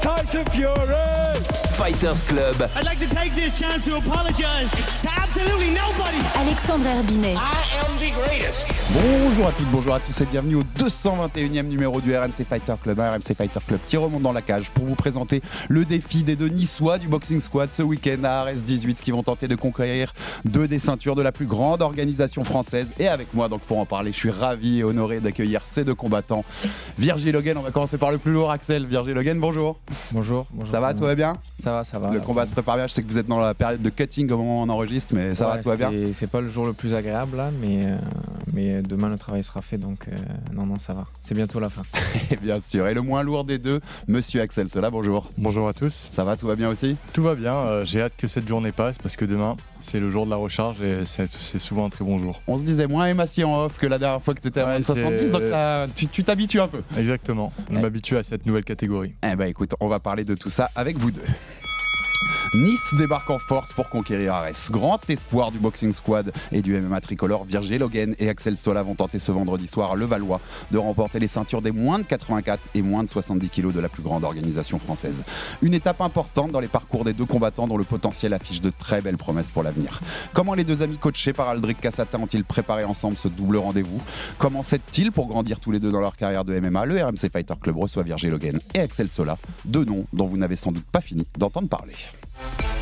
Tyson 0.00 0.46
Fury. 0.46 1.49
Fighters 1.80 2.22
Club. 2.28 2.68
I'd 2.76 2.84
like 2.84 2.98
to 2.98 3.08
take 3.08 3.34
this 3.34 3.58
chance 3.58 3.86
to 3.86 3.96
apologize 3.96 4.70
to 5.00 5.08
absolutely 5.16 5.70
nobody. 5.70 6.20
Alexandre 6.36 6.90
Herbinet. 6.90 7.36
I 7.36 7.64
am 7.80 7.96
the 7.98 8.12
greatest. 8.22 8.66
Bonjour 8.92 9.46
à 9.46 9.52
toutes, 9.52 9.70
bonjour 9.70 9.94
à 9.94 10.00
tous 10.00 10.20
et 10.20 10.26
bienvenue 10.26 10.56
au 10.56 10.62
221e 10.76 11.62
numéro 11.62 12.02
du 12.02 12.14
RMC 12.14 12.44
Fighter 12.46 12.74
Club, 12.82 13.00
un 13.00 13.12
RMC 13.12 13.34
Fighter 13.34 13.60
Club 13.66 13.80
qui 13.88 13.96
remonte 13.96 14.20
dans 14.20 14.32
la 14.34 14.42
cage 14.42 14.68
pour 14.74 14.84
vous 14.84 14.94
présenter 14.94 15.40
le 15.68 15.86
défi 15.86 16.22
des 16.22 16.36
deux 16.36 16.48
Niçois 16.48 16.98
du 16.98 17.08
Boxing 17.08 17.40
Squad 17.40 17.72
ce 17.72 17.82
week-end 17.82 18.24
à 18.24 18.40
Arès 18.40 18.62
18 18.62 19.00
qui 19.00 19.12
vont 19.12 19.22
tenter 19.22 19.48
de 19.48 19.54
conquérir 19.54 20.12
deux 20.44 20.68
des 20.68 20.80
ceintures 20.80 21.14
de 21.14 21.22
la 21.22 21.32
plus 21.32 21.46
grande 21.46 21.80
organisation 21.80 22.44
française. 22.44 22.92
Et 22.98 23.08
avec 23.08 23.32
moi, 23.32 23.48
donc 23.48 23.62
pour 23.62 23.78
en 23.78 23.86
parler, 23.86 24.12
je 24.12 24.18
suis 24.18 24.30
ravi 24.30 24.80
et 24.80 24.84
honoré 24.84 25.20
d'accueillir 25.20 25.62
ces 25.64 25.84
deux 25.84 25.94
combattants. 25.94 26.44
Virgil 26.98 27.32
Logan, 27.32 27.56
on 27.56 27.62
va 27.62 27.70
commencer 27.70 27.96
par 27.96 28.10
le 28.10 28.18
plus 28.18 28.32
lourd, 28.32 28.50
Axel. 28.50 28.84
Virgil 28.84 29.14
Logan, 29.14 29.40
bonjour. 29.40 29.78
Bonjour, 30.12 30.46
bonjour. 30.50 30.74
Ça 30.74 30.80
va, 30.80 30.92
tout 30.92 31.04
va 31.04 31.14
bien? 31.14 31.38
Ça 31.62 31.69
va, 31.72 31.84
ça 31.84 31.98
va. 31.98 32.10
Le 32.10 32.20
combat 32.20 32.46
se 32.46 32.52
prépare 32.52 32.76
bien. 32.76 32.86
Je 32.86 32.92
sais 32.92 33.02
que 33.02 33.08
vous 33.08 33.18
êtes 33.18 33.26
dans 33.26 33.40
la 33.40 33.54
période 33.54 33.82
de 33.82 33.90
cutting 33.90 34.30
au 34.30 34.36
moment 34.38 34.60
où 34.60 34.64
on 34.64 34.68
enregistre, 34.68 35.14
mais 35.14 35.34
ça 35.34 35.46
va, 35.46 35.58
tout 35.62 35.68
va 35.68 35.76
bien 35.76 35.90
c'est- 36.12 36.26
pas 36.26 36.40
le 36.40 36.48
jour 36.48 36.66
le 36.66 36.72
plus 36.72 36.94
agréable 36.94 37.36
là, 37.36 37.50
mais, 37.60 37.86
euh, 37.86 37.96
mais 38.52 38.82
demain 38.82 39.08
le 39.08 39.18
travail 39.18 39.42
sera 39.44 39.62
fait 39.62 39.78
donc 39.78 40.06
euh, 40.08 40.12
non, 40.54 40.66
non, 40.66 40.78
ça 40.78 40.94
va. 40.94 41.04
C'est 41.22 41.34
bientôt 41.34 41.60
la 41.60 41.70
fin. 41.70 41.82
Et 42.30 42.36
bien 42.36 42.60
sûr. 42.60 42.86
Et 42.88 42.94
le 42.94 43.02
moins 43.02 43.22
lourd 43.22 43.44
des 43.44 43.58
deux, 43.58 43.80
monsieur 44.08 44.40
Axel 44.40 44.68
Cela, 44.70 44.90
bonjour. 44.90 45.30
Bonjour 45.38 45.66
à 45.68 45.72
tous. 45.72 46.08
Ça 46.12 46.24
va, 46.24 46.36
tout 46.36 46.46
va 46.46 46.56
bien 46.56 46.68
aussi? 46.68 46.96
Tout 47.12 47.22
va 47.22 47.34
bien. 47.34 47.54
euh, 47.54 47.84
J'ai 47.84 48.02
hâte 48.02 48.12
que 48.16 48.28
cette 48.28 48.46
journée 48.46 48.72
passe 48.72 48.96
parce 48.98 49.16
que 49.16 49.24
demain, 49.24 49.56
c'est 49.80 49.98
le 50.00 50.10
jour 50.10 50.24
de 50.26 50.30
la 50.30 50.36
recharge 50.36 50.82
et 50.82 51.04
c'est 51.06 51.58
souvent 51.58 51.86
un 51.86 51.90
très 51.90 52.04
bon 52.04 52.18
jour. 52.18 52.40
On 52.46 52.56
se 52.58 52.64
disait 52.64 52.86
moins 52.86 53.06
émacié 53.06 53.44
en 53.44 53.64
off 53.64 53.78
que 53.78 53.86
la 53.86 53.98
dernière 53.98 54.20
fois 54.22 54.34
que 54.34 54.40
tu 54.40 54.48
étais 54.48 54.60
à 54.60 54.64
Ouais, 54.64 54.70
moins 54.72 54.80
de 54.80 54.84
70, 54.84 55.18
c'est- 55.26 55.30
donc 55.30 55.42
ça, 55.50 55.86
tu 55.94 56.06
tu 56.06 56.22
t'habitues 56.24 56.60
un 56.60 56.68
peu. 56.68 56.82
Exactement. 56.98 57.52
Je 57.70 57.76
Ouais. 57.76 57.82
m'habitue 57.82 58.16
à 58.16 58.22
cette 58.22 58.46
nouvelle 58.46 58.64
catégorie. 58.64 59.14
Eh 59.22 59.34
ben 59.36 59.46
écoute, 59.46 59.74
on 59.80 59.88
va 59.88 59.98
parler 59.98 60.24
de 60.24 60.34
tout 60.34 60.50
ça 60.50 60.70
avec 60.76 60.96
vous 60.98 61.10
deux. 61.10 61.22
Nice 62.52 62.94
débarque 62.94 63.30
en 63.30 63.38
force 63.38 63.72
pour 63.72 63.88
conquérir 63.88 64.34
Arès. 64.34 64.72
Grand 64.72 64.98
espoir 65.08 65.52
du 65.52 65.60
boxing 65.60 65.92
squad 65.92 66.32
et 66.50 66.62
du 66.62 66.76
MMA 66.80 67.00
tricolore, 67.00 67.44
Virgil 67.44 67.78
Logan 67.78 68.16
et 68.18 68.28
Axel 68.28 68.56
Sola 68.56 68.82
vont 68.82 68.96
tenter 68.96 69.20
ce 69.20 69.30
vendredi 69.30 69.68
soir 69.68 69.92
à 69.92 69.94
Levallois 69.94 70.40
de 70.72 70.78
remporter 70.78 71.20
les 71.20 71.28
ceintures 71.28 71.62
des 71.62 71.70
moins 71.70 72.00
de 72.00 72.02
84 72.02 72.60
et 72.74 72.82
moins 72.82 73.04
de 73.04 73.08
70 73.08 73.48
kilos 73.50 73.72
de 73.72 73.78
la 73.78 73.88
plus 73.88 74.02
grande 74.02 74.24
organisation 74.24 74.80
française. 74.80 75.22
Une 75.62 75.74
étape 75.74 76.00
importante 76.00 76.50
dans 76.50 76.58
les 76.58 76.66
parcours 76.66 77.04
des 77.04 77.12
deux 77.12 77.24
combattants 77.24 77.68
dont 77.68 77.76
le 77.76 77.84
potentiel 77.84 78.32
affiche 78.32 78.60
de 78.60 78.70
très 78.70 79.00
belles 79.00 79.16
promesses 79.16 79.50
pour 79.50 79.62
l'avenir. 79.62 80.00
Comment 80.32 80.54
les 80.54 80.64
deux 80.64 80.82
amis 80.82 80.98
coachés 80.98 81.32
par 81.32 81.50
Aldric 81.50 81.80
Cassata 81.80 82.18
ont-ils 82.18 82.44
préparé 82.44 82.82
ensemble 82.82 83.16
ce 83.16 83.28
double 83.28 83.58
rendez-vous? 83.58 84.02
Comment 84.38 84.64
s'aide-t-il 84.64 85.12
pour 85.12 85.28
grandir 85.28 85.60
tous 85.60 85.70
les 85.70 85.78
deux 85.78 85.92
dans 85.92 86.00
leur 86.00 86.16
carrière 86.16 86.44
de 86.44 86.58
MMA 86.58 86.84
Le 86.84 87.00
RMC 87.00 87.30
Fighter 87.32 87.54
Club 87.62 87.76
reçoit 87.76 88.02
Virgil 88.02 88.30
Logan 88.30 88.58
et 88.74 88.80
Axel 88.80 89.08
Sola, 89.08 89.38
deux 89.64 89.84
noms 89.84 90.04
dont 90.12 90.26
vous 90.26 90.36
n'avez 90.36 90.56
sans 90.56 90.72
doute 90.72 90.86
pas 90.90 91.00
fini 91.00 91.24
d'entendre 91.38 91.68
parler. 91.68 91.94
Bye. 92.40 92.79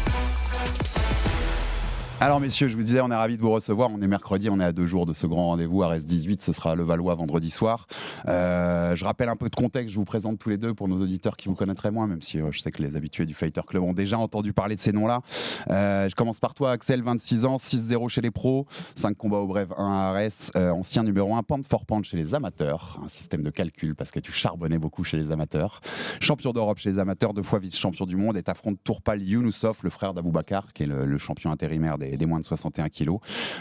Alors 2.21 2.41
messieurs, 2.41 2.67
je 2.67 2.77
vous 2.77 2.83
disais, 2.83 3.01
on 3.01 3.13
est 3.13 3.15
ravis 3.15 3.37
de 3.37 3.43
vous 3.43 3.53
recevoir. 3.53 3.91
On 3.93 4.03
est 4.03 4.09
mercredi, 4.09 4.51
on 4.51 4.59
est 4.59 4.65
à 4.65 4.73
deux 4.73 4.89
jours 4.89 5.07
de 5.07 5.13
ce 5.13 5.29
grand 5.29 5.47
rendez-vous. 5.47 5.85
à 5.85 5.97
18 6.01 6.43
ce 6.43 6.53
sera 6.53 6.73
à 6.73 6.75
Levallois 6.75 7.15
vendredi 7.15 7.49
soir. 7.49 7.87
Euh, 8.27 8.97
je 8.97 9.05
rappelle 9.05 9.29
un 9.29 9.37
peu 9.37 9.49
de 9.49 9.55
contexte, 9.55 9.95
je 9.95 10.01
vous 10.01 10.05
présente 10.05 10.37
tous 10.41 10.49
les 10.49 10.57
deux 10.57 10.75
pour 10.75 10.89
nos 10.89 11.01
auditeurs 11.01 11.37
qui 11.37 11.49
vous 11.49 11.55
connaîtraient 11.55 11.93
moins, 11.93 12.09
même 12.09 12.21
si 12.21 12.41
euh, 12.41 12.51
je 12.51 12.59
sais 12.59 12.73
que 12.73 12.83
les 12.83 12.97
habitués 12.97 13.25
du 13.25 13.35
Fighter 13.35 13.61
Club 13.65 13.85
ont 13.85 13.93
déjà 13.93 14.19
entendu 14.19 14.53
parler 14.53 14.75
de 14.75 14.81
ces 14.81 14.91
noms-là. 14.91 15.21
Euh, 15.71 16.09
je 16.09 16.17
commence 16.17 16.41
par 16.41 16.55
toi, 16.55 16.73
Axel, 16.73 17.03
26 17.03 17.45
ans, 17.45 17.55
6-0 17.55 18.09
chez 18.09 18.21
les 18.21 18.33
pros, 18.33 18.67
5 18.97 19.17
combats 19.17 19.37
au 19.37 19.47
bref, 19.47 19.69
1 19.77 19.87
à 19.87 20.09
Arès, 20.09 20.51
euh, 20.57 20.71
ancien 20.71 21.05
numéro 21.05 21.37
1, 21.37 21.45
pente 21.45 21.67
for 21.69 21.87
pente 21.87 22.05
chez 22.05 22.17
les 22.17 22.35
amateurs, 22.35 23.01
un 23.05 23.09
système 23.09 23.43
de 23.43 23.51
calcul 23.51 23.95
parce 23.95 24.11
que 24.11 24.19
tu 24.19 24.33
charbonnais 24.33 24.79
beaucoup 24.79 25.05
chez 25.05 25.19
les 25.19 25.31
amateurs. 25.31 25.81
Champion 26.19 26.51
d'Europe 26.51 26.79
chez 26.79 26.91
les 26.91 26.99
amateurs, 26.99 27.33
deux 27.33 27.45
fois 27.45 27.61
vice-champion 27.61 28.07
du 28.07 28.17
monde, 28.17 28.37
et 28.37 28.43
t'affrontes 28.43 28.81
Tourpal 28.83 29.23
Younoussov, 29.23 29.79
le 29.85 29.91
frère 29.91 30.15
d'Aboubacar, 30.15 30.73
qui 30.73 30.83
est 30.83 30.87
le 30.87 31.19
champion 31.19 31.53
intérimaire 31.53 31.97
des, 31.97 32.08
des 32.17 32.27
moins 32.27 32.41
de 32.41 32.45
61 32.45 32.89
kilos, 32.89 33.19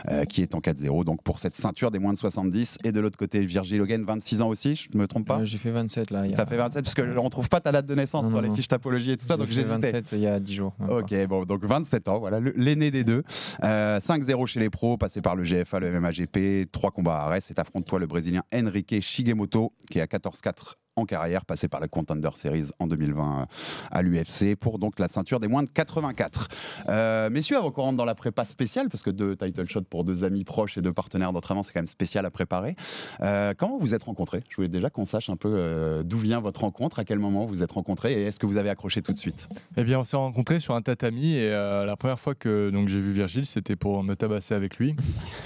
euh, 0.09 0.25
qui 0.25 0.41
est 0.41 0.55
en 0.55 0.59
4-0. 0.59 1.03
Donc 1.03 1.21
pour 1.23 1.39
cette 1.39 1.55
ceinture 1.55 1.91
des 1.91 1.99
moins 1.99 2.13
de 2.13 2.17
70. 2.17 2.77
Et 2.83 2.91
de 2.91 2.99
l'autre 2.99 3.17
côté, 3.17 3.45
Virgil 3.45 3.81
Hogan, 3.81 4.03
26 4.03 4.41
ans 4.41 4.47
aussi, 4.49 4.75
je 4.75 4.97
me 4.97 5.07
trompe 5.07 5.27
pas 5.27 5.39
Euh, 5.39 5.45
J'ai 5.45 5.57
fait 5.57 5.71
27 5.71 6.11
là. 6.11 6.25
il 6.25 6.31
y 6.31 6.33
a- 6.33 6.37
T'as 6.37 6.45
fait 6.45 6.57
27 6.57 6.83
parce 6.83 6.93
que 6.95 7.17
on 7.17 7.29
trouve 7.29 7.49
pas 7.49 7.59
ta 7.59 7.71
date 7.71 7.85
de 7.85 7.95
naissance 7.95 8.23
Non, 8.25 8.29
sur 8.31 8.41
non, 8.41 8.47
les 8.49 8.55
fiches 8.55 8.67
topologie 8.67 9.11
et 9.11 9.17
tout 9.17 9.25
ça, 9.25 9.33
J'ai 9.35 9.37
donc 9.39 9.47
j'hésitais. 9.47 9.91
27 9.91 10.05
il 10.13 10.19
y 10.19 10.27
a 10.27 10.39
10 10.39 10.53
jours. 10.55 10.73
Ok, 10.89 11.13
bon, 11.27 11.45
donc 11.45 11.63
27 11.65 12.07
ans, 12.07 12.19
voilà, 12.19 12.39
l'aîné 12.55 12.91
des 12.91 13.03
deux. 13.03 13.23
Euh, 13.63 13.99
5-0 13.99 14.45
chez 14.47 14.59
les 14.59 14.69
pros, 14.69 14.97
passé 14.97 15.21
par 15.21 15.35
le 15.35 15.43
GFA, 15.43 15.79
le 15.79 15.91
MMAGP, 15.91 16.71
3 16.71 16.91
combats 16.91 17.17
à 17.17 17.25
Arès, 17.27 17.49
et 17.51 17.59
affronte-toi 17.59 17.99
le 17.99 18.07
Brésilien 18.07 18.43
Henrique 18.53 18.95
Shigemoto, 19.01 19.73
qui 19.89 19.99
est 19.99 20.01
à 20.01 20.05
14-4 20.07 20.75
en 20.97 21.05
carrière, 21.05 21.45
passé 21.45 21.67
par 21.67 21.79
la 21.79 21.87
Contender 21.87 22.29
Series 22.35 22.69
en 22.79 22.87
2020 22.87 23.47
à 23.91 24.01
l'UFC, 24.01 24.55
pour 24.55 24.79
donc 24.79 24.99
la 24.99 25.07
ceinture 25.07 25.39
des 25.39 25.47
moins 25.47 25.63
de 25.63 25.69
84. 25.69 26.47
Euh, 26.89 27.29
messieurs, 27.29 27.57
avant 27.57 27.71
qu'on 27.71 27.83
rentre 27.83 27.97
dans 27.97 28.05
la 28.05 28.15
prépa 28.15 28.45
spéciale, 28.45 28.89
parce 28.89 29.03
que 29.03 29.09
deux 29.09 29.35
title 29.35 29.67
shots 29.67 29.81
pour 29.81 30.03
deux 30.03 30.23
amis 30.23 30.43
proches 30.43 30.77
et 30.77 30.81
deux 30.81 30.93
partenaires 30.93 31.33
d'entraînement, 31.33 31.63
c'est 31.63 31.73
quand 31.73 31.79
même 31.79 31.87
spécial 31.87 32.25
à 32.25 32.31
préparer. 32.31 32.75
Euh, 33.21 33.53
comment 33.57 33.77
vous 33.77 33.87
vous 33.87 33.93
êtes 33.93 34.03
rencontrés? 34.03 34.43
Je 34.49 34.55
voulais 34.55 34.67
déjà 34.67 34.89
qu'on 34.89 35.05
sache 35.05 35.29
un 35.29 35.35
peu 35.35 35.49
euh, 35.53 36.03
d'où 36.03 36.17
vient 36.17 36.39
votre 36.39 36.61
rencontre, 36.61 36.99
à 36.99 37.05
quel 37.05 37.19
moment 37.19 37.45
vous 37.45 37.53
vous 37.53 37.63
êtes 37.63 37.71
rencontrés, 37.71 38.13
et 38.13 38.23
est-ce 38.23 38.39
que 38.39 38.45
vous 38.45 38.57
avez 38.57 38.69
accroché 38.69 39.01
tout 39.01 39.13
de 39.13 39.17
suite? 39.17 39.47
Eh 39.77 39.83
bien, 39.83 39.99
on 39.99 40.03
s'est 40.03 40.17
rencontrés 40.17 40.59
sur 40.59 40.73
un 40.73 40.81
tatami 40.81 41.35
et 41.35 41.51
euh, 41.51 41.85
la 41.85 41.95
première 41.95 42.19
fois 42.19 42.35
que 42.35 42.69
donc 42.69 42.87
j'ai 42.87 42.99
vu 42.99 43.11
Virgile, 43.11 43.45
c'était 43.45 43.75
pour 43.75 44.03
me 44.03 44.15
tabasser 44.15 44.53
avec 44.53 44.77
lui. 44.77 44.95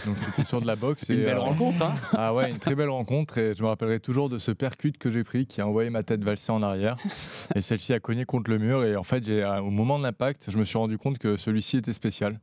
Donc 0.06 0.16
c'était 0.26 0.44
sur 0.44 0.62
de 0.62 0.68
la 0.68 0.76
boxe. 0.76 1.04
Une 1.10 1.20
et, 1.20 1.24
belle 1.24 1.38
euh, 1.38 1.40
rencontre, 1.40 1.82
hein? 1.82 1.96
Ah 2.14 2.34
ouais, 2.34 2.50
une 2.50 2.60
très 2.60 2.76
belle 2.76 2.90
rencontre 2.90 3.38
et 3.38 3.54
je 3.56 3.64
me 3.64 3.68
rappellerai 3.68 4.00
toujours 4.00 4.30
de 4.30 4.38
ce 4.38 4.52
percute 4.52 4.98
que 4.98 5.12
j'ai 5.12 5.24
pris 5.24 5.41
qui 5.46 5.62
a 5.62 5.68
envoyé 5.68 5.90
ma 5.90 6.04
tête 6.04 6.24
valser 6.24 6.52
en 6.52 6.62
arrière 6.64 6.98
et 7.56 7.62
celle-ci 7.62 7.94
a 7.94 8.00
cogné 8.00 8.26
contre 8.26 8.50
le 8.52 8.58
mur 8.58 8.84
et 8.84 8.96
en 8.96 9.04
fait 9.04 9.24
j'ai 9.26 9.44
euh, 9.44 9.62
au 9.62 9.70
moment 9.70 9.98
de 9.98 10.04
l'impact 10.04 10.46
je 10.52 10.58
me 10.58 10.64
suis 10.66 10.78
rendu 10.78 10.98
compte 10.98 11.18
que 11.18 11.38
celui-ci 11.38 11.78
était 11.78 11.94
spécial 11.94 12.40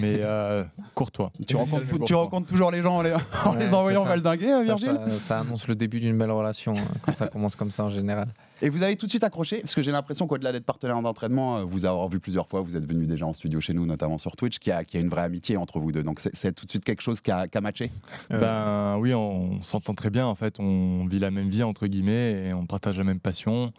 mais 0.00 0.18
euh, 0.20 0.64
courtois. 0.94 1.30
Tu 1.46 1.56
rencontres, 1.56 1.82
Spécial, 1.82 1.82
mais 1.84 1.92
tu 1.92 1.98
courtois. 1.98 2.16
rencontres 2.18 2.46
toujours 2.46 2.70
les 2.70 2.82
gens 2.82 2.96
en 2.96 3.02
les, 3.02 3.12
en 3.12 3.52
Ouais, 3.52 3.58
les 3.58 3.66
c'est 3.68 3.74
envoyant 3.74 4.04
valdinguer, 4.04 4.52
euh, 4.52 4.58
Ça, 4.58 4.64
Virgile? 4.64 4.98
ça, 5.08 5.20
ça 5.20 5.40
annonce 5.40 5.66
le 5.68 5.74
début 5.74 6.00
d'une 6.00 6.16
belle 6.18 6.30
relation 6.30 6.74
hein, 6.76 6.84
quand 7.02 7.12
ça 7.12 7.28
commence 7.28 7.56
comme 7.56 7.70
ça 7.70 7.84
en 7.84 7.90
général. 7.90 8.28
Et 8.62 8.68
vous 8.70 8.82
avez 8.82 8.96
tout 8.96 9.06
de 9.06 9.10
suite 9.10 9.24
accroché, 9.24 9.60
parce 9.60 9.74
que 9.74 9.82
j'ai 9.82 9.90
l'impression 9.90 10.26
qu'au-delà 10.26 10.52
d'être 10.52 10.64
partenaire 10.64 11.00
d'entraînement, 11.02 11.58
euh, 11.58 11.64
vous 11.64 11.84
avoir 11.84 12.08
vu 12.08 12.20
plusieurs 12.20 12.48
fois, 12.48 12.60
vous 12.60 12.76
êtes 12.76 12.86
venu 12.86 13.06
déjà 13.06 13.26
en 13.26 13.32
studio 13.32 13.60
chez 13.60 13.74
nous, 13.74 13.84
notamment 13.84 14.16
sur 14.16 14.36
Twitch, 14.36 14.58
qu'il 14.58 14.70
y 14.70 14.72
a, 14.72 14.78
a 14.78 14.98
une 14.98 15.08
vraie 15.08 15.22
amitié 15.22 15.56
entre 15.56 15.80
vous 15.80 15.92
deux. 15.92 16.02
Donc 16.02 16.20
c'est- 16.20 16.52
tout 16.52 16.64
de 16.64 16.70
suite 16.70 16.84
quelque 16.84 17.02
chose 17.02 17.20
qui 17.20 17.30
a, 17.30 17.48
qui 17.48 17.58
a 17.58 17.60
matché. 17.60 17.90
Euh, 18.30 18.40
Ben 18.40 18.98
oui, 19.00 19.12
on, 19.12 19.62
s'entend 19.62 19.94
très 19.94 20.10
bien 20.10 20.26
en 20.26 20.34
fait, 20.34 20.60
on 20.60 21.06
vit 21.06 21.18
la 21.18 21.30
même 21.30 21.48
vie 21.48 21.62
entre 21.62 21.86
guillemets 21.86 22.46
et 22.48 22.52
on 22.54 22.64
partage 22.66 22.96
la 22.98 23.04
même 23.04 23.20
passion. 23.20 23.72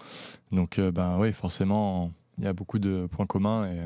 Donc 0.52 0.78
euh, 0.78 0.92
ben 0.92 1.18
oui, 1.20 1.32
forcément, 1.32 2.12
il 2.38 2.44
y 2.44 2.48
a 2.48 2.54
beaucoup 2.54 2.80
de 2.80 3.08
points 3.08 3.26
communs 3.26 3.66
et 3.72 3.80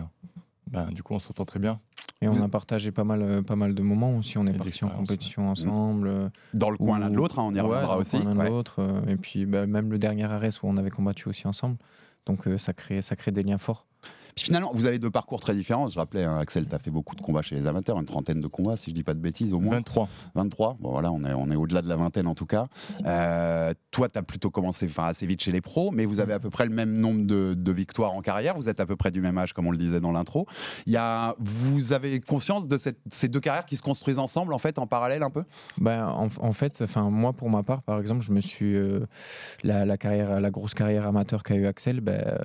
ben 0.72 0.86
du 0.92 1.04
coup 1.04 1.14
on 1.14 1.20
s'entend 1.20 1.46
très 1.46 1.60
bien. 1.60 1.80
et 2.22 2.28
on 2.28 2.42
a 2.42 2.48
partagé 2.50 2.92
pas 2.92 3.04
mal, 3.04 3.22
euh, 3.22 3.42
pas 3.42 3.56
mal 3.56 3.74
de 3.76 3.82
moments 3.82 4.16
aussi. 4.18 4.38
On 4.38 4.46
est 4.48 4.52
Et 4.54 4.58
parti 4.58 4.84
en 4.86 4.90
compétition 4.90 5.50
ensemble. 5.50 6.08
euh, 6.08 6.30
Dans 6.54 6.70
le 6.70 6.78
coin 6.78 7.00
l'un 7.00 7.10
de 7.10 7.16
l'autre, 7.16 7.40
hein, 7.40 7.44
on 7.48 7.52
y 7.52 7.56
ouais, 7.56 7.62
reviendra 7.62 7.88
dans 7.88 7.96
le 7.96 8.02
aussi. 8.02 8.12
coin 8.12 8.24
l'un 8.26 8.34
de 8.36 8.40
Ouais. 8.40 8.50
l'autre, 8.50 8.76
euh, 8.80 9.02
et 9.08 9.16
puis 9.18 9.46
bah, 9.46 9.66
même 9.68 9.92
le 9.92 9.98
dernier 9.98 10.26
arrêt 10.26 10.50
où 10.62 10.68
on 10.68 10.78
avait 10.78 10.90
combattu 10.92 11.28
aussi 11.30 11.48
ensemble. 11.48 11.78
Donc 12.26 12.48
euh, 12.48 12.58
ça, 12.58 12.74
crée, 12.74 13.02
ça 13.02 13.16
crée 13.16 13.32
des 13.32 13.44
liens 13.44 13.58
forts. 13.58 13.86
Puis 14.36 14.46
finalement, 14.46 14.72
vous 14.74 14.86
avez 14.86 15.00
deux 15.00 15.10
parcours 15.12 15.40
très 15.40 15.54
différents. 15.54 15.88
Je 15.88 15.98
rappelais, 16.00 16.24
hein, 16.24 16.38
Axel, 16.38 16.68
tu 16.68 16.76
as 16.76 16.80
fait 16.80 16.92
beaucoup 16.92 17.16
de 17.16 17.22
combats 17.22 17.42
chez 17.42 17.56
les 17.56 17.68
amateurs, 17.68 17.98
une 18.00 18.06
trentaine 18.06 18.40
de 18.40 18.48
combats, 18.48 18.76
si 18.78 18.90
je 18.92 18.96
dis 18.96 19.04
pas 19.04 19.14
de 19.14 19.20
bêtises, 19.20 19.54
au 19.54 19.60
moins. 19.60 19.76
23. 19.78 20.08
23. 20.36 20.78
Bon, 20.80 20.92
voilà, 20.92 21.12
on 21.12 21.24
est, 21.24 21.34
on 21.34 21.50
est 21.52 21.56
au-delà 21.56 21.82
de 21.82 21.90
la 21.90 21.96
vingtaine 21.96 22.28
en 22.28 22.36
tout 22.36 22.46
cas. 22.46 22.68
Euh, 23.06 23.74
toi, 23.92 24.10
tu 24.10 24.18
as 24.20 24.24
plutôt 24.24 24.50
commencé 24.52 24.86
enfin, 24.86 25.06
assez 25.08 25.26
vite 25.26 25.42
chez 25.42 25.52
les 25.52 25.62
pros, 25.62 25.92
mais 25.92 26.06
vous 26.06 26.20
avez 26.20 26.34
à 26.34 26.40
peu 26.40 26.50
près 26.50 26.66
le 26.66 26.72
même 26.74 27.00
nombre 27.00 27.26
de, 27.26 27.54
de 27.58 27.72
victoires 27.72 28.14
en 28.14 28.22
carrière. 28.22 28.56
Vous 28.56 28.70
êtes 28.70 28.80
à 28.80 28.86
peu 28.86 28.96
près 28.96 29.12
du 29.12 29.22
même 29.22 29.38
âge, 29.38 29.54
comme 29.54 29.68
on 29.68 29.72
le 29.72 29.78
disait 29.78 30.00
dans 30.00 30.12
l'intro. 30.12 30.46
Il 30.86 30.94
y 30.94 30.98
a, 30.98 31.36
vous 31.40 31.94
avez 31.94 32.20
conscience 32.20 32.68
de 32.68 32.78
cette- 32.78 33.00
ces 33.12 33.28
deux 33.28 33.40
carrières 33.40 33.66
qui 33.66 33.76
se 33.76 33.82
construisent 33.82 34.20
ensemble, 34.20 34.54
en 34.54 34.60
fait, 34.60 34.80
en 34.80 34.88
parallèle 34.88 35.24
un 35.24 35.30
peu? 35.30 35.44
Ben, 35.78 36.06
en, 36.08 36.28
en 36.40 36.54
fait, 36.54 36.82
enfin 36.84 37.10
moi 37.10 37.34
pour 37.34 37.50
ma 37.50 37.64
part, 37.64 37.82
par 37.84 38.00
exemple, 38.00 38.22
je 38.22 38.32
me 38.32 38.42
suis 38.42 38.76
euh, 38.76 39.06
la, 39.64 39.86
la 39.86 39.98
carrière, 39.98 40.40
la 40.40 40.52
grosse 40.52 40.74
carrière 40.74 41.08
amateur 41.08 41.44
qu'a 41.44 41.56
eu 41.56 41.66
Axel, 41.66 42.02
ben, 42.02 42.22
euh, 42.26 42.38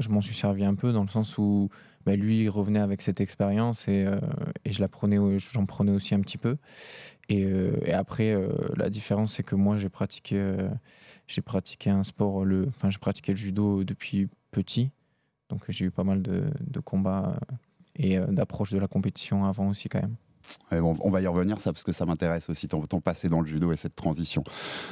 je 0.00 0.08
m'en 0.08 0.20
suis 0.20 0.34
servi 0.34 0.64
un 0.64 0.74
peu 0.74 0.92
dans 0.92 1.02
le 1.02 1.08
sens 1.08 1.23
où 1.38 1.70
ben, 2.06 2.18
lui 2.18 2.48
revenait 2.48 2.80
avec 2.80 3.02
cette 3.02 3.20
expérience 3.20 3.88
et, 3.88 4.04
euh, 4.06 4.18
je 4.66 4.80
la 4.80 4.88
prenais, 4.88 5.18
j'en 5.38 5.66
prenais 5.66 5.92
aussi 5.92 6.14
un 6.14 6.20
petit 6.20 6.38
peu. 6.38 6.56
Et, 7.28 7.44
euh, 7.44 7.78
après, 7.92 8.32
euh, 8.34 8.48
la 8.76 8.90
différence 8.90 9.34
c'est 9.34 9.42
que 9.42 9.54
moi 9.54 9.76
j'ai 9.76 9.88
pratiqué, 9.88 10.56
j'ai 11.26 11.42
pratiqué 11.42 11.90
un 11.90 12.04
sport, 12.04 12.44
le, 12.44 12.66
enfin 12.68 12.90
j'ai 12.90 12.98
pratiqué 12.98 13.32
le 13.32 13.38
judo 13.38 13.84
depuis 13.84 14.28
petit, 14.50 14.90
donc 15.48 15.64
j'ai 15.68 15.86
eu 15.86 15.90
pas 15.90 16.04
mal 16.04 16.22
de, 16.22 16.44
de 16.60 16.80
combats 16.80 17.36
et 17.96 18.18
euh, 18.18 18.26
d'approche 18.26 18.72
de 18.72 18.78
la 18.78 18.88
compétition 18.88 19.44
avant 19.44 19.68
aussi 19.68 19.88
quand 19.88 20.00
même. 20.00 20.16
Bon, 20.72 20.96
on 21.00 21.10
va 21.10 21.20
y 21.20 21.26
revenir, 21.26 21.60
ça, 21.60 21.72
parce 21.72 21.84
que 21.84 21.92
ça 21.92 22.04
m'intéresse 22.06 22.48
aussi, 22.50 22.68
ton, 22.68 22.80
ton 22.82 23.00
passé 23.00 23.28
dans 23.28 23.40
le 23.40 23.46
judo 23.46 23.72
et 23.72 23.76
cette 23.76 23.94
transition. 23.94 24.42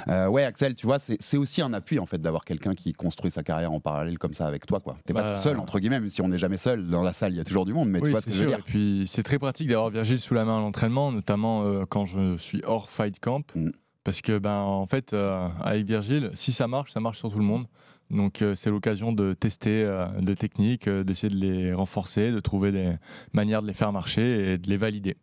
Euh, 0.08 0.26
ouais, 0.28 0.44
Axel, 0.44 0.74
tu 0.74 0.86
vois, 0.86 0.98
c'est 0.98 1.36
aussi 1.36 1.62
un 1.62 1.72
appui, 1.72 1.98
en 1.98 2.06
fait, 2.06 2.18
d'avoir 2.20 2.44
quelqu'un 2.44 2.74
qui 2.74 2.92
construit 2.92 3.30
sa 3.30 3.42
carrière 3.42 3.72
en 3.72 3.80
parallèle 3.80 4.18
comme 4.18 4.34
ça 4.34 4.46
avec 4.46 4.66
toi, 4.66 4.80
quoi. 4.80 4.96
T'es 5.04 5.12
pas 5.12 5.22
Bah, 5.22 5.34
tout 5.36 5.42
seul, 5.42 5.58
entre 5.58 5.78
guillemets, 5.80 6.00
même 6.00 6.08
si 6.08 6.22
on 6.22 6.28
n'est 6.28 6.38
jamais 6.38 6.56
seul. 6.56 6.86
Dans 6.86 7.02
la 7.02 7.12
salle, 7.12 7.32
il 7.32 7.36
y 7.36 7.40
a 7.40 7.44
toujours 7.44 7.64
du 7.64 7.72
monde, 7.72 7.88
mais 7.88 7.98
tu 8.00 8.06
Oui, 8.06 8.10
vois 8.12 8.20
ce 8.20 8.30
je 8.30 8.34
veux 8.34 8.40
sûr. 8.42 8.48
dire. 8.48 8.58
Et 8.58 8.62
puis 8.62 9.04
c'est 9.08 9.22
très 9.22 9.38
pratique 9.38 9.68
d'avoir 9.68 9.90
Virgile 9.90 10.20
sous 10.20 10.34
la 10.34 10.44
main 10.44 10.58
à 10.58 10.60
l'entraînement, 10.60 11.10
notamment 11.12 11.64
euh, 11.64 11.84
quand 11.88 12.04
je 12.04 12.36
suis 12.38 12.62
hors 12.64 12.90
fight 12.90 13.18
camp. 13.20 13.42
Mm. 13.54 13.70
Parce 14.04 14.20
que 14.20 14.38
ben 14.38 14.58
en 14.62 14.86
fait 14.86 15.12
euh, 15.12 15.48
avec 15.62 15.86
Virgile, 15.86 16.30
si 16.34 16.52
ça 16.52 16.66
marche, 16.66 16.92
ça 16.92 16.98
marche 17.00 17.18
sur 17.18 17.30
tout 17.30 17.38
le 17.38 17.44
monde. 17.44 17.66
Donc 18.10 18.42
euh, 18.42 18.54
c'est 18.56 18.68
l'occasion 18.68 19.12
de 19.12 19.32
tester 19.32 19.84
euh, 19.84 20.06
des 20.20 20.34
techniques, 20.34 20.88
euh, 20.88 21.04
d'essayer 21.04 21.32
de 21.32 21.38
les 21.40 21.72
renforcer, 21.72 22.32
de 22.32 22.40
trouver 22.40 22.72
des 22.72 22.94
manières 23.32 23.62
de 23.62 23.68
les 23.68 23.72
faire 23.74 23.92
marcher 23.92 24.52
et 24.54 24.58
de 24.58 24.68
les 24.68 24.76
valider. 24.76 25.16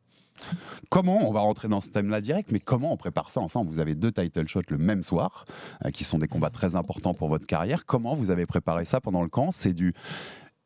Comment, 0.90 1.28
on 1.28 1.32
va 1.32 1.42
rentrer 1.42 1.68
dans 1.68 1.82
ce 1.82 1.90
thème-là 1.90 2.22
direct, 2.22 2.52
mais 2.52 2.60
comment 2.60 2.92
on 2.94 2.98
prépare 2.98 3.30
ça 3.30 3.40
ensemble? 3.40 3.72
Vous 3.72 3.80
avez 3.80 3.96
deux 3.96 4.12
title 4.12 4.48
shots 4.48 4.62
le 4.70 4.78
même 4.78 5.04
soir, 5.04 5.46
euh, 5.86 5.92
qui 5.92 6.04
sont 6.04 6.18
des 6.18 6.28
combats 6.28 6.50
très 6.50 6.76
importants 6.76 7.14
pour 7.14 7.30
votre 7.30 7.46
carrière. 7.46 7.86
Comment 7.86 8.16
vous 8.16 8.30
avez 8.30 8.46
préparé 8.46 8.86
ça 8.86 9.02
pendant 9.02 9.22
le 9.22 9.30
camp? 9.30 9.52
C'est 9.52 9.74
du. 9.74 9.94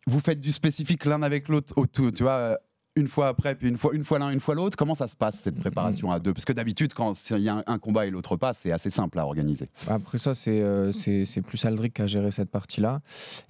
Vous 0.06 0.20
faites 0.20 0.40
du 0.40 0.52
spécifique 0.52 1.06
l'un 1.06 1.24
avec 1.24 1.48
l'autre, 1.48 1.74
tu 1.92 2.24
vois 2.24 2.58
une 2.96 3.08
fois 3.08 3.28
après, 3.28 3.56
puis 3.56 3.68
une 3.68 3.78
fois, 3.78 3.94
une 3.94 4.04
fois 4.04 4.20
l'un, 4.20 4.30
une 4.30 4.40
fois 4.40 4.54
l'autre. 4.54 4.78
Comment 4.78 4.94
ça 4.94 5.08
se 5.08 5.16
passe 5.16 5.40
cette 5.40 5.60
préparation 5.60 6.12
à 6.12 6.20
deux? 6.20 6.34
Parce 6.34 6.46
que 6.46 6.54
d'habitude, 6.54 6.94
quand 6.94 7.16
il 7.32 7.40
y 7.40 7.50
a 7.50 7.64
un, 7.66 7.80
combat 7.80 8.06
et 8.06 8.12
l'autre 8.12 8.36
pas, 8.36 8.54
c'est 8.54 8.72
assez 8.72 8.90
simple 8.90 9.18
à 9.20 9.26
organiser. 9.26 9.70
Après 9.88 10.20
ça, 10.20 10.36
c'est 10.36 10.62
euh, 10.62 10.92
c'est 10.92 11.42
plus 11.42 11.64
Aldric 11.66 11.96
qui 11.96 12.02
a 12.04 12.08
géré 12.08 12.30
cette 12.32 12.52
partie-là. 12.52 13.02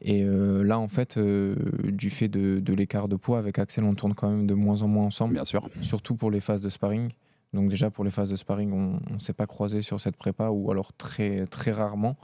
Et 0.01 0.23
euh, 0.23 0.63
là, 0.63 0.79
en 0.79 0.87
fait, 0.87 1.17
euh, 1.17 1.55
du 1.83 2.09
fait 2.09 2.29
de, 2.29 2.59
de 2.59 2.73
l'écart 2.73 3.07
de 3.07 3.15
poids 3.15 3.37
avec 3.37 3.59
Axel, 3.59 3.83
on 3.83 3.95
tourne 3.95 4.13
quand 4.13 4.29
même 4.29 4.47
de 4.47 4.53
moins 4.53 4.81
en 4.81 4.87
moins 4.87 5.05
ensemble, 5.05 5.33
Bien 5.33 5.45
sûr. 5.45 5.67
surtout 5.81 6.15
pour 6.15 6.31
les 6.31 6.39
phases 6.39 6.61
de 6.61 6.69
sparring. 6.69 7.09
Donc 7.53 7.69
déjà 7.69 7.91
pour 7.91 8.03
les 8.03 8.09
phases 8.09 8.29
de 8.29 8.35
sparring, 8.35 8.71
on 8.71 9.13
ne 9.13 9.19
s'est 9.19 9.33
pas 9.33 9.45
croisé 9.45 9.81
sur 9.81 10.01
cette 10.01 10.17
prépa 10.17 10.49
ou 10.49 10.71
alors 10.71 10.93
très 10.93 11.45
très 11.45 11.71
rarement. 11.71 12.15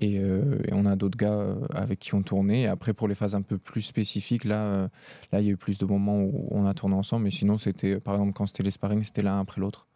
Et, 0.00 0.18
euh, 0.18 0.58
et 0.66 0.72
on 0.72 0.86
a 0.86 0.96
d'autres 0.96 1.18
gars 1.18 1.32
euh, 1.32 1.56
avec 1.70 1.98
qui 1.98 2.14
on 2.14 2.22
tournait. 2.22 2.62
Et 2.62 2.66
après 2.66 2.94
pour 2.94 3.08
les 3.08 3.14
phases 3.14 3.34
un 3.34 3.42
peu 3.42 3.58
plus 3.58 3.82
spécifiques, 3.82 4.44
là, 4.44 4.64
euh, 4.64 4.88
là 5.32 5.40
il 5.40 5.46
y 5.46 5.48
a 5.48 5.52
eu 5.52 5.56
plus 5.56 5.78
de 5.78 5.84
moments 5.84 6.20
où 6.20 6.48
on 6.50 6.64
a 6.66 6.74
tourné 6.74 6.94
ensemble. 6.94 7.24
Mais 7.24 7.30
sinon 7.30 7.58
c'était 7.58 8.00
par 8.00 8.14
exemple 8.14 8.32
quand 8.32 8.46
c'était 8.46 8.62
les 8.62 8.70
sparring, 8.70 9.02
c'était 9.02 9.22
l'un 9.22 9.38
après 9.38 9.60
l'autre. 9.60 9.86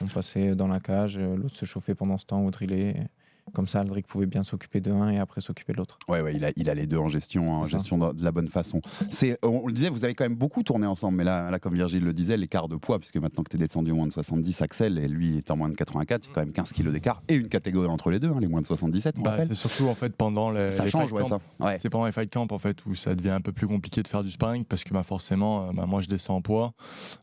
On 0.00 0.06
passait 0.06 0.54
dans 0.54 0.68
la 0.68 0.80
cage, 0.80 1.18
l'autre 1.18 1.56
se 1.56 1.64
chauffait 1.64 1.94
pendant 1.94 2.18
ce 2.18 2.26
temps 2.26 2.44
ou 2.44 2.50
drillait. 2.50 3.08
Comme 3.54 3.68
ça, 3.68 3.80
Aldric 3.80 4.06
pouvait 4.06 4.26
bien 4.26 4.42
s'occuper 4.42 4.80
de 4.80 4.90
un 4.92 5.10
et 5.10 5.18
après 5.18 5.40
s'occuper 5.40 5.72
de 5.72 5.78
l'autre. 5.78 5.98
Ouais, 6.08 6.20
ouais, 6.20 6.34
il 6.34 6.44
a, 6.44 6.50
il 6.56 6.68
a 6.70 6.74
les 6.74 6.86
deux 6.86 6.98
en 6.98 7.08
gestion, 7.08 7.52
en 7.52 7.64
C'est 7.64 7.70
ça. 7.72 7.76
gestion 7.78 7.98
de, 7.98 8.12
de 8.12 8.24
la 8.24 8.32
bonne 8.32 8.48
façon. 8.48 8.80
C'est, 9.10 9.38
on 9.42 9.66
le 9.66 9.72
disait, 9.72 9.88
vous 9.90 10.04
avez 10.04 10.14
quand 10.14 10.24
même 10.24 10.34
beaucoup 10.36 10.62
tourné 10.62 10.86
ensemble, 10.86 11.18
mais 11.18 11.24
là, 11.24 11.50
là 11.50 11.58
comme 11.58 11.74
Virgile 11.74 12.04
le 12.04 12.12
disait, 12.12 12.36
l'écart 12.36 12.68
de 12.68 12.76
poids, 12.76 12.98
puisque 12.98 13.16
maintenant 13.16 13.42
que 13.44 13.50
tu 13.50 13.56
es 13.56 13.58
descendu 13.58 13.90
au 13.90 13.94
moins 13.96 14.06
de 14.06 14.12
70, 14.12 14.62
Axel, 14.62 14.98
et 14.98 15.08
lui 15.08 15.38
est 15.38 15.50
en 15.50 15.56
moins 15.56 15.68
de 15.68 15.74
84, 15.74 16.24
il 16.24 16.28
y 16.28 16.30
a 16.30 16.34
quand 16.34 16.40
même 16.40 16.52
15 16.52 16.72
kilos 16.72 16.92
d'écart, 16.92 17.22
et 17.28 17.34
une 17.34 17.48
catégorie 17.48 17.88
entre 17.88 18.10
les 18.10 18.18
deux, 18.18 18.28
hein, 18.30 18.38
les 18.40 18.48
moins 18.48 18.60
de 18.60 18.66
77, 18.66 19.16
on 19.18 19.22
Bah, 19.22 19.30
rappelle. 19.32 19.48
c'est 19.48 19.54
surtout 19.54 19.88
en 19.88 19.94
fait 19.94 20.14
pendant 20.16 20.50
les, 20.50 20.70
Ça 20.70 20.84
les 20.84 20.90
change, 20.90 21.04
fight 21.10 21.12
ouais, 21.14 21.22
camps. 21.22 21.40
ça. 21.58 21.64
Ouais. 21.64 21.78
C'est 21.80 21.90
pendant 21.90 22.06
les 22.06 22.12
fight 22.12 22.32
camps 22.32 22.46
en 22.50 22.58
fait 22.58 22.84
où 22.86 22.94
ça 22.94 23.14
devient 23.14 23.30
un 23.30 23.40
peu 23.40 23.52
plus 23.52 23.66
compliqué 23.66 24.02
de 24.02 24.08
faire 24.08 24.22
du 24.22 24.30
sparring 24.30 24.64
parce 24.64 24.84
que 24.84 24.92
bah, 24.94 25.02
forcément, 25.02 25.68
euh, 25.68 25.72
bah, 25.74 25.86
moi 25.86 26.00
je 26.00 26.08
descends 26.08 26.36
en 26.36 26.42
poids, 26.42 26.74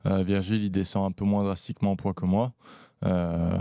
Euh, 0.05 0.23
Virgile 0.23 0.63
il 0.63 0.69
descend 0.71 1.05
un 1.05 1.11
peu 1.11 1.25
moins 1.25 1.43
drastiquement 1.43 1.91
en 1.91 1.95
poids 1.95 2.13
que 2.13 2.25
moi. 2.25 2.53
Euh, 3.05 3.57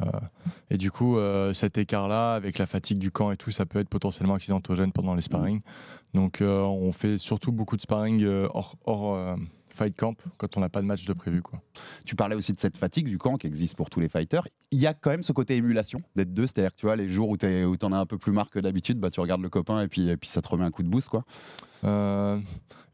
et 0.70 0.78
du 0.78 0.90
coup, 0.90 1.18
euh, 1.18 1.52
cet 1.52 1.78
écart-là, 1.78 2.34
avec 2.34 2.58
la 2.58 2.66
fatigue 2.66 2.98
du 2.98 3.10
camp 3.10 3.30
et 3.30 3.36
tout, 3.36 3.50
ça 3.50 3.66
peut 3.66 3.78
être 3.78 3.88
potentiellement 3.88 4.34
accidentogène 4.34 4.92
pendant 4.92 5.14
les 5.14 5.22
sparring. 5.22 5.60
Donc, 6.14 6.40
euh, 6.40 6.62
on 6.62 6.92
fait 6.92 7.18
surtout 7.18 7.52
beaucoup 7.52 7.76
de 7.76 7.82
sparring 7.82 8.24
hors, 8.52 8.76
hors, 8.86 9.36
fight 9.74 9.96
camp 9.96 10.16
quand 10.36 10.56
on 10.56 10.60
n'a 10.60 10.68
pas 10.68 10.80
de 10.80 10.86
match 10.86 11.04
de 11.04 11.12
prévu. 11.12 11.42
Quoi. 11.42 11.60
Tu 12.04 12.16
parlais 12.16 12.36
aussi 12.36 12.52
de 12.52 12.60
cette 12.60 12.76
fatigue 12.76 13.06
du 13.06 13.18
camp 13.18 13.36
qui 13.36 13.46
existe 13.46 13.76
pour 13.76 13.90
tous 13.90 14.00
les 14.00 14.08
fighters. 14.08 14.46
Il 14.70 14.78
y 14.78 14.86
a 14.86 14.94
quand 14.94 15.10
même 15.10 15.22
ce 15.22 15.32
côté 15.32 15.56
émulation 15.56 16.02
d'être 16.16 16.32
deux, 16.32 16.46
c'est-à-dire 16.46 16.72
que 16.72 16.80
tu 16.80 16.86
vois, 16.86 16.96
les 16.96 17.08
jours 17.08 17.28
où 17.28 17.36
tu 17.36 17.46
en 17.46 17.92
as 17.92 17.98
un 17.98 18.06
peu 18.06 18.18
plus 18.18 18.32
marre 18.32 18.50
que 18.50 18.58
d'habitude, 18.58 18.98
bah, 18.98 19.10
tu 19.10 19.20
regardes 19.20 19.42
le 19.42 19.48
copain 19.48 19.82
et 19.82 19.88
puis, 19.88 20.08
et 20.08 20.16
puis 20.16 20.28
ça 20.28 20.42
te 20.42 20.48
remet 20.48 20.64
un 20.64 20.70
coup 20.70 20.82
de 20.82 20.88
boost, 20.88 21.08
quoi. 21.08 21.24
Euh, 21.84 22.38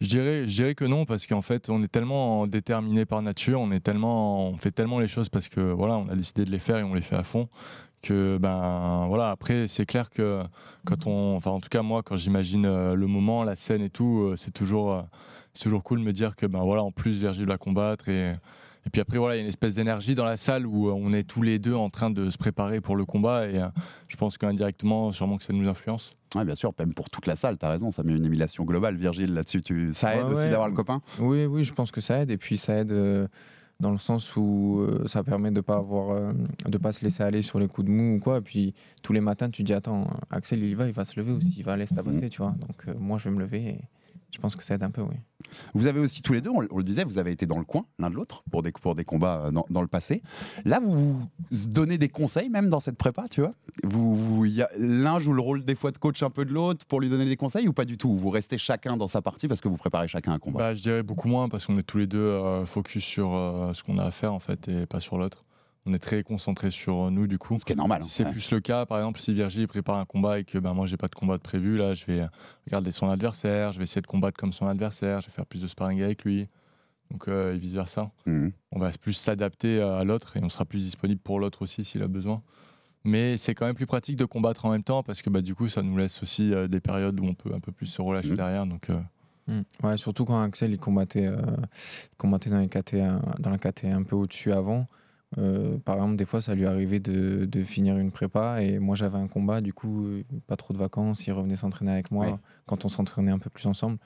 je 0.00 0.08
dirais, 0.08 0.48
je 0.48 0.54
dirais 0.54 0.74
que 0.74 0.84
non 0.84 1.04
parce 1.04 1.26
qu'en 1.26 1.42
fait, 1.42 1.68
on 1.68 1.82
est 1.82 1.88
tellement 1.88 2.46
déterminé 2.46 3.04
par 3.04 3.22
nature, 3.22 3.60
on 3.60 3.70
est 3.70 3.80
tellement, 3.80 4.48
on 4.48 4.56
fait 4.56 4.72
tellement 4.72 4.98
les 4.98 5.08
choses 5.08 5.28
parce 5.28 5.48
que 5.48 5.60
voilà, 5.60 5.98
on 5.98 6.08
a 6.08 6.16
décidé 6.16 6.44
de 6.44 6.50
les 6.50 6.58
faire 6.58 6.78
et 6.78 6.82
on 6.82 6.94
les 6.94 7.02
fait 7.02 7.16
à 7.16 7.22
fond. 7.22 7.48
Que 8.02 8.38
ben 8.38 9.06
voilà, 9.08 9.30
après 9.30 9.68
c'est 9.68 9.84
clair 9.84 10.08
que 10.08 10.42
quand 10.86 11.06
on, 11.06 11.36
enfin 11.36 11.50
en 11.50 11.60
tout 11.60 11.68
cas 11.68 11.82
moi, 11.82 12.02
quand 12.02 12.16
j'imagine 12.16 12.64
euh, 12.64 12.94
le 12.94 13.06
moment, 13.06 13.44
la 13.44 13.56
scène 13.56 13.82
et 13.82 13.90
tout, 13.90 14.22
euh, 14.22 14.36
c'est 14.36 14.52
toujours, 14.52 15.04
c'est 15.54 15.64
toujours 15.64 15.82
cool 15.82 16.00
de 16.00 16.04
me 16.04 16.12
dire 16.12 16.36
que 16.36 16.46
ben 16.46 16.60
voilà, 16.60 16.82
en 16.82 16.92
plus 16.92 17.18
Virgile 17.18 17.46
va 17.46 17.58
combattre 17.58 18.08
et 18.08 18.32
et 18.86 18.90
puis 18.90 19.02
après, 19.02 19.18
voilà, 19.18 19.34
il 19.34 19.38
y 19.38 19.40
a 19.40 19.42
une 19.42 19.48
espèce 19.50 19.74
d'énergie 19.74 20.14
dans 20.14 20.24
la 20.24 20.38
salle 20.38 20.66
où 20.66 20.88
euh, 20.88 20.92
on 20.96 21.12
est 21.12 21.24
tous 21.24 21.42
les 21.42 21.58
deux 21.58 21.74
en 21.74 21.90
train 21.90 22.10
de 22.10 22.30
se 22.30 22.38
préparer 22.38 22.80
pour 22.80 22.96
le 22.96 23.04
combat. 23.04 23.46
Et 23.46 23.58
euh, 23.58 23.66
je 24.08 24.16
pense 24.16 24.38
qu'indirectement, 24.38 25.12
sûrement 25.12 25.36
que 25.36 25.44
ça 25.44 25.52
nous 25.52 25.68
influence. 25.68 26.14
Ouais, 26.34 26.46
bien 26.46 26.54
sûr, 26.54 26.72
même 26.78 26.94
pour 26.94 27.10
toute 27.10 27.26
la 27.26 27.36
salle, 27.36 27.58
tu 27.58 27.66
as 27.66 27.68
raison, 27.68 27.90
ça 27.90 28.02
met 28.04 28.16
une 28.16 28.24
émulation 28.24 28.64
globale. 28.64 28.96
Virgile, 28.96 29.34
là-dessus, 29.34 29.60
tu... 29.60 29.90
ça 29.92 30.16
aide 30.16 30.24
Ouais, 30.24 30.32
aussi 30.32 30.42
ouais. 30.44 30.50
d'avoir 30.50 30.68
le 30.70 30.74
copain? 30.74 31.02
Oui, 31.18 31.44
oui, 31.44 31.62
je 31.62 31.74
pense 31.74 31.90
que 31.90 32.00
ça 32.00 32.20
aide. 32.20 32.30
Et 32.30 32.38
puis 32.38 32.56
ça 32.56 32.78
aide 32.78 32.92
euh, 32.92 33.28
dans 33.80 33.90
le 33.90 33.98
sens 33.98 34.34
où 34.36 34.80
euh, 34.80 35.06
ça 35.06 35.22
permet 35.24 35.50
de 35.50 35.60
pas 35.60 35.76
avoir, 35.76 36.10
euh, 36.16 36.32
de 36.66 36.78
pas 36.78 36.92
se 36.92 37.04
laisser 37.04 37.22
aller 37.22 37.42
sur 37.42 37.58
les 37.60 37.68
coups 37.68 37.86
de 37.86 37.92
mou 37.92 38.16
ou 38.16 38.18
quoi. 38.18 38.38
Et 38.38 38.42
puis 38.42 38.74
tous 39.02 39.12
les 39.12 39.20
matins, 39.20 39.50
tu 39.50 39.62
te 39.62 39.66
dis 39.66 39.74
attends, 39.74 40.08
Axel 40.30 40.60
il 40.62 40.70
y 40.70 40.74
va, 40.74 40.86
il 40.86 40.94
va 40.94 41.04
se 41.04 41.20
lever 41.20 41.32
aussi, 41.32 41.54
il 41.58 41.64
va 41.64 41.72
aller 41.72 41.86
se 41.86 41.94
tabasser, 41.94 42.30
tu 42.30 42.40
vois. 42.40 42.52
Donc 42.52 42.84
euh, 42.88 42.94
moi 42.98 43.18
je 43.18 43.28
vais 43.28 43.34
me 43.34 43.40
lever. 43.40 43.60
Et 43.68 43.80
je 44.32 44.38
pense 44.38 44.56
que 44.56 44.64
ça 44.64 44.74
aide 44.74 44.82
un 44.82 44.90
peu, 44.90 45.02
oui. 45.02 45.16
Vous 45.74 45.86
avez 45.86 45.98
aussi 46.00 46.22
tous 46.22 46.32
les 46.32 46.40
deux, 46.40 46.50
on, 46.50 46.66
on 46.70 46.76
le 46.76 46.84
disait, 46.84 47.04
vous 47.04 47.18
avez 47.18 47.32
été 47.32 47.46
dans 47.46 47.58
le 47.58 47.64
coin 47.64 47.84
l'un 47.98 48.10
de 48.10 48.14
l'autre 48.14 48.44
pour 48.50 48.62
des, 48.62 48.70
pour 48.72 48.94
des 48.94 49.04
combats 49.04 49.46
euh, 49.46 49.50
dans, 49.50 49.66
dans 49.70 49.82
le 49.82 49.88
passé. 49.88 50.22
Là, 50.64 50.78
vous 50.80 50.92
vous 50.94 51.28
donnez 51.68 51.98
des 51.98 52.08
conseils 52.08 52.48
même 52.50 52.68
dans 52.70 52.80
cette 52.80 52.96
prépa, 52.96 53.26
tu 53.28 53.40
vois? 53.40 53.52
Vous, 53.82 54.46
L'un 54.76 55.18
joue 55.18 55.32
le 55.32 55.40
rôle 55.40 55.64
des 55.64 55.74
fois 55.74 55.90
de 55.90 55.98
coach 55.98 56.22
un 56.22 56.30
peu 56.30 56.44
de 56.44 56.52
l'autre 56.52 56.86
pour 56.86 57.00
lui 57.00 57.08
donner 57.08 57.26
des 57.26 57.36
conseils 57.36 57.66
ou 57.66 57.72
pas 57.72 57.84
du 57.84 57.98
tout? 57.98 58.16
Vous 58.16 58.30
restez 58.30 58.58
chacun 58.58 58.96
dans 58.96 59.08
sa 59.08 59.22
partie 59.22 59.48
parce 59.48 59.60
que 59.60 59.68
vous 59.68 59.76
préparez 59.76 60.08
chacun 60.08 60.32
un 60.32 60.38
combat? 60.38 60.58
Bah, 60.58 60.74
je 60.74 60.82
dirais 60.82 61.02
beaucoup 61.02 61.28
moins 61.28 61.48
parce 61.48 61.66
qu'on 61.66 61.78
est 61.78 61.82
tous 61.82 61.98
les 61.98 62.06
deux 62.06 62.18
euh, 62.18 62.64
focus 62.66 63.04
sur 63.04 63.34
euh, 63.34 63.72
ce 63.74 63.82
qu'on 63.82 63.98
a 63.98 64.04
à 64.04 64.10
faire 64.10 64.32
en 64.32 64.38
fait 64.38 64.68
et 64.68 64.86
pas 64.86 65.00
sur 65.00 65.18
l'autre. 65.18 65.44
On 65.86 65.94
est 65.94 65.98
très 65.98 66.22
concentré 66.22 66.70
sur 66.70 67.06
euh, 67.06 67.10
nous 67.10 67.26
du 67.26 67.38
coup. 67.38 67.58
Ce 67.58 67.64
qui 67.64 67.72
est 67.72 67.76
normal. 67.76 68.00
hein. 68.02 68.04
Si 68.04 68.10
c'est 68.10 68.24
Ouais. 68.24 68.32
plus 68.32 68.50
le 68.50 68.60
cas, 68.60 68.84
par 68.86 68.98
exemple, 68.98 69.18
si 69.18 69.32
Virgile 69.32 69.66
prépare 69.66 69.96
un 69.96 70.04
combat 70.04 70.38
et 70.38 70.44
que 70.44 70.58
ben, 70.58 70.74
moi 70.74 70.86
j'ai 70.86 70.96
pas 70.98 71.08
de 71.08 71.14
combat 71.14 71.36
de 71.38 71.42
prévu, 71.42 71.76
là 71.78 71.94
je 71.94 72.04
vais 72.04 72.20
euh, 72.20 72.26
regarder 72.66 72.90
son 72.90 73.08
adversaire, 73.08 73.72
je 73.72 73.78
vais 73.78 73.84
essayer 73.84 74.02
de 74.02 74.06
combattre 74.06 74.38
comme 74.38 74.52
son 74.52 74.66
adversaire, 74.66 75.20
je 75.20 75.26
vais 75.26 75.32
faire 75.32 75.46
plus 75.46 75.62
de 75.62 75.66
sparring 75.66 76.02
avec 76.02 76.24
lui. 76.24 76.48
Donc 77.10 77.28
euh, 77.28 77.54
et 77.54 77.58
vice 77.58 77.74
versa. 77.74 78.10
Mhm. 78.26 78.52
On 78.72 78.78
va 78.78 78.90
plus 78.90 79.14
s'adapter 79.14 79.80
à 79.80 80.04
l'autre 80.04 80.36
et 80.36 80.40
on 80.42 80.48
sera 80.48 80.64
plus 80.64 80.80
disponible 80.80 81.20
pour 81.20 81.40
l'autre 81.40 81.62
aussi 81.62 81.84
s'il 81.84 82.02
a 82.02 82.08
besoin. 82.08 82.42
Mais 83.02 83.38
c'est 83.38 83.54
quand 83.54 83.64
même 83.64 83.74
plus 83.74 83.86
pratique 83.86 84.16
de 84.16 84.26
combattre 84.26 84.66
en 84.66 84.70
même 84.72 84.84
temps 84.84 85.02
parce 85.02 85.22
que 85.22 85.30
bah, 85.30 85.40
du 85.40 85.54
coup 85.54 85.68
ça 85.70 85.82
nous 85.82 85.96
laisse 85.96 86.22
aussi 86.22 86.52
euh, 86.52 86.68
des 86.68 86.80
périodes 86.80 87.18
où 87.18 87.24
on 87.24 87.34
peut 87.34 87.52
un 87.54 87.60
peu 87.60 87.72
plus 87.72 87.86
se 87.86 88.02
relâcher 88.02 88.30
Mhm. 88.30 88.36
derrière. 88.36 88.66
Donc 88.66 88.90
euh, 88.90 89.00
Mm. 89.48 89.62
Ouais, 89.82 89.96
surtout 89.96 90.24
quand 90.26 90.40
Axel 90.42 90.70
il 90.70 90.78
combattait, 90.78 91.26
euh, 91.26 91.40
il 92.12 92.16
combattait 92.18 92.50
dans, 92.50 92.58
les 92.60 92.68
KT, 92.68 93.00
un- 93.00 93.20
dans 93.40 93.50
la 93.50 93.58
KT 93.58 93.86
un 93.86 94.02
peu 94.04 94.14
au-dessus 94.14 94.52
avant. 94.52 94.86
Euh, 95.38 95.78
par 95.78 95.94
exemple, 95.96 96.16
des 96.16 96.24
fois, 96.24 96.42
ça 96.42 96.54
lui 96.54 96.66
arrivait 96.66 96.98
de, 97.00 97.44
de 97.44 97.62
finir 97.62 97.96
une 97.98 98.10
prépa 98.10 98.62
et 98.62 98.78
moi 98.80 98.96
j'avais 98.96 99.18
un 99.18 99.28
combat, 99.28 99.60
du 99.60 99.72
coup, 99.72 100.04
euh, 100.06 100.22
pas 100.48 100.56
trop 100.56 100.74
de 100.74 100.78
vacances, 100.78 101.26
il 101.26 101.32
revenait 101.32 101.56
s'entraîner 101.56 101.92
avec 101.92 102.10
moi 102.10 102.26
Ouais. 102.26 102.36
quand 102.66 102.84
on 102.84 102.88
s'entraînait 102.88 103.30
un 103.30 103.38
peu 103.38 103.48
plus 103.50 103.66
ensemble. 103.66 103.98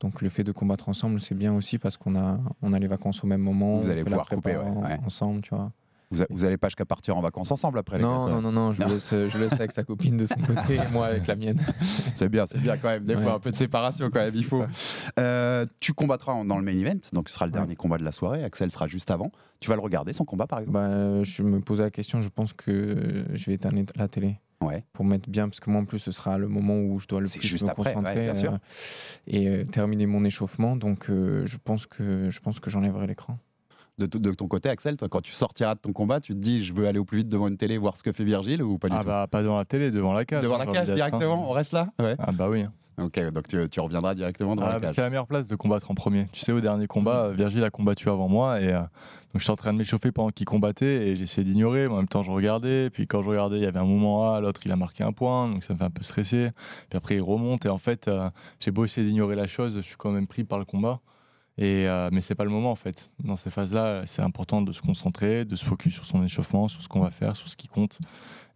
Donc 0.00 0.20
le 0.20 0.28
fait 0.28 0.42
de 0.42 0.50
combattre 0.52 0.88
ensemble, 0.88 1.20
c'est 1.20 1.36
bien 1.36 1.54
aussi 1.54 1.78
parce 1.78 1.96
qu'on 1.96 2.16
a, 2.16 2.40
on 2.62 2.72
a 2.72 2.78
les 2.80 2.88
vacances 2.88 3.22
au 3.22 3.28
même 3.28 3.40
moment, 3.40 3.78
Vous 3.78 3.86
on 3.86 3.90
allez 3.90 4.02
fait 4.02 4.10
la 4.10 4.18
pouvoir 4.18 4.26
prépa 4.26 4.54
couper, 4.54 4.56
ouais, 4.56 4.64
en- 4.76 4.82
ouais. 4.82 4.98
ensemble, 5.06 5.40
tu 5.42 5.50
vois. 5.54 5.70
Vous, 6.14 6.22
a- 6.22 6.26
vous 6.30 6.44
allez 6.44 6.56
pas 6.56 6.68
jusqu'à 6.68 6.84
partir 6.84 7.16
en 7.16 7.20
vacances 7.20 7.50
ensemble 7.50 7.78
après 7.78 7.98
les 7.98 8.04
Non, 8.04 8.28
non, 8.28 8.40
non, 8.40 8.52
non, 8.52 8.72
je 8.72 8.80
Non. 8.82 8.88
le 8.88 8.94
laisse, 8.94 9.10
je 9.10 9.36
le 9.38 9.44
laisse 9.44 9.52
avec 9.54 9.72
sa 9.72 9.82
copine 9.84 10.16
de 10.16 10.26
son 10.26 10.36
côté 10.36 10.76
et 10.76 10.92
moi 10.92 11.06
avec 11.06 11.26
la 11.26 11.34
mienne. 11.36 11.58
C'est 12.14 12.28
bien, 12.28 12.46
c'est 12.46 12.58
bien 12.60 12.76
quand 12.76 12.88
même. 12.88 13.04
Des 13.04 13.14
Ouais. 13.16 13.22
fois, 13.24 13.32
un 13.34 13.38
peu 13.40 13.50
de 13.50 13.56
séparation 13.56 14.08
quand 14.10 14.20
même, 14.20 14.34
il 14.36 14.44
faut. 14.44 14.62
Euh, 15.18 15.66
tu 15.80 15.92
combattras 15.92 16.44
dans 16.44 16.56
le 16.58 16.62
main 16.64 16.76
event, 16.78 16.98
donc 17.12 17.28
ce 17.28 17.34
sera 17.34 17.46
le 17.46 17.52
Ouais. 17.52 17.58
dernier 17.58 17.76
combat 17.76 17.98
de 17.98 18.04
la 18.04 18.12
soirée. 18.12 18.44
Axel 18.44 18.70
sera 18.70 18.86
juste 18.86 19.10
avant. 19.10 19.30
Tu 19.60 19.68
vas 19.68 19.76
le 19.76 19.82
regarder, 19.82 20.12
son 20.12 20.24
combat 20.24 20.46
par 20.46 20.60
exemple? 20.60 20.74
Bah, 20.78 21.22
je 21.22 21.42
me 21.42 21.60
posais 21.60 21.82
la 21.82 21.90
question, 21.90 22.20
je 22.20 22.28
pense 22.28 22.52
que 22.52 23.24
je 23.32 23.46
vais 23.46 23.54
éteindre 23.54 23.80
la 23.96 24.08
télé. 24.08 24.38
Ouais. 24.60 24.84
Pour 24.94 25.04
mettre 25.04 25.28
bien, 25.28 25.48
parce 25.48 25.60
que 25.60 25.68
moi 25.68 25.80
en 25.80 25.84
plus 25.84 25.98
ce 25.98 26.10
sera 26.12 26.38
le 26.38 26.48
moment 26.48 26.76
où 26.78 26.98
je 26.98 27.06
dois 27.06 27.20
le 27.20 27.28
plus 27.28 27.42
juste 27.42 27.64
me 27.66 27.70
après, 27.70 27.90
ouais, 27.90 27.94
concentrer 27.96 28.22
bien 28.22 28.34
sûr. 28.34 28.52
euh, 28.54 28.58
et 29.26 29.48
euh, 29.48 29.64
terminer 29.64 30.06
mon 30.06 30.24
échauffement. 30.24 30.76
Donc 30.76 31.10
euh, 31.10 31.44
je 31.44 31.58
pense 31.62 31.84
que 31.86 32.30
je 32.30 32.40
pense 32.40 32.60
que 32.60 32.70
j'enlèverai 32.70 33.06
l'écran. 33.06 33.38
De, 33.96 34.06
ton 34.06 34.48
côté, 34.48 34.68
Axel, 34.68 34.96
toi, 34.96 35.08
quand 35.08 35.20
tu 35.20 35.32
sortiras 35.32 35.76
de 35.76 35.80
ton 35.80 35.92
combat, 35.92 36.18
tu 36.18 36.32
te 36.34 36.38
dis 36.38 36.64
je 36.64 36.74
veux 36.74 36.88
aller 36.88 36.98
au 36.98 37.04
plus 37.04 37.18
vite 37.18 37.28
devant 37.28 37.46
une 37.46 37.56
télé 37.56 37.78
voir 37.78 37.96
ce 37.96 38.02
que 38.02 38.10
fait 38.10 38.24
Virgile 38.24 38.60
ou 38.60 38.76
pas 38.76 38.88
du 38.88 38.96
ah 38.96 39.00
tout? 39.00 39.06
bah 39.06 39.26
pas 39.30 39.42
devant 39.42 39.56
la 39.56 39.64
télé, 39.64 39.92
devant 39.92 40.12
la 40.12 40.24
cage. 40.24 40.42
Devant 40.42 40.56
hein, 40.56 40.58
la 40.58 40.64
j'ai 40.64 40.72
cage 40.72 40.86
d'être, 40.88 40.92
hein. 40.94 41.08
directement, 41.10 41.48
on 41.48 41.52
reste 41.52 41.72
là? 41.72 41.90
Ouais. 42.00 42.16
Ah 42.18 42.32
bah 42.32 42.48
oui. 42.50 42.64
Ok, 43.00 43.20
donc 43.32 43.46
tu, 43.48 43.68
tu 43.68 43.80
reviendras 43.80 44.14
directement 44.14 44.56
dans 44.56 44.62
Ah, 44.62 44.74
la 44.74 44.80
cage. 44.80 44.94
c'est 44.96 45.00
la 45.00 45.10
meilleure 45.10 45.26
place 45.26 45.46
de 45.46 45.56
combattre 45.56 45.90
en 45.90 45.94
premier. 45.94 46.26
Tu 46.32 46.40
sais, 46.40 46.52
au 46.52 46.60
dernier 46.60 46.86
combat, 46.86 47.30
Virgile 47.30 47.62
a 47.64 47.70
combattu 47.70 48.08
avant 48.08 48.28
moi 48.28 48.60
et 48.60 48.72
euh, 48.72 48.80
donc 48.80 49.40
j'étais 49.40 49.50
en 49.50 49.56
train 49.56 49.72
de 49.72 49.78
m'échauffer 49.78 50.12
pendant 50.12 50.30
qu'il 50.30 50.46
combattait 50.46 51.08
et 51.08 51.16
j'essayais 51.16 51.44
d'ignorer. 51.44 51.86
En 51.86 51.96
même 51.96 52.08
temps, 52.08 52.22
je 52.22 52.30
regardais. 52.30 52.90
Puis 52.90 53.06
quand 53.06 53.22
je 53.22 53.28
regardais, 53.28 53.58
il 53.58 53.62
y 53.62 53.66
avait 53.66 53.80
un 53.80 53.84
moment 53.84 54.32
A, 54.32 54.40
l'autre 54.40 54.60
il 54.64 54.72
a 54.72 54.76
marqué 54.76 55.02
un 55.04 55.12
point, 55.12 55.48
donc 55.48 55.64
ça 55.64 55.72
me 55.72 55.78
fait 55.78 55.84
un 55.84 55.90
peu 55.90 56.02
stresser. 56.02 56.50
Puis 56.88 56.96
après, 56.96 57.16
il 57.16 57.22
remonte 57.22 57.64
et 57.66 57.68
en 57.68 57.78
fait, 57.78 58.06
euh, 58.08 58.28
j'ai 58.60 58.70
beau 58.70 58.84
essayer 58.84 59.06
d'ignorer 59.06 59.34
la 59.36 59.46
chose, 59.46 59.74
je 59.76 59.80
suis 59.82 59.96
quand 59.96 60.10
même 60.10 60.26
pris 60.26 60.44
par 60.44 60.58
le 60.58 60.64
combat. 60.64 61.00
Et 61.56 61.86
euh, 61.88 62.08
mais 62.12 62.20
c'est 62.20 62.34
pas 62.34 62.44
le 62.44 62.50
moment 62.50 62.70
en 62.72 62.76
fait. 62.76 63.10
Dans 63.22 63.36
ces 63.36 63.50
phases-là, 63.50 64.02
c'est 64.06 64.22
important 64.22 64.60
de 64.62 64.72
se 64.72 64.82
concentrer, 64.82 65.44
de 65.44 65.54
se 65.56 65.64
focus 65.64 65.94
sur 65.94 66.04
son 66.04 66.24
échauffement, 66.24 66.68
sur 66.68 66.82
ce 66.82 66.88
qu'on 66.88 67.00
va 67.00 67.10
faire, 67.10 67.36
sur 67.36 67.48
ce 67.48 67.56
qui 67.56 67.68
compte. 67.68 67.98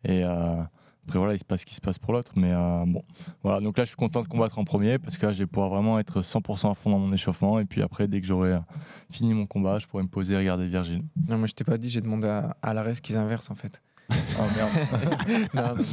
Et 0.05 0.25
euh, 0.25 0.63
après 1.09 1.19
voilà, 1.19 1.35
il 1.35 1.39
se 1.39 1.45
passe 1.45 1.61
ce 1.61 1.67
qui 1.67 1.75
se 1.75 1.81
passe 1.81 1.99
pour 1.99 2.13
l'autre. 2.13 2.33
Mais 2.37 2.53
euh, 2.53 2.85
bon, 2.87 3.03
voilà. 3.43 3.61
Donc 3.61 3.79
là, 3.79 3.85
je 3.85 3.89
suis 3.89 3.97
content 3.97 4.23
de 4.23 4.29
combattre 4.29 4.59
en 4.59 4.65
premier 4.65 4.99
parce 4.99 5.17
que 5.17 5.27
là, 5.27 5.33
je 5.33 5.39
vais 5.39 5.47
pouvoir 5.47 5.71
vraiment 5.71 5.99
être 5.99 6.21
100% 6.21 6.71
à 6.71 6.75
fond 6.75 6.91
dans 6.91 6.99
mon 6.99 7.13
échauffement. 7.13 7.61
Et 7.61 7.65
puis 7.65 7.83
après, 7.83 8.09
dès 8.09 8.21
que 8.21 8.27
j'aurai 8.27 8.53
euh, 8.53 8.59
fini 9.11 9.33
mon 9.33 9.47
combat, 9.47 9.79
je 9.79 9.87
pourrai 9.87 10.03
me 10.03 10.09
poser 10.09 10.35
et 10.35 10.37
regarder 10.37 10.67
Virgile. 10.67 11.03
Non, 11.29 11.39
moi 11.39 11.47
je 11.47 11.55
t'ai 11.55 11.65
pas 11.65 11.79
dit, 11.79 11.89
j'ai 11.89 12.01
demandé 12.01 12.29
à, 12.29 12.57
à 12.61 12.75
l'ARES 12.75 13.01
qu'ils 13.03 13.17
inversent 13.17 13.51
en 13.51 13.55
fait. 13.55 13.81
Oh 14.11 14.43
merde. 14.57 15.49
non, 15.55 15.63
non, 15.63 15.75
non. 15.75 15.85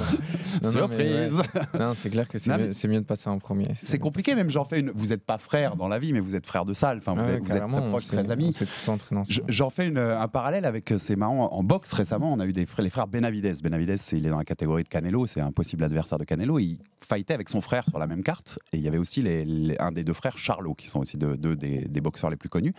Non, 0.64 0.72
non, 0.82 0.88
mais 0.88 0.96
ouais. 0.98 1.30
Surprise 1.30 1.42
Non, 1.80 1.94
c'est 1.96 2.10
clair 2.10 2.28
que 2.28 2.38
c'est 2.38 2.88
mieux, 2.88 3.00
de 3.02 3.06
passer 3.06 3.30
en 3.30 3.40
premier. 3.40 3.66
C'est 3.76 4.00
compliqué, 4.00 4.36
même 4.36 4.50
j'en 4.50 4.64
fais 4.66 4.80
une. 4.80 4.92
Vous 4.92 5.08
n'êtes 5.08 5.24
pas 5.26 5.38
frères 5.38 5.76
dans 5.76 5.88
la 5.88 6.00
vie, 6.00 6.14
mais 6.14 6.20
vous 6.22 6.36
êtes 6.36 6.46
frères 6.46 6.66
de 6.66 6.74
salle. 6.74 7.00
Enfin, 7.00 7.14
vous, 7.14 7.22
ouais, 7.22 7.36
êtes, 7.38 7.44
vous 7.44 7.52
êtes 7.56 7.68
très 7.68 7.90
proches, 7.90 8.08
très 8.08 8.30
amis. 8.32 8.56
J'en 9.48 9.70
fais 9.70 9.88
une- 9.88 9.98
un 9.98 10.28
parallèle 10.28 10.66
avec, 10.66 10.92
euh, 10.92 11.00
c'est 11.00 11.16
marrant, 11.16 11.52
en 11.52 11.64
boxe 11.64 11.92
récemment, 11.94 12.32
on 12.32 12.40
a 12.40 12.46
eu 12.46 12.54
des 12.54 12.66
frères, 12.66 12.84
les 12.84 12.90
frères 12.90 13.08
Benavides. 13.08 13.62
Benavides, 13.62 13.98
il 14.14 14.26
est 14.26 14.30
dans 14.30 14.38
la 14.38 14.46
catégorie 14.46 14.84
de 14.84 14.88
Canelo, 14.90 15.26
c'est 15.28 15.42
un 15.42 15.52
possible 15.52 15.84
adversaire 15.84 16.18
de 16.18 16.24
Canelo. 16.24 16.60
Il 16.60 16.78
fightait 17.08 17.34
avec 17.34 17.50
son 17.50 17.62
frère 17.62 17.84
sur 17.88 18.00
la 18.00 18.08
même 18.08 18.24
carte. 18.24 18.60
Et 18.72 18.78
il 18.78 18.84
y 18.84 18.88
avait 18.88 18.98
aussi 18.98 19.22
les- 19.22 19.44
les- 19.46 19.78
un 19.80 19.92
des 19.92 20.04
deux 20.04 20.14
frères, 20.14 20.38
Charlot, 20.38 20.74
qui 20.74 20.88
sont 20.88 21.00
aussi 21.00 21.18
deux, 21.18 21.36
deux 21.38 21.56
des, 21.56 21.82
des 21.88 22.02
boxeurs 22.02 22.30
les 22.30 22.36
plus 22.38 22.50
connus, 22.50 22.74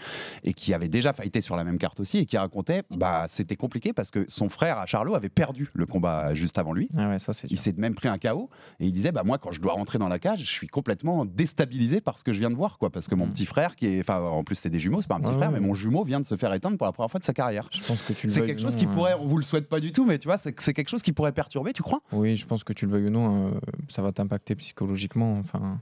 et 0.45 0.53
qui 0.55 0.73
avait 0.75 0.89
déjà 0.89 1.13
fighté 1.13 1.41
sur 1.41 1.57
la 1.57 1.65
même 1.65 1.79
carte 1.79 2.01
aussi, 2.01 2.19
et 2.19 2.27
qui 2.27 2.37
racontait, 2.39 2.83
bah, 2.91 3.27
c'était 3.29 3.57
compliqué 3.57 3.93
parce 3.93 4.11
que 4.11 4.25
son 4.29 4.49
frère, 4.49 4.79
à 4.79 4.87
Charlot, 4.87 5.15
avait 5.15 5.26
perdu 5.29 5.69
le 5.75 5.87
combat 5.87 6.35
juste 6.35 6.59
avant 6.59 6.73
lui. 6.73 6.89
Ah 6.97 7.09
ouais, 7.09 7.19
ça 7.19 7.33
c'est 7.33 7.51
Il 7.51 7.59
s'est 7.59 7.75
même 7.77 7.95
pris 7.95 8.09
un 8.09 8.19
KO 8.19 8.51
et 8.81 8.87
il 8.87 8.93
disait 8.93 9.13
bah 9.13 9.23
moi 9.25 9.39
quand 9.39 9.51
je 9.53 9.61
dois 9.61 9.73
rentrer 9.75 9.99
dans 9.99 10.09
la 10.09 10.19
cage 10.19 10.41
je 10.41 10.51
suis 10.51 10.67
complètement 10.67 11.25
déstabilisé 11.25 12.01
par 12.01 12.19
ce 12.19 12.25
que 12.25 12.33
je 12.33 12.39
viens 12.39 12.51
de 12.51 12.55
voir 12.57 12.79
quoi 12.79 12.91
parce 12.91 13.09
que 13.09 13.15
mon 13.15 13.27
Mm. 13.27 13.31
petit 13.33 13.47
frère 13.47 13.77
qui 13.77 13.87
est 13.87 14.01
enfin 14.01 14.21
en 14.21 14.45
plus 14.45 14.55
c'est 14.57 14.71
des 14.71 14.79
jumeaux 14.79 15.01
c'est 15.01 15.09
pas 15.09 15.17
un 15.17 15.21
petit 15.21 15.31
Ouais, 15.31 15.37
frère 15.37 15.51
ouais. 15.53 15.61
mais 15.61 15.67
mon 15.67 15.75
jumeau 15.75 16.05
vient 16.05 16.21
de 16.21 16.27
se 16.27 16.37
faire 16.37 16.53
éteindre 16.55 16.77
pour 16.79 16.87
la 16.87 16.93
première 16.93 17.11
fois 17.11 17.21
de 17.21 17.25
sa 17.25 17.33
carrière. 17.35 17.69
Je 17.73 17.83
pense 17.83 18.03
que 18.03 18.13
tu 18.13 18.29
C'est 18.29 18.45
quelque 18.47 18.61
chose 18.61 18.75
non, 18.75 18.79
qui 18.81 18.87
pourrait 18.87 19.15
on 19.21 19.27
vous 19.27 19.37
le 19.39 19.43
souhaite 19.45 19.69
pas 19.69 19.81
du 19.81 19.93
tout 19.93 20.05
mais 20.05 20.19
tu 20.19 20.29
vois 20.29 20.37
c'est 20.39 20.53
quelque 20.53 20.89
chose 20.89 21.03
qui 21.03 21.13
pourrait 21.13 21.33
perturber 21.33 21.73
tu 21.73 21.83
crois? 21.83 22.01
Oui, 22.13 22.37
je 22.37 22.47
pense 22.47 22.65
que 22.65 22.73
tu 22.73 22.87
le 22.87 22.93
veuilles 22.93 23.07
ou 23.07 23.11
non, 23.11 23.49
euh, 23.49 23.51
ça 23.89 24.03
va 24.03 24.13
t'impacter 24.13 24.55
psychologiquement. 24.55 25.39
Enfin, 25.39 25.81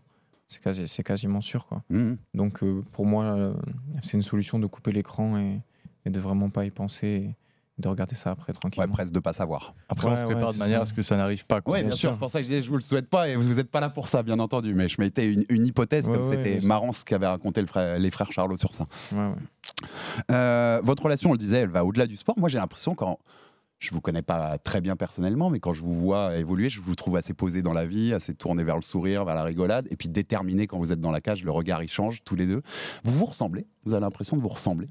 c'est 0.49 0.61
quasi, 0.63 0.85
quasiment 1.03 1.41
sûr 1.41 1.67
quoi. 1.67 1.83
Mhm. 1.91 2.17
Donc 2.35 2.63
euh, 2.63 2.83
pour 2.93 3.07
moi, 3.07 3.25
euh, 3.25 3.55
c'est 4.03 4.17
une 4.17 4.23
solution 4.23 4.59
de 4.59 4.67
couper 4.67 4.93
l'écran 4.93 5.39
et, 5.39 5.61
et 6.07 6.11
de 6.11 6.21
vraiment 6.21 6.51
pas 6.51 6.65
y 6.65 6.71
penser 6.71 7.07
et 7.07 7.35
de 7.79 7.89
regarder 7.89 8.15
ça 8.15 8.31
après 8.31 8.51
Ouais 8.53 8.55
tranquillement. 8.55 8.93
presque 8.93 9.13
de 9.13 9.19
pas 9.19 9.33
savoir. 9.33 9.75
Après, 9.89 10.07
Ouais, 10.07 10.13
on 10.15 10.17
se 10.17 10.25
prépare 10.27 10.47
ouais, 10.49 10.53
de 10.55 10.59
manière 10.59 10.79
ça. 10.79 10.83
à 10.85 10.87
ce 10.87 10.93
que 10.95 11.03
ça 11.03 11.17
n'arrive 11.17 11.45
pas. 11.47 11.61
Quoi. 11.61 11.73
Ouais 11.75 11.81
bien 11.81 11.89
bien 11.89 11.97
sûr 11.97 12.09
sûr. 12.11 12.13
c'est 12.13 12.19
pour 12.21 12.31
ça 12.31 12.39
que 12.39 12.45
je 12.45 12.51
disais 12.51 12.63
je 12.63 12.69
vous 12.71 12.77
le 12.77 12.83
souhaite 12.83 13.09
pas 13.11 13.29
et 13.29 13.35
vous 13.37 13.55
n'êtes 13.55 13.71
pas 13.71 13.81
là 13.81 13.91
pour 13.91 14.09
ça 14.09 14.23
bien 14.23 14.39
entendu 14.39 14.75
mais 14.75 14.89
je 14.89 15.01
mettais 15.01 15.33
une, 15.33 15.45
une 15.49 15.67
hypothèse 15.67 16.09
Ouais, 16.09 16.17
comme 16.17 16.29
ouais, 16.29 16.37
c'était 16.47 16.65
marrant 16.67 16.93
ce 16.93 17.05
qu'avaient 17.05 17.27
raconté 17.27 17.61
le 17.61 17.67
frère- 17.67 17.99
les 17.99 18.11
frères 18.13 18.31
Charlot 18.33 18.57
sur 18.57 18.75
ça. 18.75 18.85
Ouais, 19.13 19.19
ouais. 19.19 19.35
Euh, 20.31 20.81
votre 20.85 21.03
relation, 21.03 21.31
on 21.31 21.33
le 21.33 21.39
disait, 21.39 21.59
elle 21.59 21.69
va 21.69 21.85
au-delà 21.85 22.07
du 22.07 22.17
sport. 22.17 22.39
Moi, 22.39 22.49
j'ai 22.49 22.59
l'impression 22.59 22.95
quand 22.95 23.19
je 23.81 23.91
vous 23.91 24.01
connais 24.01 24.23
pas 24.23 24.57
très 24.59 24.81
bien 24.81 24.97
personnellement, 24.97 25.51
mais 25.51 25.59
quand 25.61 25.73
je 25.75 25.83
vous 25.83 25.95
vois 25.95 26.37
évoluer, 26.37 26.69
je 26.69 26.81
vous 26.81 26.95
trouve 26.95 27.17
assez 27.17 27.35
posé 27.35 27.61
dans 27.61 27.73
la 27.75 27.85
vie, 27.85 28.15
assez 28.15 28.35
tourné 28.35 28.65
vers 28.65 28.77
le 28.77 28.83
sourire, 28.83 29.25
vers 29.25 29.35
la 29.35 29.43
rigolade, 29.43 29.89
et 29.91 29.97
puis 29.97 30.09
déterminé 30.09 30.67
quand 30.67 30.79
vous 30.79 30.91
êtes 30.93 31.01
dans 31.01 31.11
la 31.11 31.21
cage. 31.21 31.45
Le 31.45 31.51
regard, 31.51 31.83
il 31.83 31.89
change 31.91 32.23
tous 32.25 32.37
les 32.37 32.47
deux. 32.47 32.63
Vous 33.03 33.13
vous 33.13 33.27
ressemblez? 33.27 33.67
Vous 33.85 33.93
avez 33.93 34.01
l'impression 34.03 34.37
de 34.37 34.43
vous 34.43 34.49
ressembler? 34.49 34.87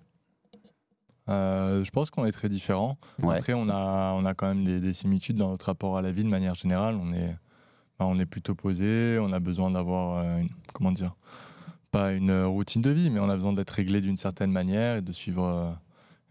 Euh, 1.30 1.84
je 1.84 1.92
pense 1.92 2.10
qu'on 2.10 2.26
est 2.26 2.32
très 2.32 2.50
différents. 2.50 2.98
Ouais. 3.22 3.38
Après, 3.38 3.54
on 3.54 3.70
a, 3.70 4.14
on 4.16 4.26
a 4.26 4.34
quand 4.34 4.48
même 4.48 4.64
des, 4.66 4.80
des 4.82 4.94
similitudes 4.94 5.38
dans 5.38 5.50
notre 5.50 5.68
rapport 5.68 5.98
à 5.98 6.02
la 6.02 6.12
vie 6.12 6.24
de 6.24 6.30
manière 6.30 6.54
générale. 6.56 6.96
On 6.96 7.14
est, 7.14 7.36
ben, 8.00 8.06
on 8.06 8.20
est 8.20 8.26
plutôt 8.26 8.56
posé, 8.56 9.18
on 9.22 9.32
a 9.32 9.40
besoin 9.40 9.72
d'avoir, 9.72 10.18
euh, 10.18 10.40
une- 10.40 10.50
comment 10.74 10.92
dire, 10.92 11.16
pas 11.92 12.12
une 12.14 12.30
euh, 12.32 12.48
routine 12.48 12.82
de 12.82 12.90
vie, 12.90 13.10
mais 13.10 13.20
on 13.20 13.30
a 13.30 13.36
besoin 13.36 13.54
d'être 13.54 13.70
réglé 13.70 14.02
d'une 14.02 14.18
certaine 14.18 14.52
manière 14.52 14.98
et 14.98 15.02
de 15.02 15.14
suivre, 15.14 15.46
euh, 15.46 15.70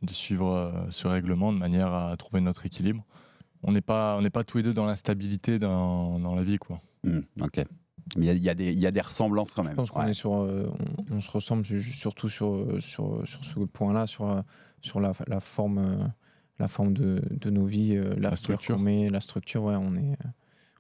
de 0.02 0.11
suivre 0.12 0.49
euh, 0.49 0.72
ce 0.90 1.06
règlement 1.08 1.52
de 1.52 1.58
manière 1.58 1.92
à 1.94 2.14
trouver 2.16 2.40
notre 2.42 2.66
équilibre. 2.66 3.02
On 3.62 3.72
n'est 3.72 3.80
pas, 3.80 4.16
on 4.18 4.22
n'est 4.22 4.30
pas 4.30 4.44
tous 4.44 4.56
les 4.58 4.62
deux 4.64 4.75
dans 4.75 4.84
l'instabilité 4.87 5.58
dans, 5.58 6.18
dans 6.18 6.34
la 6.34 6.42
vie, 6.42 6.58
quoi. 6.58 6.80
Hmm, 7.04 7.20
ok. 7.40 7.64
Mais 8.18 8.26
il 8.26 8.34
y 8.38 8.40
y, 8.42 8.50
a 8.50 8.54
des- 8.54 8.72
il 8.72 8.78
y 8.80 8.87
a 8.87 8.90
des 8.90 9.00
ressemblances 9.00 9.54
quand 9.54 9.62
même. 9.62 9.72
Je 9.72 9.76
pense 9.76 9.90
qu'on 9.92 10.00
Ouais. 10.02 10.11
est 10.11 10.14
sur, 10.14 10.34
euh, 10.34 10.68
on, 11.11 11.16
on 11.16 11.20
se 11.20 11.30
ressemble 11.30 11.64
surtout 11.64 12.28
sur, 12.28 12.66
sur, 12.80 13.22
sur 13.26 13.44
ce 13.44 13.61
point-là, 13.61 14.06
sur, 14.08 14.28
euh, 14.28 14.42
sur 14.83 15.01
la, 15.01 15.12
la 15.27 15.41
forme, 15.41 15.79
euh, 15.79 16.05
la 16.59 16.69
forme 16.69 16.93
de, 16.93 17.23
de 17.31 17.51
nos 17.51 17.65
vies, 17.65 17.97
euh, 17.97 18.15
la, 18.19 18.31
La 18.31 18.37
structure. 18.37 18.79
met, 18.79 19.09
la 19.09 19.21
structure. 19.21 19.65
Ouais, 19.65 19.77
on 19.77 19.95
est, 19.97 20.12
euh, 20.12 20.29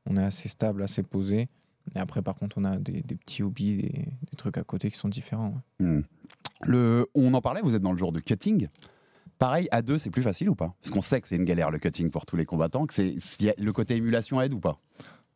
on 0.06 0.16
est 0.16 0.22
assez 0.22 0.48
stable, 0.48 0.82
assez 0.82 1.02
posé. 1.02 1.48
Et 1.94 1.98
après, 1.98 2.22
par 2.22 2.34
contre, 2.36 2.58
on 2.58 2.64
a 2.64 2.76
des, 2.76 3.00
des 3.02 3.14
petits 3.16 3.42
hobbies, 3.42 3.76
des, 3.78 3.88
des 3.88 4.36
trucs 4.36 4.58
à 4.58 4.62
côté 4.62 4.90
qui 4.90 4.96
sont 4.98 5.08
différents. 5.08 5.54
ouais. 5.80 5.86
Hmm. 5.86 6.02
Le, 6.64 7.06
on 7.14 7.32
en 7.34 7.40
parlait, 7.40 7.60
vous 7.62 7.74
êtes 7.74 7.82
dans 7.82 7.90
le 7.92 7.98
jour 7.98 8.12
de 8.12 8.20
cutting. 8.20 8.68
Pareil, 9.38 9.66
à 9.72 9.82
deux, 9.82 9.98
c'est 9.98 10.10
plus 10.10 10.22
facile 10.22 10.48
ou 10.48 10.54
pas? 10.54 10.74
Parce 10.80 10.92
qu'on 10.92 11.00
sait 11.00 11.20
que 11.20 11.26
c'est 11.26 11.34
une 11.34 11.44
galère 11.44 11.70
le 11.72 11.80
cutting 11.80 12.10
pour 12.10 12.24
tous 12.26 12.36
les 12.36 12.44
combattants, 12.44 12.86
que 12.86 12.94
c'est 12.94 13.16
le 13.58 13.72
côté 13.72 13.96
émulation 13.96 14.40
aide 14.40 14.52
ou 14.54 14.60
pas? 14.60 14.78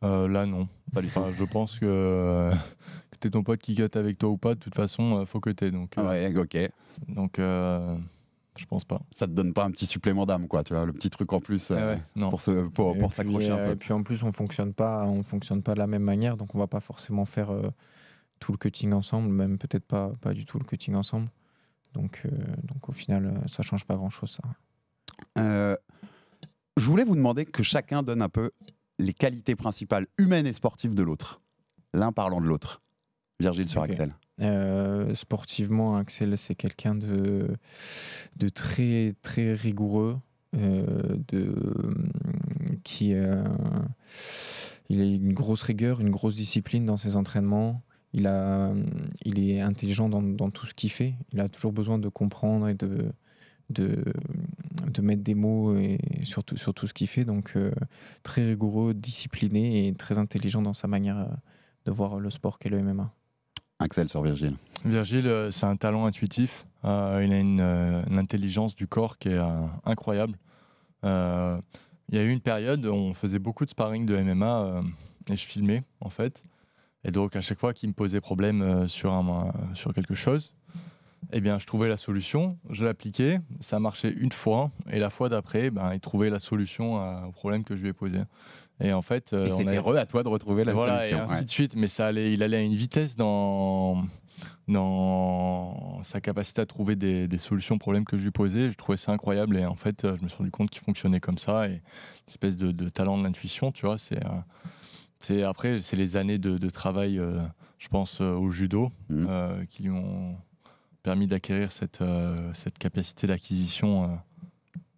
Euh, 0.04 0.28
là, 0.28 0.46
non. 0.46 0.68
Pas 0.92 1.02
du 1.02 1.08
tout. 1.08 1.18
Enfin, 1.18 1.32
je 1.36 1.42
pense 1.44 1.80
que, 1.80 2.52
que 3.10 3.16
t'es 3.18 3.30
ton 3.30 3.42
pote 3.42 3.60
qui 3.60 3.74
cut 3.74 3.88
avec 3.94 4.18
toi 4.18 4.28
ou 4.30 4.36
pas, 4.36 4.54
de 4.54 4.60
toute 4.60 4.74
façon, 4.76 5.24
faut 5.26 5.40
que 5.40 5.50
t'aies. 5.50 5.72
Donc, 5.72 5.98
euh, 5.98 6.06
Ouais, 6.08 6.36
ok. 6.36 6.56
donc 7.08 7.40
euh, 7.40 7.96
je 8.58 8.66
pense 8.66 8.84
pas. 8.84 9.00
Ça 9.14 9.26
te 9.26 9.32
donne 9.32 9.52
pas 9.52 9.64
un 9.64 9.70
petit 9.70 9.86
supplément 9.86 10.26
d'âme, 10.26 10.48
quoi, 10.48 10.62
tu 10.64 10.74
vois, 10.74 10.84
le 10.86 10.92
petit 10.92 11.10
truc 11.10 11.32
en 11.32 11.40
plus 11.40 11.70
Ah 11.70 11.74
euh, 11.74 11.94
ouais, 11.94 12.02
non. 12.16 12.30
pour, 12.30 12.96
Et 12.96 13.10
s'accrocher 13.10 13.50
euh, 13.50 13.56
un 13.56 13.66
Et 13.66 13.70
peu. 13.72 13.76
puis 13.76 13.92
en 13.92 14.02
plus, 14.02 14.22
on 14.22 14.32
fonctionne 14.32 14.72
pas, 14.74 15.06
on 15.06 15.22
fonctionne 15.22 15.62
pas 15.62 15.74
de 15.74 15.78
la 15.78 15.86
même 15.86 16.02
manière, 16.02 16.36
donc 16.36 16.54
on 16.54 16.58
va 16.58 16.66
pas 16.66 16.80
forcément 16.80 17.24
faire 17.24 17.50
euh, 17.52 17.70
tout 18.40 18.52
le 18.52 18.58
cutting 18.58 18.92
ensemble, 18.92 19.28
même 19.32 19.58
peut-être 19.58 19.84
pas, 19.86 20.12
pas 20.20 20.32
du 20.34 20.44
tout 20.44 20.58
le 20.58 20.64
cutting 20.64 20.94
ensemble. 20.94 21.28
Donc, 21.94 22.22
euh, 22.26 22.30
donc 22.64 22.88
au 22.88 22.92
final, 22.92 23.26
euh, 23.26 23.48
ça 23.48 23.62
change 23.62 23.84
pas 23.84 23.96
grand-chose. 23.96 24.30
Ça. 24.38 24.42
Euh, 25.38 25.76
je 26.76 26.84
voulais 26.84 27.04
vous 27.04 27.16
demander 27.16 27.46
que 27.46 27.62
chacun 27.62 28.02
donne 28.02 28.20
un 28.20 28.28
peu 28.28 28.50
les 28.98 29.14
qualités 29.14 29.56
principales 29.56 30.06
humaines 30.18 30.46
et 30.46 30.52
sportives 30.52 30.94
de 30.94 31.02
l'autre, 31.02 31.40
l'un 31.94 32.12
parlant 32.12 32.40
de 32.40 32.46
l'autre. 32.46 32.80
Virgile 33.40 33.68
sur. 33.68 33.82
Axel. 33.82 34.14
Euh, 34.40 35.14
sportivement, 35.14 35.96
Axel, 35.96 36.36
c'est 36.36 36.54
quelqu'un 36.54 36.94
de, 36.94 37.48
très, 38.54 39.14
très 39.22 39.54
rigoureux, 39.54 40.18
euh, 40.54 41.16
de, 41.28 41.54
qui 42.84 43.14
euh, 43.14 43.44
il 44.88 45.00
a 45.00 45.04
une 45.04 45.32
grosse 45.32 45.62
rigueur, 45.62 46.00
une 46.00 46.10
grosse 46.10 46.36
discipline 46.36 46.86
dans 46.86 46.96
ses 46.96 47.16
entraînements. 47.16 47.82
Il, 48.12 48.30
il 49.24 49.50
est 49.50 49.60
intelligent 49.60 50.08
dans, 50.08 50.50
tout 50.50 50.66
ce 50.66 50.74
qu'il 50.74 50.90
fait. 50.90 51.14
Il 51.32 51.40
a 51.40 51.48
toujours 51.48 51.72
besoin 51.72 51.98
de 51.98 52.08
comprendre 52.08 52.68
et 52.68 52.74
de, 52.74 53.12
de 53.68 55.02
mettre 55.02 55.22
des 55.22 55.34
mots 55.34 55.76
sur, 56.24 56.44
tout, 56.44 56.56
ce 56.56 56.94
qu'il 56.94 57.08
fait. 57.08 57.24
Donc, 57.24 57.54
très 58.22 58.46
rigoureux, 58.46 58.94
discipliné 58.94 59.88
et 59.88 59.94
très 59.94 60.16
intelligent 60.18 60.62
dans 60.62 60.72
sa 60.72 60.88
manière 60.88 61.28
de 61.84 61.90
voir 61.90 62.18
le 62.18 62.30
sport 62.30 62.58
qu'est 62.58 62.70
le 62.70 62.82
MMA. 62.82 63.12
Axel 63.78 64.08
sur 64.08 64.22
Virgile. 64.22 64.56
Virgile, 64.84 65.26
euh, 65.26 65.50
c'est 65.50 65.66
un 65.66 65.76
talent 65.76 66.06
intuitif. 66.06 66.66
Euh, 66.84 67.22
il 67.24 67.32
a 67.32 67.38
une, 67.38 67.60
euh, 67.60 68.02
une 68.08 68.18
intelligence 68.18 68.74
du 68.74 68.86
corps 68.86 69.18
qui 69.18 69.28
est 69.28 69.38
incroyable. 69.84 70.36
Il 71.02 72.14
y 72.14 72.18
a 72.18 72.22
eu 72.22 72.30
une 72.30 72.40
période 72.40 72.84
où 72.86 72.92
on 72.92 73.14
faisait 73.14 73.38
beaucoup 73.38 73.64
de 73.64 73.70
sparring 73.70 74.06
de 74.06 74.16
MMA 74.16 74.82
et 75.30 75.36
je 75.36 75.44
filmais 75.44 75.82
en 76.00 76.08
fait. 76.08 76.42
Et 77.04 77.10
donc 77.10 77.36
à 77.36 77.40
chaque 77.40 77.58
fois 77.58 77.74
qu'il 77.74 77.88
me 77.88 77.94
posait 77.94 78.20
problème 78.20 78.88
sur 78.88 79.92
quelque 79.94 80.14
chose, 80.14 80.52
eh 81.32 81.40
bien 81.40 81.58
je 81.58 81.66
trouvais 81.66 81.88
la 81.88 81.96
solution, 81.96 82.58
je 82.70 82.84
l'appliquais, 82.84 83.40
ça 83.60 83.78
marchait 83.80 84.10
une 84.12 84.32
fois 84.32 84.70
et 84.90 84.98
la 84.98 85.10
fois 85.10 85.28
d'après, 85.28 85.70
ben, 85.70 85.92
il 85.94 86.00
trouvait 86.00 86.30
la 86.30 86.38
solution 86.40 86.98
à- 86.98 87.24
au 87.28 87.32
problème 87.32 87.64
que 87.64 87.74
je 87.76 87.82
lui 87.82 87.88
ai 87.90 87.92
posé. 87.92 88.18
Et 88.80 88.92
en 88.92 89.00
fait, 89.02 89.32
euh, 89.32 89.46
Et 89.46 89.52
on 89.52 89.58
c'était 89.58 89.76
heureux 89.76 89.96
à 89.96 90.04
toi 90.06 90.22
de 90.22 90.28
retrouver 90.28 90.64
la 90.64 90.72
voilà, 90.74 90.98
solution. 90.98 91.16
et 91.16 91.20
ainsi 91.20 91.32
ouais. 91.34 91.44
de 91.44 91.48
suite. 91.50 91.76
Mais 91.76 91.88
ça 91.88 92.06
allait, 92.08 92.32
il 92.34 92.42
allait 92.42 92.58
à 92.58 92.60
une 92.60 92.74
vitesse 92.74 93.16
dans, 93.16 94.04
dans 94.68 96.02
sa 96.04 96.20
capacité 96.20 96.60
à 96.60 96.66
trouver 96.66 96.96
des, 96.96 97.26
des 97.28 97.38
solutions 97.38 97.76
aux 97.76 97.78
problèmes 97.78 98.04
que 98.04 98.16
je 98.16 98.24
lui 98.24 98.30
posais. 98.30 98.70
Je 98.70 98.76
trouvais 98.76 98.98
ça 98.98 99.12
incroyable. 99.12 99.56
Et 99.56 99.64
en 99.64 99.76
fait, 99.76 100.04
euh, 100.04 100.16
je 100.18 100.24
me 100.24 100.28
suis 100.28 100.38
rendu 100.38 100.50
compte 100.50 100.70
qu'il 100.70 100.82
fonctionnait 100.82 101.20
comme 101.20 101.38
ça. 101.38 101.68
Et 101.68 101.72
une 101.74 101.80
espèce 102.28 102.56
de, 102.56 102.70
de 102.72 102.88
talent 102.88 103.16
de 103.18 103.22
l'intuition, 103.24 103.72
tu 103.72 103.86
vois. 103.86 103.98
C'est, 103.98 104.22
euh, 104.24 104.28
c'est, 105.20 105.42
après, 105.42 105.80
c'est 105.80 105.96
les 105.96 106.16
années 106.16 106.38
de, 106.38 106.58
de 106.58 106.70
travail, 106.70 107.18
euh, 107.18 107.40
je 107.78 107.88
pense, 107.88 108.20
euh, 108.20 108.34
au 108.34 108.50
judo, 108.50 108.90
euh, 109.10 109.64
qui 109.70 109.84
lui 109.84 109.90
ont 109.90 110.36
permis 111.06 111.28
d'acquérir 111.28 111.70
cette, 111.70 112.02
euh, 112.02 112.52
cette 112.54 112.78
capacité 112.78 113.26
d'acquisition. 113.28 114.04
euh. 114.04 114.16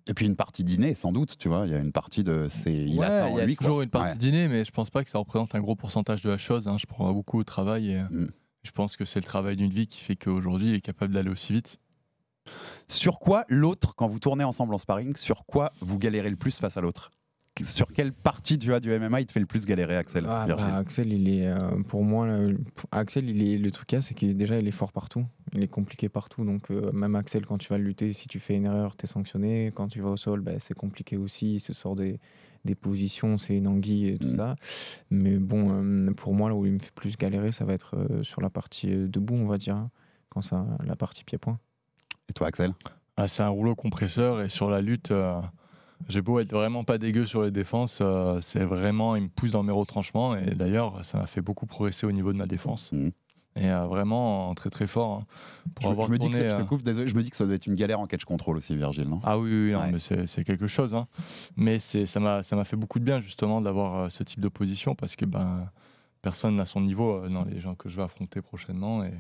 Et 0.07 0.15
puis 0.15 0.25
une 0.25 0.37
partie 0.37 0.65
dîner, 0.65 0.95
sans 0.95 1.13
doute, 1.13 1.37
tu 1.39 1.49
vois. 1.49 1.67
Il 1.67 1.71
y 1.73 1.75
a 1.75 1.79
une 1.79 1.93
partie 1.93 2.25
de. 2.25 2.47
C'est, 2.49 2.73
il 2.73 3.05
a 3.05 3.11
ça 3.11 3.27
en 3.27 3.29
il 3.29 3.37
y 3.37 3.41
a 3.43 3.45
lui. 3.47 3.57
quoi. 3.57 3.67
toujours 3.67 3.83
une 3.83 3.91
partie 3.91 4.13
Ouais. 4.13 4.19
dîner, 4.19 4.49
mais 4.49 4.65
je 4.65 4.71
pense 4.71 4.89
pas 4.89 5.05
que 5.05 5.11
ça 5.11 5.19
représente 5.19 5.55
un 5.55 5.61
gros 5.61 5.77
pourcentage 5.77 6.23
de 6.23 6.31
la 6.31 6.39
chose. 6.39 6.67
hein. 6.67 6.79
Je 6.79 6.87
prends 6.87 7.13
beaucoup 7.13 7.39
au 7.39 7.45
travail 7.45 7.91
et 7.93 8.01
Mm. 8.11 8.31
je 8.63 8.71
pense 8.71 8.97
que 8.97 9.05
c'est 9.05 9.21
le 9.21 9.25
travail 9.27 9.57
d'une 9.57 9.71
vie 9.71 9.87
qui 9.87 10.01
fait 10.01 10.17
qu'aujourd'hui 10.17 10.69
il 10.71 10.75
est 10.77 10.81
capable 10.81 11.13
d'aller 11.13 11.29
aussi 11.31 11.53
vite. 11.53 11.79
Sur 12.89 13.19
quoi 13.19 13.45
l'autre, 13.49 13.95
quand 13.95 14.09
vous 14.09 14.19
tournez 14.19 14.45
ensemble 14.45 14.73
en 14.73 14.79
sparring, 14.79 15.15
sur 15.17 15.45
quoi 15.45 15.73
vous 15.83 15.99
galérez 15.99 16.31
le 16.31 16.37
plus 16.37 16.59
face 16.59 16.79
à 16.79 16.81
l'autre? 16.81 17.11
Sur 17.65 17.89
quelle 17.89 18.13
partie 18.13 18.59
tu 18.59 18.69
vois, 18.69 18.81
du 18.81 18.91
MMA 18.91 19.21
il 19.21 19.27
te 19.27 19.33
fait 19.33 19.41
le 19.41 19.47
plus 19.47 19.67
galérer, 19.67 19.97
Axel 19.97 20.25
Ah, 20.29 20.47
bah, 20.47 20.77
Axel, 20.77 21.13
il 21.13 21.29
est, 21.29 21.47
euh, 21.49 21.83
pour 21.89 22.05
moi, 22.05 22.27
le- 22.27 22.59
pour- 22.75 22.89
Axel, 22.93 23.29
il 23.29 23.43
est, 23.47 23.59
le 23.59 23.71
truc 23.71 23.89
qu'il 23.89 23.97
y 23.97 23.99
a, 23.99 24.03
c'est 24.03 24.15
qu'il 24.15 24.37
déjà, 24.37 24.59
il 24.59 24.67
est 24.69 24.71
fort 24.73 24.93
partout. 24.93 25.25
Il 25.55 25.63
est 25.63 25.69
compliqué 25.69 26.09
partout. 26.09 26.45
Donc, 26.45 26.71
euh, 26.71 26.93
même 26.93 27.15
Axel, 27.17 27.47
quand 27.47 27.59
tu 27.59 27.69
vas 27.69 27.79
lutter, 27.79 28.13
si 28.13 28.29
tu 28.29 28.39
fais 28.41 28.55
une 28.57 28.67
erreur, 28.67 28.97
tu 28.97 29.05
es 29.05 29.09
sanctionné. 29.09 29.73
Quand 29.75 29.89
tu 29.89 30.01
vas 30.01 30.11
au 30.11 30.17
sol, 30.17 30.41
bah, 30.41 30.53
c'est 30.61 30.75
compliqué 30.75 31.17
aussi. 31.17 31.55
Il 31.55 31.61
se 31.61 31.73
sort 31.73 31.97
des, 31.97 32.21
des 32.65 32.75
positions, 32.75 33.39
c'est 33.39 33.57
une 33.57 33.67
anguille 33.69 34.09
et 34.09 34.19
tout 34.19 34.29
Mm. 34.29 34.37
ça. 34.37 34.57
Mais 35.11 35.37
bon, 35.37 35.71
euh, 36.09 36.13
pour 36.13 36.35
moi, 36.35 36.49
là 36.51 36.55
où 36.57 36.67
il 36.67 36.73
me 36.73 36.79
fait 36.79 36.93
plus 36.95 37.17
galérer, 37.17 37.53
ça 37.53 37.65
va 37.65 37.73
être 37.73 37.97
sur 38.23 38.41
la 38.41 38.51
partie 38.51 38.89
debout, 39.09 39.35
on 39.35 39.47
va 39.47 39.59
dire. 39.59 39.77
hein, 39.77 39.91
quand 40.31 40.43
ça, 40.43 40.67
la 40.85 40.95
partie 40.97 41.25
pied-point. 41.25 41.59
Et 42.29 42.33
toi, 42.35 42.49
Axel? 42.49 42.73
Ah, 43.17 43.27
c'est 43.27 43.43
un 43.43 43.49
rouleau 43.49 43.75
compresseur 43.75 44.43
et 44.43 44.49
sur 44.51 44.69
la 44.71 44.81
lutte, 44.83 45.11
euh, 45.11 45.41
j'ai 46.09 46.23
beau 46.23 46.39
être 46.41 46.53
vraiment 46.53 46.85
pas 46.85 46.99
dégueu 46.99 47.27
sur 47.27 47.43
les 47.43 47.51
défenses, 47.51 47.99
euh, 48.01 48.41
c'est 48.41 48.65
vraiment, 48.65 49.17
il 49.17 49.25
me 49.25 49.29
pousse 49.29 49.51
dans 49.51 49.63
mes 49.63 49.73
retranchements 49.73 50.37
et 50.37 50.55
d'ailleurs, 50.55 51.05
ça 51.05 51.19
m'a 51.19 51.27
fait 51.27 51.41
beaucoup 51.43 51.67
progresser 51.67 52.07
au 52.07 52.13
niveau 52.13 52.33
de 52.33 52.39
ma 52.39 52.47
défense. 52.47 52.93
Mhm. 52.93 53.11
Et 53.57 53.69
euh, 53.71 53.87
vraiment 53.87 54.55
très 54.55 54.71
très 54.71 54.87
fort. 54.87 55.23
hein. 55.23 55.27
Pour 55.75 55.87
je, 55.87 55.91
avoir 55.91 56.07
je 56.07 56.13
me 56.13 56.19
dis 56.19 56.31
que 56.31 56.37
ça- 56.37 56.57
je 56.59 56.63
te 56.63 56.69
coupe, 56.69 56.85
désolé, 56.85 57.09
je 57.09 57.17
me 57.17 57.23
dis 57.25 57.31
que 57.31 57.37
ça 57.37 57.45
doit 57.45 57.57
être 57.57 57.67
une 57.67 57.75
galère 57.75 57.99
en 57.99 58.07
catch 58.07 58.25
control 58.25 58.57
aussi, 58.57 58.77
Virgile, 58.77 59.09
non? 59.09 59.19
Ah 59.25 59.37
oui, 59.37 59.51
oui, 59.51 59.75
Ouais. 59.75 59.91
mais 59.91 59.99
c'est 59.99 60.45
quelque 60.45 60.69
chose. 60.69 60.95
hein. 60.95 61.09
Mais 61.57 61.81
c'est- 61.81 62.07
ça 62.07 62.21
m'a 62.21 62.43
fait 62.65 62.77
beaucoup 62.77 63.01
de 63.01 63.05
bien 63.05 63.19
justement 63.21 63.61
d'avoir 63.61 63.97
euh, 64.05 64.09
ce 64.11 64.23
type 64.23 64.39
d'opposition 64.41 64.95
parce 64.95 65.17
que 65.17 65.25
ben, 65.25 65.69
personne 66.23 66.55
n'a 66.55 66.67
son 66.67 66.81
niveau 66.81 67.15
euh, 67.17 67.29
dans 67.29 67.45
les 67.45 67.61
gens 67.61 67.75
que 67.75 67.89
je 67.89 67.97
vais 67.97 68.03
affronter 68.05 68.41
prochainement. 68.43 69.03
Et, 69.03 69.13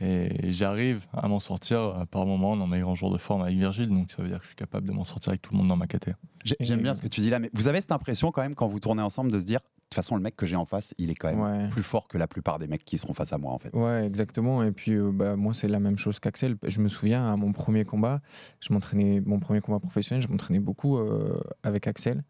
et 0.00 0.52
j'arrive 0.52 1.06
à 1.12 1.28
m'en 1.28 1.40
sortir 1.40 2.04
par 2.10 2.26
moment 2.26 2.56
dans 2.56 2.66
mes 2.66 2.80
grands 2.80 2.94
jours 2.94 3.12
de 3.12 3.18
forme 3.18 3.42
avec 3.42 3.56
Virgile. 3.56 3.88
Donc 3.88 4.10
ça 4.12 4.22
veut 4.22 4.28
dire 4.28 4.38
que 4.38 4.44
je 4.44 4.48
suis 4.48 4.56
capable 4.56 4.86
de 4.88 4.92
m'en 4.92 5.04
sortir 5.04 5.30
avec 5.30 5.42
tout 5.42 5.52
le 5.52 5.58
monde 5.58 5.68
dans 5.68 5.76
ma 5.76 5.86
KT. 5.86 6.10
J'ai- 6.44 6.56
J'aime 6.60 6.82
bien 6.82 6.94
ce 6.94 7.00
que 7.02 7.08
tu 7.08 7.20
dis 7.20 7.30
là, 7.30 7.38
mais 7.38 7.50
vous 7.54 7.68
avez 7.68 7.80
cette 7.80 7.92
impression 7.92 8.30
quand 8.32 8.42
même 8.42 8.54
quand 8.54 8.66
vous 8.68 8.80
tournez 8.80 9.02
ensemble 9.02 9.30
de 9.30 9.38
se 9.38 9.44
dire, 9.44 9.60
de 9.60 9.66
toute 9.90 9.94
façon, 9.94 10.16
le 10.16 10.22
mec 10.22 10.34
que 10.36 10.44
j'ai 10.46 10.56
en 10.56 10.64
face, 10.64 10.92
il 10.98 11.10
est 11.10 11.14
quand 11.14 11.28
même 11.30 11.40
Ouais. 11.40 11.68
plus 11.68 11.82
fort 11.82 12.08
que 12.08 12.18
la 12.18 12.26
plupart 12.26 12.58
des 12.58 12.66
mecs 12.66 12.84
qui 12.84 12.98
seront 12.98 13.14
face 13.14 13.32
à 13.32 13.38
moi, 13.38 13.52
en 13.52 13.58
fait. 13.58 13.74
Ouais, 13.74 14.04
exactement. 14.06 14.62
Et 14.64 14.72
puis, 14.72 14.92
euh, 14.92 15.12
bah, 15.12 15.36
moi, 15.36 15.54
c'est 15.54 15.68
la 15.68 15.78
même 15.78 15.96
chose 15.98 16.18
qu'Axel. 16.18 16.56
Je 16.66 16.80
me 16.80 16.88
souviens, 16.88 17.32
à 17.32 17.36
mon 17.36 17.52
premier 17.52 17.84
combat, 17.84 18.20
je 18.60 18.72
m'entraînais, 18.72 19.22
mon 19.24 19.38
premier 19.38 19.60
combat 19.60 19.78
professionnel, 19.78 20.22
je 20.22 20.28
m'entraînais 20.28 20.58
beaucoup 20.58 20.98
euh, 20.98 21.40
avec 21.62 21.86
Axel. 21.86 22.24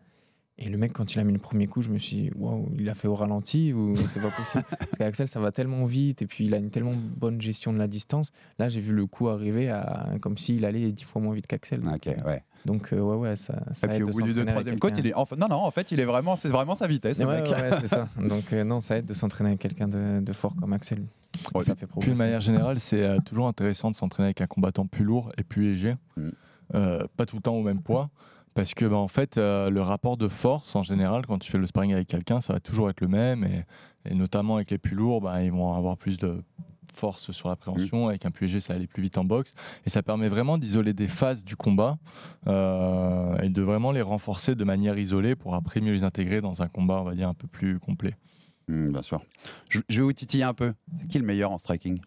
Et 0.57 0.69
le 0.69 0.79
mec, 0.79 0.93
quand 0.93 1.13
il 1.15 1.19
a 1.19 1.25
mis 1.25 1.33
le 1.33 1.41
premier 1.41 1.67
coup, 1.67 1.83
je 1.83 1.89
me 1.91 1.99
suis 1.99 2.17
dit, 2.17 2.31
waouh, 2.37 2.69
il 2.79 2.89
a 2.89 2.95
fait 2.95 3.09
au 3.09 3.17
ralenti 3.17 3.73
ou 3.73 3.97
c'est 4.13 4.21
pas 4.21 4.31
possible? 4.31 4.63
Parce 4.79 4.91
qu'Axel, 4.99 5.27
ça 5.27 5.41
va 5.41 5.51
tellement 5.51 5.85
vite 5.85 6.23
et 6.23 6.27
puis 6.27 6.47
il 6.47 6.55
a 6.55 6.59
une 6.59 6.71
tellement 6.71 6.93
bonne 6.95 7.41
gestion 7.41 7.73
de 7.73 7.79
la 7.79 7.89
distance. 7.89 8.31
Là, 8.61 8.69
j'ai 8.69 8.81
vu 8.81 8.93
le 8.93 9.07
coup 9.07 9.27
arriver 9.29 9.69
à, 9.69 10.11
comme 10.21 10.39
s'il 10.39 10.65
allait 10.65 10.93
dix 10.93 11.03
fois 11.03 11.21
moins 11.21 11.35
vite 11.35 11.49
qu'Axel. 11.49 11.81
Ok, 11.93 12.07
ouais. 12.25 12.43
Donc, 12.67 12.93
euh, 12.93 13.01
ouais, 13.01 13.17
ouais, 13.17 13.37
ça, 13.37 13.63
ça 13.75 13.89
Et 13.89 13.91
puis 13.91 13.97
aide 13.97 14.03
au 14.05 14.07
de 14.07 14.13
bout 14.13 14.23
du 14.23 14.29
s'entraîner 14.29 14.41
avec 14.43 14.49
troisième 14.53 14.79
côte, 14.79 14.93
quelqu'un. 14.95 15.09
il 15.09 15.11
est. 15.11 15.15
Enfin, 15.15 15.37
non, 15.37 15.49
non, 15.49 15.57
en 15.57 15.71
fait, 15.73 15.91
il 15.91 15.99
est 15.99 16.05
vraiment, 16.05 16.37
c'est 16.37 16.49
vraiment 16.49 16.77
sa 16.77 16.87
vitesse, 16.87 17.19
Ouais, 17.19 17.27
mec. 17.43 17.51
ouais, 17.51 17.61
ouais, 17.71 17.71
c'est 17.81 17.89
ça. 17.89 18.09
Donc, 18.21 18.53
euh, 18.53 18.63
non, 18.65 18.81
ça 18.81 18.97
aide 18.99 19.07
de 19.07 19.13
s'entraîner 19.15 19.51
avec 19.51 19.61
quelqu'un 19.61 19.89
de, 19.89 20.21
de 20.21 20.33
fort 20.33 20.55
comme 20.55 20.73
Axel. 20.73 21.01
Ouais, 21.53 21.63
ça 21.63 21.75
fait 21.75 21.81
Puis 21.81 21.87
de 21.87 21.91
progresser. 21.91 22.23
manière 22.23 22.41
générale, 22.41 22.79
c'est 22.79 23.03
euh, 23.03 23.19
toujours 23.27 23.49
intéressant 23.49 23.91
de 23.91 23.97
s'entraîner 23.97 24.29
avec 24.29 24.41
un 24.41 24.47
combattant 24.47 24.87
plus 24.87 25.05
lourd 25.05 25.31
et 25.37 25.43
plus 25.43 25.73
léger. 25.73 25.97
Mm. 26.17 26.29
Euh, 26.75 27.07
pas 27.17 27.27
tout 27.27 27.37
le 27.37 27.43
temps 27.43 27.55
au 27.57 27.63
même 27.63 27.83
poids. 27.83 28.09
Parce 28.55 28.73
que 28.75 28.85
bah, 28.85 28.97
en 28.97 29.09
fait, 29.09 29.37
euh, 29.37 29.69
le 29.69 29.83
rapport 29.83 30.17
de 30.17 30.29
force 30.29 30.77
en 30.77 30.83
général, 30.85 31.27
quand 31.27 31.39
tu 31.39 31.51
fais 31.51 31.59
le 31.59 31.67
sparring 31.67 31.93
avec 31.93 32.07
quelqu'un, 32.09 32.41
ça 32.41 32.53
va 32.53 32.61
toujours 32.61 32.89
être 32.89 33.01
le 33.01 33.09
même. 33.09 33.45
Et, 33.45 33.65
et 34.09 34.15
notamment 34.15 34.57
avec 34.57 34.71
les 34.71 34.79
plus 34.79 34.95
lourds, 34.95 35.21
bah, 35.21 35.43
ils 35.43 35.51
vont 35.51 35.75
avoir 35.75 35.97
plus 35.97 36.19
de 36.19 36.43
force 36.93 37.33
sur 37.33 37.49
l'appréhension. 37.49 38.07
Avec 38.09 38.25
un 38.27 38.31
plus 38.31 38.47
léger, 38.47 38.61
ça 38.61 38.73
va 38.75 38.77
aller 38.79 38.87
plus 38.87 39.03
vite 39.03 39.19
en 39.19 39.25
boxe. 39.25 39.53
Et 39.87 39.91
ça 39.91 40.03
permet 40.05 40.29
vraiment 40.29 40.57
d'isoler 40.57 40.93
des 40.93 41.09
phases 41.09 41.45
du 41.45 41.57
combat 41.57 41.99
euh, 42.47 43.37
et 43.39 43.49
de 43.49 43.61
vraiment 43.63 43.91
les 43.91 44.03
renforcer 44.03 44.55
de 44.55 44.63
manière 44.65 44.97
isolée 44.99 45.35
pour 45.35 45.57
après 45.57 45.81
mieux 45.81 45.93
les 45.93 46.05
intégrer 46.05 46.41
dans 46.41 46.63
un 46.63 46.69
combat, 46.69 47.01
on 47.01 47.05
va 47.05 47.15
dire, 47.15 47.29
un 47.29 47.35
peu 47.35 47.49
plus 47.49 47.81
complet. 47.81 48.15
Hmm, 48.69 48.93
bien 48.93 49.03
sûr. 49.03 49.21
Je, 49.69 49.81
je 49.89 49.97
vais 49.99 50.05
vous 50.05 50.13
titiller 50.13 50.45
un 50.45 50.55
peu. 50.55 50.75
C'est 50.97 51.09
qui 51.09 51.19
le 51.19 51.25
meilleur 51.27 51.51
en 51.51 51.59
striking? 51.59 51.99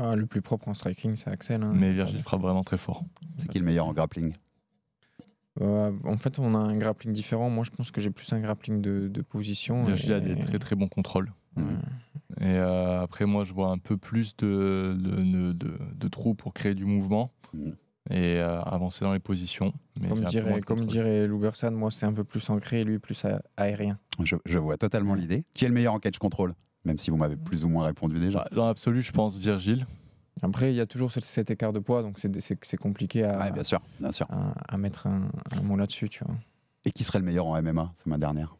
Ah, 0.00 0.16
le 0.16 0.26
plus 0.26 0.42
propre 0.42 0.68
en 0.68 0.74
striking, 0.74 1.14
c'est 1.14 1.30
Axel. 1.30 1.62
hein. 1.62 1.72
Mais 1.74 1.92
Virgile 1.92 2.20
frappe 2.22 2.40
vraiment 2.40 2.64
très 2.64 2.76
fort. 2.78 3.04
C'est 3.36 3.48
qui 3.48 3.58
le 3.60 3.64
meilleur 3.64 3.86
en 3.86 3.92
grappling? 3.92 4.32
Euh, 5.60 5.90
en 6.04 6.16
fait, 6.18 6.38
on 6.38 6.54
a 6.54 6.58
un 6.58 6.76
grappling 6.76 7.12
différent. 7.12 7.50
Moi, 7.50 7.64
je 7.64 7.70
pense 7.70 7.90
que 7.90 8.00
j'ai 8.00 8.10
plus 8.10 8.32
un 8.32 8.40
grappling 8.40 8.80
de, 8.80 9.08
de 9.08 9.22
position. 9.22 9.84
Virgile 9.84 10.12
a 10.12 10.20
des 10.20 10.36
très 10.38 10.58
très 10.58 10.76
bons 10.76 10.88
contrôles. 10.88 11.32
Ouais. 11.56 11.62
Et 12.40 12.44
euh, 12.56 13.00
après, 13.02 13.26
moi, 13.26 13.44
je 13.44 13.52
vois 13.52 13.68
un 13.70 13.78
peu 13.78 13.96
plus 13.96 14.36
de, 14.36 14.94
de, 14.96 15.16
de- 15.22 15.52
de- 15.52 15.78
de 15.96 16.08
trous 16.08 16.34
pour 16.34 16.52
créer 16.54 16.74
du 16.74 16.84
mouvement 16.84 17.32
Mhm. 17.54 17.74
et 18.10 18.36
euh, 18.36 18.60
avancer 18.62 19.04
dans 19.04 19.12
les 19.12 19.18
positions. 19.18 19.72
Mais 20.00 20.08
Comme 20.08 20.22
dirait, 20.24 20.60
comme 20.60 20.84
dirait 20.86 21.26
Lou 21.26 21.38
Bersan, 21.40 21.72
moi, 21.72 21.90
c'est 21.90 22.06
un 22.06 22.12
peu 22.12 22.22
plus 22.24 22.48
ancré 22.50 22.82
et 22.82 22.84
lui, 22.84 22.98
plus 23.00 23.24
a- 23.24 23.42
aérien. 23.56 23.98
je, 24.22 24.36
je 24.44 24.58
vois 24.58 24.76
totalement 24.76 25.14
l'idée. 25.14 25.44
Qui 25.54 25.64
est 25.64 25.68
le 25.68 25.74
meilleur 25.74 25.94
en 25.94 25.98
catch 25.98 26.18
control 26.18 26.54
Même 26.84 26.98
si 26.98 27.10
vous 27.10 27.16
m'avez 27.16 27.36
plus 27.36 27.64
ou 27.64 27.68
moins 27.68 27.86
répondu 27.86 28.20
déjà? 28.20 28.40
Bah, 28.40 28.48
Dans 28.54 28.66
l'absolu, 28.66 29.02
je 29.02 29.10
pense 29.10 29.36
Virgile. 29.38 29.86
Après, 30.42 30.72
il 30.72 30.76
y 30.76 30.80
a 30.80 30.86
toujours 30.86 31.10
cet, 31.12 31.24
cet 31.24 31.50
écart 31.50 31.72
de 31.72 31.78
poids, 31.80 32.02
donc 32.02 32.18
c'est- 32.18 32.76
compliqué 32.76 33.24
à, 33.24 33.38
Ouais, 33.38 33.50
bien 33.52 33.64
sûr, 33.64 33.80
bien 34.00 34.12
sûr. 34.12 34.26
à, 34.30 34.52
à 34.74 34.78
mettre 34.78 35.06
un, 35.06 35.28
un 35.50 35.62
mot 35.62 35.76
là-dessus, 35.76 36.08
tu 36.08 36.24
vois. 36.24 36.34
Et 36.84 36.92
qui 36.92 37.02
serait 37.04 37.18
le 37.18 37.24
meilleur 37.24 37.46
en 37.46 37.60
MMA 37.60 37.92
C'est 37.96 38.06
ma 38.06 38.18
dernière. 38.18 38.54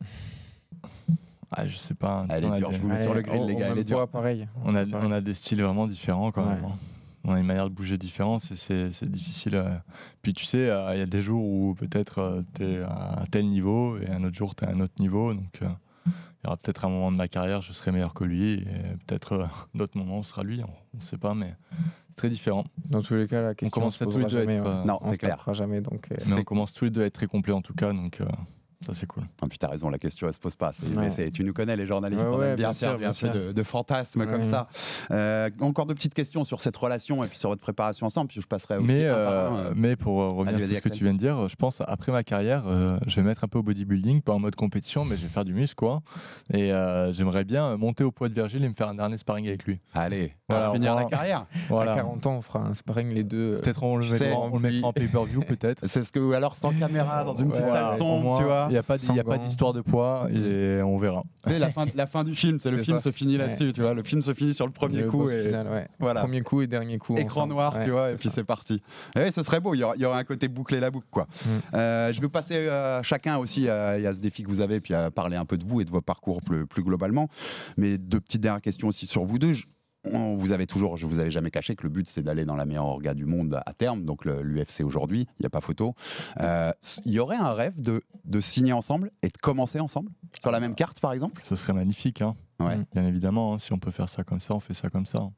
Ah, 1.51 1.67
je 1.67 1.77
sais 1.79 1.95
pas. 1.95 2.27
Elle 2.29 2.45
est 2.45 2.47
on, 2.47 2.53
a 2.53 2.57
dure, 2.59 2.69
des, 2.71 2.77
je 2.77 2.81
vous 2.83 2.89
mets 2.89 3.01
sur 3.03 3.15
le 3.15 3.23
grill, 3.23 3.41
au- 3.43 3.47
les 3.49 3.55
au 3.55 3.59
gars, 3.59 3.65
elle 3.67 3.71
même 3.73 3.79
est 3.81 3.85
dure. 3.85 3.97
poids, 3.97 4.07
pareil. 4.07 4.49
on, 4.65 4.75
a, 4.75 4.85
C'est 4.85 4.91
pareil. 4.91 5.09
on 5.09 5.13
a 5.13 5.21
des 5.21 5.35
styles 5.35 5.63
vraiment 5.63 5.87
différents 5.87 6.31
quand 6.31 6.45
même. 6.45 6.63
Ouais. 6.65 6.71
hein. 6.71 6.79
On 7.25 7.33
a 7.33 7.41
une 7.41 7.47
manière 7.47 7.69
de 7.69 7.75
bouger 7.75 7.97
différente, 7.99 8.43
c'est- 8.43 9.05
difficile. 9.05 9.55
euh. 9.57 9.75
Puis 10.23 10.35
tu 10.35 10.45
sais, 10.45 10.69
euh, 10.69 10.95
il 10.95 10.99
y 10.99 11.03
a 11.03 11.07
des 11.07 11.21
jours 11.23 11.43
où 11.45 11.75
peut-être 11.75 12.43
tu 12.55 12.65
es 12.65 12.83
à 12.83 13.21
un 13.23 13.25
tel 13.27 13.49
niveau 13.49 13.99
et 13.99 14.09
un 14.09 14.23
autre 14.25 14.37
jour 14.37 14.55
tu 14.55 14.65
es 14.65 14.69
à 14.69 14.71
un 14.73 14.81
autre 14.81 14.95
niveau. 15.01 15.33
Donc 15.35 15.63
euh, 15.63 15.69
il 16.49 16.53
y 16.53 16.55
aura 16.55 16.57
peut-être 16.57 16.85
un 16.87 16.89
moment 16.89 17.13
de 17.13 17.17
ma 17.17 17.29
carrière, 17.29 17.61
je 17.61 17.73
serai 17.75 17.93
meilleur 17.93 18.15
que 18.15 18.25
lui. 18.25 18.55
Et 18.55 18.65
peut-être 19.07 19.33
euh, 19.33 19.45
d'autres 19.75 19.99
moments, 19.99 20.23
ce 20.23 20.31
sera 20.31 20.43
lui. 20.45 20.63
On 20.65 20.97
ne 20.97 21.03
sait 21.03 21.19
pas, 21.19 21.35
mais 21.35 21.55
c'est 22.09 22.17
très 22.17 22.31
différent. 22.31 22.65
Dans 22.89 23.03
tous 23.03 23.15
les 23.15 23.27
cas, 23.29 23.43
la 23.43 23.55
question 23.55 23.81
commence 23.81 23.97
se 23.99 24.05
tous 24.05 24.17
les 24.19 24.25
deux 24.25 24.37
à 24.39 24.41
jamais. 24.41 24.55
être, 24.57 24.65
ouais. 24.65 24.71
euh, 24.71 24.85
Non, 24.85 24.99
on 25.03 25.13
tapera 25.13 25.53
jamais, 25.53 25.83
donc... 25.83 26.09
euh, 26.11 26.17
Mais 26.29 26.35
on 26.41 26.45
commence 26.45 26.73
tous 26.73 26.87
les 26.87 26.91
deux 26.91 27.03
à 27.03 27.07
être 27.07 27.13
très 27.13 27.27
complets 27.27 27.53
en 27.53 27.61
tout 27.61 27.75
cas, 27.75 27.93
donc 27.93 28.21
euh, 28.23 28.27
ça 28.87 28.95
c'est 28.95 29.07
cool. 29.07 29.25
Ah, 29.43 29.47
puis 29.49 29.59
t'as 29.59 29.69
raison, 29.69 29.89
la 29.91 29.99
question 29.99 30.27
elle 30.27 30.33
se 30.33 30.39
pose 30.39 30.55
pas. 30.55 30.73
C'est- 30.73 30.87
Ouais. 30.87 30.93
mais 30.97 31.11
c'est- 31.11 31.31
tu 31.31 31.45
nous 31.45 31.53
connais 31.53 31.77
les 31.77 31.87
journalistes, 31.87 32.21
Ouais, 32.23 32.29
on 32.29 32.39
ouais, 32.39 32.47
aime 32.51 32.57
bien, 32.57 32.71
bien 32.71 32.73
faire 32.73 32.91
sûr, 32.91 32.99
bien 32.99 33.09
bien 33.09 33.13
sûr 33.13 33.33
de, 33.33 33.53
de 33.53 33.63
fantasmes 33.63 34.25
comme 34.27 34.43
Ouais. 34.43 34.51
ça. 34.51 34.69
Euh, 35.11 35.51
encore 35.61 35.87
de 35.87 35.95
petites 35.95 36.15
questions 36.15 36.45
sur 36.45 36.61
cette 36.61 36.77
relation 36.77 37.25
et 37.25 37.29
puis 37.29 37.39
sur 37.39 37.49
votre 37.51 37.61
préparation 37.61 38.07
ensemble, 38.07 38.29
puis 38.29 38.41
je 38.41 38.47
passerai 38.47 38.77
aussi 38.77 38.87
Mais, 38.87 39.05
euh, 39.07 39.49
un, 39.51 39.57
euh, 39.57 39.73
mais 39.75 39.97
pour 39.97 40.21
euh, 40.23 40.31
revenir 40.31 40.59
Vas-y, 40.59 40.69
sur 40.69 40.77
ce 40.77 40.83
que 40.83 40.89
tu 40.91 41.05
viens 41.05 41.15
de 41.15 41.19
dire, 41.19 41.49
je 41.49 41.57
pense 41.57 41.83
après 41.87 42.13
ma 42.13 42.23
carrière, 42.23 42.65
euh, 42.67 42.99
je 43.07 43.17
vais 43.17 43.23
mettre 43.27 43.45
un 43.45 43.49
peu 43.49 43.59
au 43.59 43.63
bodybuilding, 43.63 44.23
pas 44.23 44.33
en 44.33 44.39
mode 44.39 44.55
compétition, 44.57 45.05
mais 45.05 45.17
je 45.17 45.23
vais 45.23 45.29
faire 45.29 45.45
du 45.45 45.55
muscle 45.55 45.75
quoi. 45.77 46.03
Et 46.53 46.73
euh, 46.73 47.13
j'aimerais 47.13 47.45
bien 47.45 47.77
monter 47.77 48.05
au 48.05 48.11
poids 48.13 48.29
de 48.29 48.35
Virgile 48.35 48.65
et 48.65 48.69
me 48.69 48.75
faire 48.75 48.89
un 48.89 48.95
dernier 48.95 49.19
sparring 49.19 49.49
avec 49.49 49.65
lui. 49.65 49.81
Allez, 49.95 50.35
Voilà, 50.49 50.67
on 50.69 50.73
va 50.73 50.75
finir 50.75 50.95
la 50.95 51.05
carrière. 51.05 51.47
Voilà. 51.69 51.93
À 51.93 51.97
40 51.97 52.27
ans, 52.27 52.37
on 52.39 52.43
fera 52.43 52.61
un 52.61 52.75
sparring 52.75 53.13
les 53.13 53.25
deux. 53.25 53.61
Peut-être 53.63 53.83
on, 53.83 53.97
le 53.97 54.07
mettra, 54.07 54.87
en 54.87 54.93
pay-per-view 54.93 55.41
peut-être. 55.41 55.83
C'est 55.87 56.03
ce 56.05 56.13
que, 56.13 56.19
ou 56.21 56.33
alors 56.33 56.57
sans 56.57 56.73
caméra, 56.73 57.25
dans 57.25 57.35
une 57.37 57.51
petite 57.51 57.67
salle 57.67 57.97
sombre, 57.99 58.37
tu 58.39 58.45
vois. 58.45 58.68
Il 58.69 58.73
n'y 58.73 58.79
a 58.79 58.83
pas, 58.83 58.97
il 59.37 59.45
d'histoire 59.47 59.73
de 59.73 59.81
poids 59.81 60.29
et 60.33 60.81
on 60.83 60.97
verra. 60.99 61.23
Sais, 61.47 61.59
la, 61.59 61.71
fin, 61.71 61.87
la 61.95 62.07
fin 62.07 62.25
du 62.25 62.35
film, 62.37 62.61
c'est 62.61 62.71
le 62.71 62.79
C'est 62.79 62.85
film 62.85 62.99
ça. 62.99 63.05
se 63.05 63.11
finit 63.13 63.37
là-dessus, 63.37 63.73
tu 63.73 63.81
vois. 63.81 63.95
Le 63.95 64.03
film 64.03 64.23
se 64.23 64.35
finit 64.35 64.55
sur 64.55 64.67
le 64.67 64.73
premier 64.73 65.03
le 65.03 65.11
coup 65.11 65.29
et 65.31 65.45
final, 65.45 65.69
ouais. 65.69 65.89
voilà. 65.99 66.21
Premier 66.21 66.43
coup 66.43 66.61
et 66.63 66.67
dernier 66.67 66.99
coup. 66.99 67.17
écran 67.17 67.41
ensemble. 67.43 67.55
noir, 67.55 67.75
Ouais, 67.77 67.85
tu 67.85 67.91
vois, 67.91 68.11
et 68.11 68.17
c'est 68.17 68.21
puis 68.21 68.31
c'est 68.31 68.45
parti. 68.45 68.83
Et 69.17 69.31
ce 69.31 69.43
serait 69.43 69.61
beau, 69.61 69.75
il 69.75 69.79
y, 69.79 69.85
aurait, 69.85 69.97
il 69.97 70.03
y 70.03 70.05
aurait 70.05 70.19
un 70.19 70.25
côté 70.25 70.49
boucler 70.49 70.81
la 70.81 70.91
boucle, 70.91 71.07
quoi. 71.11 71.27
Mm. 71.45 71.49
Euh, 71.75 72.13
je 72.13 72.21
vais 72.21 72.29
passer 72.29 72.57
euh, 72.57 73.03
chacun 73.03 73.39
aussi 73.39 73.69
à, 73.69 73.91
à 73.91 74.15
ce 74.15 74.21
défi 74.21 74.43
que 74.43 74.49
vous 74.49 74.61
avez, 74.61 74.81
puis 74.81 74.95
à 74.95 75.11
parler 75.11 75.37
un 75.37 75.45
peu 75.45 75.57
de 75.57 75.65
vous 75.65 75.81
et 75.81 75.85
de 75.85 75.91
vos 75.91 76.01
parcours 76.01 76.43
plus, 76.43 76.67
plus 76.67 76.83
globalement. 76.83 77.29
Mais 77.77 77.99
deux 77.99 78.21
petites 78.21 78.41
dernières 78.41 78.61
questions 78.63 78.89
aussi 78.89 79.07
sur 79.07 79.25
vous 79.25 79.39
deux. 79.39 79.53
Je- 79.53 79.65
on- 80.05 80.37
vous 80.37 80.53
avez 80.53 80.67
toujours, 80.67 80.97
je 80.97 81.07
vous 81.07 81.19
avais 81.19 81.31
jamais 81.31 81.51
caché 81.51 81.77
que 81.77 81.83
le 81.83 81.89
but 81.89 82.09
c'est 82.09 82.23
d'aller 82.23 82.45
dans 82.45 82.57
la 82.57 82.65
meilleure 82.65 82.87
orga 82.87 83.15
du 83.15 83.25
monde 83.27 83.61
à 83.67 83.73
terme, 83.73 84.05
donc 84.05 84.25
l'UFC 84.25 84.83
aujourd'hui, 84.83 85.27
il 85.39 85.43
n'y 85.43 85.47
a 85.47 85.51
pas 85.51 85.61
photo. 85.61 85.95
Euh, 86.41 86.73
Il 87.05 87.13
y 87.13 87.19
aurait 87.19 87.37
un 87.37 87.53
rêve 87.53 87.81
de, 87.81 88.03
de 88.25 88.41
signer 88.41 88.73
ensemble 88.73 89.11
et 89.23 89.29
de 89.29 89.37
commencer 89.39 89.81
ensemble? 89.81 90.11
Sur 90.41 90.51
la 90.51 90.61
même 90.61 90.75
carte 90.75 91.01
par 91.01 91.13
exemple? 91.13 91.43
Ce 91.45 91.57
serait 91.57 91.73
magnifique, 91.73 92.23
hein. 92.23 92.37
Ouais. 92.61 92.79
Bien 92.95 93.07
évidemment. 93.07 93.55
hein. 93.55 93.59
si 93.59 93.73
on 93.73 93.79
peut 93.79 93.91
faire 93.91 94.09
ça 94.09 94.25
comme 94.25 94.41
ça, 94.41 94.55
on 94.55 94.61
fait 94.61 94.75
ça 94.75 94.89
comme 94.91 95.07
ça. 95.07 95.29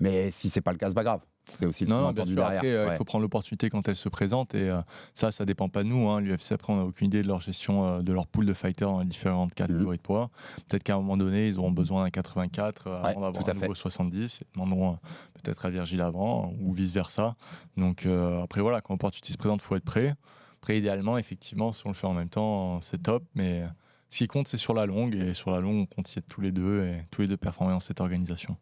Mais 0.00 0.30
si 0.30 0.48
c'est 0.50 0.60
pas 0.60 0.72
le 0.72 0.78
cas, 0.78 0.88
c'est 0.88 0.94
pas 0.94 1.04
grave. 1.04 1.20
C'est 1.58 1.66
aussi 1.66 1.84
le 1.84 1.90
Non, 1.90 2.00
non, 2.02 2.12
bien 2.12 2.26
sûr. 2.26 2.34
derrière. 2.36 2.56
Après, 2.58 2.72
euh, 2.72 2.86
Ouais. 2.86 2.94
il 2.94 2.96
faut 2.96 3.04
prendre 3.04 3.22
l'opportunité 3.22 3.70
quand 3.70 3.86
elle 3.88 3.96
se 3.96 4.08
présente. 4.08 4.54
Et 4.54 4.68
euh, 4.68 4.80
ça, 5.14 5.30
ça 5.30 5.44
dépend 5.44 5.68
pas 5.68 5.82
de 5.82 5.88
nous. 5.88 6.08
hein. 6.08 6.20
L'UFC, 6.20 6.52
après, 6.52 6.72
on 6.72 6.76
n'a 6.76 6.84
aucune 6.84 7.06
idée 7.08 7.22
de 7.22 7.28
leur 7.28 7.40
gestion 7.40 7.86
euh, 7.86 8.02
de 8.02 8.12
leur 8.12 8.26
pool 8.26 8.46
de 8.46 8.54
fighters 8.54 8.88
dans 8.88 9.00
les 9.00 9.06
différentes 9.06 9.52
catégories 9.54 9.96
de 9.98 10.02
poids. 10.02 10.30
Peut-être 10.68 10.82
qu'à 10.82 10.94
un 10.94 10.98
moment 10.98 11.16
donné, 11.16 11.48
ils 11.48 11.58
auront 11.58 11.70
besoin 11.72 12.04
d'un 12.04 12.10
84 12.10 12.86
euh, 12.86 12.90
Ouais, 13.02 13.08
avant 13.08 13.20
d'avoir 13.22 13.48
un 13.48 13.52
nouveau 13.54 13.74
fait. 13.74 13.80
70. 13.80 14.40
Ils 14.40 14.46
demanderont 14.54 14.92
euh, 14.92 14.96
peut-être 15.42 15.64
à 15.66 15.70
Virgile 15.70 16.00
avant 16.00 16.52
ou 16.60 16.72
vice-versa. 16.72 17.36
Donc 17.76 18.06
euh, 18.06 18.42
après, 18.42 18.60
voilà, 18.60 18.80
quand 18.80 18.94
l'opportunité 18.94 19.32
se 19.32 19.38
présente, 19.38 19.60
il 19.62 19.64
faut 19.66 19.76
être 19.76 19.84
prêt. 19.84 20.14
Après, 20.62 20.78
idéalement, 20.78 21.16
effectivement, 21.18 21.72
si 21.72 21.86
on 21.86 21.90
le 21.90 21.94
fait 21.94 22.06
en 22.06 22.12
même 22.14 22.28
temps, 22.28 22.80
c'est 22.82 23.02
top. 23.02 23.22
Mais 23.34 23.64
ce 24.10 24.18
qui 24.18 24.26
compte, 24.26 24.46
c'est 24.48 24.56
sur 24.58 24.74
la 24.74 24.84
longue. 24.86 25.14
Et 25.14 25.32
sur 25.34 25.50
la 25.52 25.60
longue, 25.60 25.78
on 25.78 25.86
compte 25.86 26.14
y 26.14 26.18
être 26.18 26.28
tous 26.28 26.40
les 26.42 26.52
deux 26.52 26.84
et 26.84 27.02
tous 27.10 27.22
les 27.22 27.28
deux 27.28 27.36
performer 27.38 27.72
dans 27.72 27.80
cette 27.80 28.00
organisation. 28.00 28.56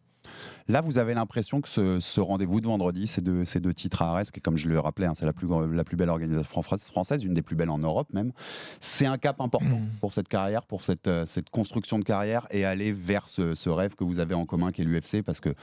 Là, 0.69 0.83
vous 0.83 0.99
avez 0.99 1.15
l'impression 1.15 1.63
que 1.63 1.69
ce, 1.69 1.99
ce 1.99 2.21
rendez-vous 2.21 2.61
de 2.61 2.67
vendredi, 2.67 3.07
ces 3.07 3.23
deux, 3.23 3.47
ces 3.47 3.59
deux 3.59 3.73
titres 3.73 4.03
à 4.03 4.11
Arès, 4.11 4.31
qui, 4.31 4.43
comme 4.43 4.59
je 4.59 4.69
le 4.69 4.79
rappelais, 4.79 5.07
hein, 5.07 5.15
c'est 5.17 5.25
la 5.25 5.33
plus, 5.33 5.49
la 5.73 5.83
plus 5.83 5.97
belle 5.97 6.11
organisation 6.11 6.63
fran- 6.63 6.77
française, 6.77 7.25
une 7.25 7.33
des 7.33 7.41
plus 7.41 7.57
belles 7.57 7.71
en 7.71 7.79
Europe 7.79 8.09
même, 8.13 8.33
c'est 8.81 9.07
un 9.07 9.17
cap 9.17 9.41
important 9.41 9.79
Mm. 9.79 9.89
pour 10.01 10.13
cette 10.13 10.29
carrière, 10.29 10.67
pour 10.67 10.83
cette, 10.83 11.09
euh, 11.09 11.25
cette 11.27 11.49
construction 11.51 11.99
de 11.99 12.05
carrière 12.05 12.47
et 12.51 12.65
aller 12.67 12.93
vers 12.93 13.29
ce, 13.29 13.55
ce 13.55 13.71
rêve 13.71 13.95
que 13.95 14.05
vous 14.05 14.19
avez 14.19 14.35
en 14.35 14.45
commun 14.45 14.71
qui 14.71 14.83
est 14.83 14.85
l'UFC, 14.85 15.23
parce 15.23 15.41
que 15.41 15.55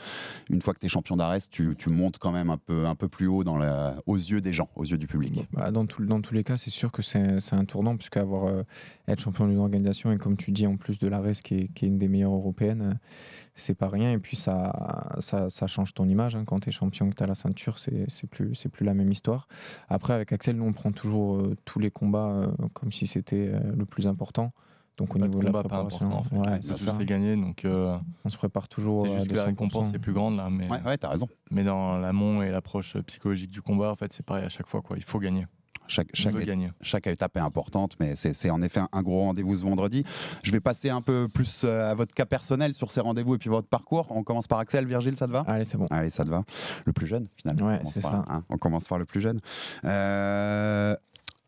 une 0.49 0.61
fois 0.61 0.73
que 0.73 0.79
tu 0.79 0.87
es 0.87 0.89
champion 0.89 1.15
d'Arès, 1.17 1.49
tu, 1.49 1.75
tu 1.77 1.89
montes 1.89 2.17
quand 2.17 2.31
même 2.31 2.49
un 2.49 2.57
peu, 2.57 2.87
un 2.87 2.95
peu 2.95 3.07
plus 3.07 3.27
haut 3.27 3.43
dans 3.43 3.57
la, 3.57 3.97
aux 4.07 4.15
yeux 4.17 4.41
des 4.41 4.53
gens, 4.53 4.69
aux 4.75 4.85
yeux 4.85 4.97
du 4.97 5.05
public. 5.07 5.47
Bah, 5.53 5.69
dans, 5.71 5.85
tout- 5.85 6.03
dans 6.05 6.21
tous 6.21 6.33
les 6.33 6.43
cas, 6.43 6.57
c'est 6.57 6.71
sûr 6.71 6.91
que 6.91 7.01
c'est 7.03 7.39
un 7.53 7.65
tournant, 7.65 7.95
puisque 7.95 8.17
avoir, 8.17 8.45
euh, 8.47 8.63
être 9.07 9.19
champion 9.21 9.47
d'une 9.47 9.59
organisation, 9.59 10.11
et 10.11 10.17
comme 10.17 10.35
tu 10.35 10.51
dis, 10.51 10.65
en 10.65 10.77
plus 10.77 10.97
de 10.97 11.07
la 11.07 11.19
RES, 11.21 11.33
qui 11.43 11.55
est, 11.55 11.67
qui 11.75 11.85
est 11.85 11.89
une 11.89 11.99
des 11.99 12.07
meilleures 12.07 12.33
européennes, 12.33 12.81
euh, 12.81 13.07
c'est 13.55 13.75
pas 13.75 13.87
rien. 13.87 14.11
Et 14.11 14.17
puis, 14.17 14.35
ça, 14.35 14.94
ça, 15.19 15.49
ça 15.49 15.67
change 15.67 15.93
ton 15.93 16.08
image. 16.08 16.36
hein. 16.36 16.43
Quand 16.45 16.60
tu 16.60 16.69
es 16.69 16.71
champion, 16.71 17.10
que 17.10 17.15
tu 17.15 17.23
as 17.23 17.27
la 17.27 17.36
ceinture, 17.36 17.77
c'est 17.79 18.05
plus, 18.29 18.55
c'est 18.55 18.69
plus 18.69 18.86
la 18.86 18.93
même 18.93 19.12
histoire. 19.12 19.47
Après, 19.89 20.13
avec 20.13 20.31
Axel, 20.34 20.55
nous, 20.58 20.65
on 20.65 20.73
prend 20.73 20.91
toujours 20.91 21.38
euh, 21.38 21.55
tous 21.65 21.79
les 21.79 21.91
combats 21.91 22.27
euh, 22.29 22.47
comme 22.73 22.91
si 22.91 23.08
c'était 23.08 23.49
euh, 23.53 23.60
le 23.75 23.86
plus 23.86 24.08
important. 24.08 24.51
Donc, 24.97 25.13
au 25.15 25.19
Pas 25.19 25.25
de 25.25 25.29
niveau 25.29 25.39
de 25.41 25.45
la 25.47 25.51
pas 25.51 25.60
préparation. 25.60 26.13
En 26.13 26.23
fait. 26.23 26.38
ouais, 26.38 26.60
C'est 26.62 26.77
ça. 26.77 26.95
gagner. 27.03 27.36
Donc, 27.36 27.65
euh, 27.65 27.97
on 28.23 28.29
se 28.29 28.38
prépare 28.38 28.69
toujours 28.69 29.05
c'est 29.05 29.13
à 29.15 29.17
juste 29.19 29.31
que 29.31 29.36
la 29.36 29.43
200%. 29.43 29.45
récompense 29.47 29.93
est 29.93 29.99
plus 29.99 30.13
grande 30.13 30.38
là. 30.38 30.49
Mais, 30.49 30.69
Ouais, 30.71 30.81
ouais, 30.86 30.97
t'as 30.97 31.10
raison. 31.10 31.27
mais 31.51 31.63
dans 31.65 31.97
l'amont 31.97 32.41
et 32.41 32.49
l'approche 32.49 32.95
psychologique 33.01 33.51
du 33.51 33.62
combat, 33.62 33.91
en 33.91 33.95
fait, 33.95 34.13
c'est 34.13 34.25
pareil 34.25 34.45
à 34.45 34.49
chaque 34.49 34.67
fois. 34.67 34.81
Quoi. 34.81 34.95
Il 34.97 35.03
faut 35.03 35.19
gagner. 35.19 35.47
Chaque, 35.88 36.08
Je 36.13 36.24
chaque, 36.24 36.34
veux 36.34 36.43
gagner. 36.43 36.71
chaque 36.82 37.08
étape 37.08 37.38
est 37.38 37.41
importante, 37.41 37.95
mais 38.00 38.15
c'est 38.15 38.50
en 38.50 38.62
effet 38.62 38.80
un, 38.80 38.89
un 38.91 39.02
gros 39.02 39.21
rendez-vous 39.21 39.58
ce 39.58 39.63
vendredi. 39.63 40.04
Je 40.43 40.52
vais 40.52 40.60
passer 40.60 40.89
un 40.89 41.02
peu 41.02 41.28
plus 41.28 41.63
euh, 41.63 41.91
à 41.91 41.95
votre 41.95 42.13
cas 42.13 42.26
personnel 42.26 42.74
sur 42.74 42.91
ces 42.91 43.02
rendez-vous 43.02 43.36
et 43.36 43.38
puis 43.38 43.50
votre 43.50 43.67
parcours. 43.67 44.08
On 44.10 44.24
commence 44.24 44.48
par 44.48 44.60
Axel, 44.60 44.86
Virgile, 44.88 45.17
ça 45.17 45.28
te 45.28 45.32
va? 45.32 45.43
Allez, 45.48 45.65
c'est 45.65 45.78
bon. 45.78 45.88
Allez, 45.91 46.10
ça 46.10 46.24
te 46.26 46.30
va. 46.30 46.43
Le 46.86 46.93
plus 46.93 47.08
jeune, 47.08 47.28
finalement. 47.36 47.67
Ouais, 47.67 47.74
on, 47.76 47.78
commence 47.80 47.93
c'est 47.93 48.02
par, 48.02 48.12
ça. 48.12 48.24
hein, 48.30 48.43
on 48.50 48.58
commence 48.58 48.88
par 48.88 48.98
le 48.98 49.06
plus 49.06 49.21
jeune. 49.21 49.39
Euh, 49.84 50.95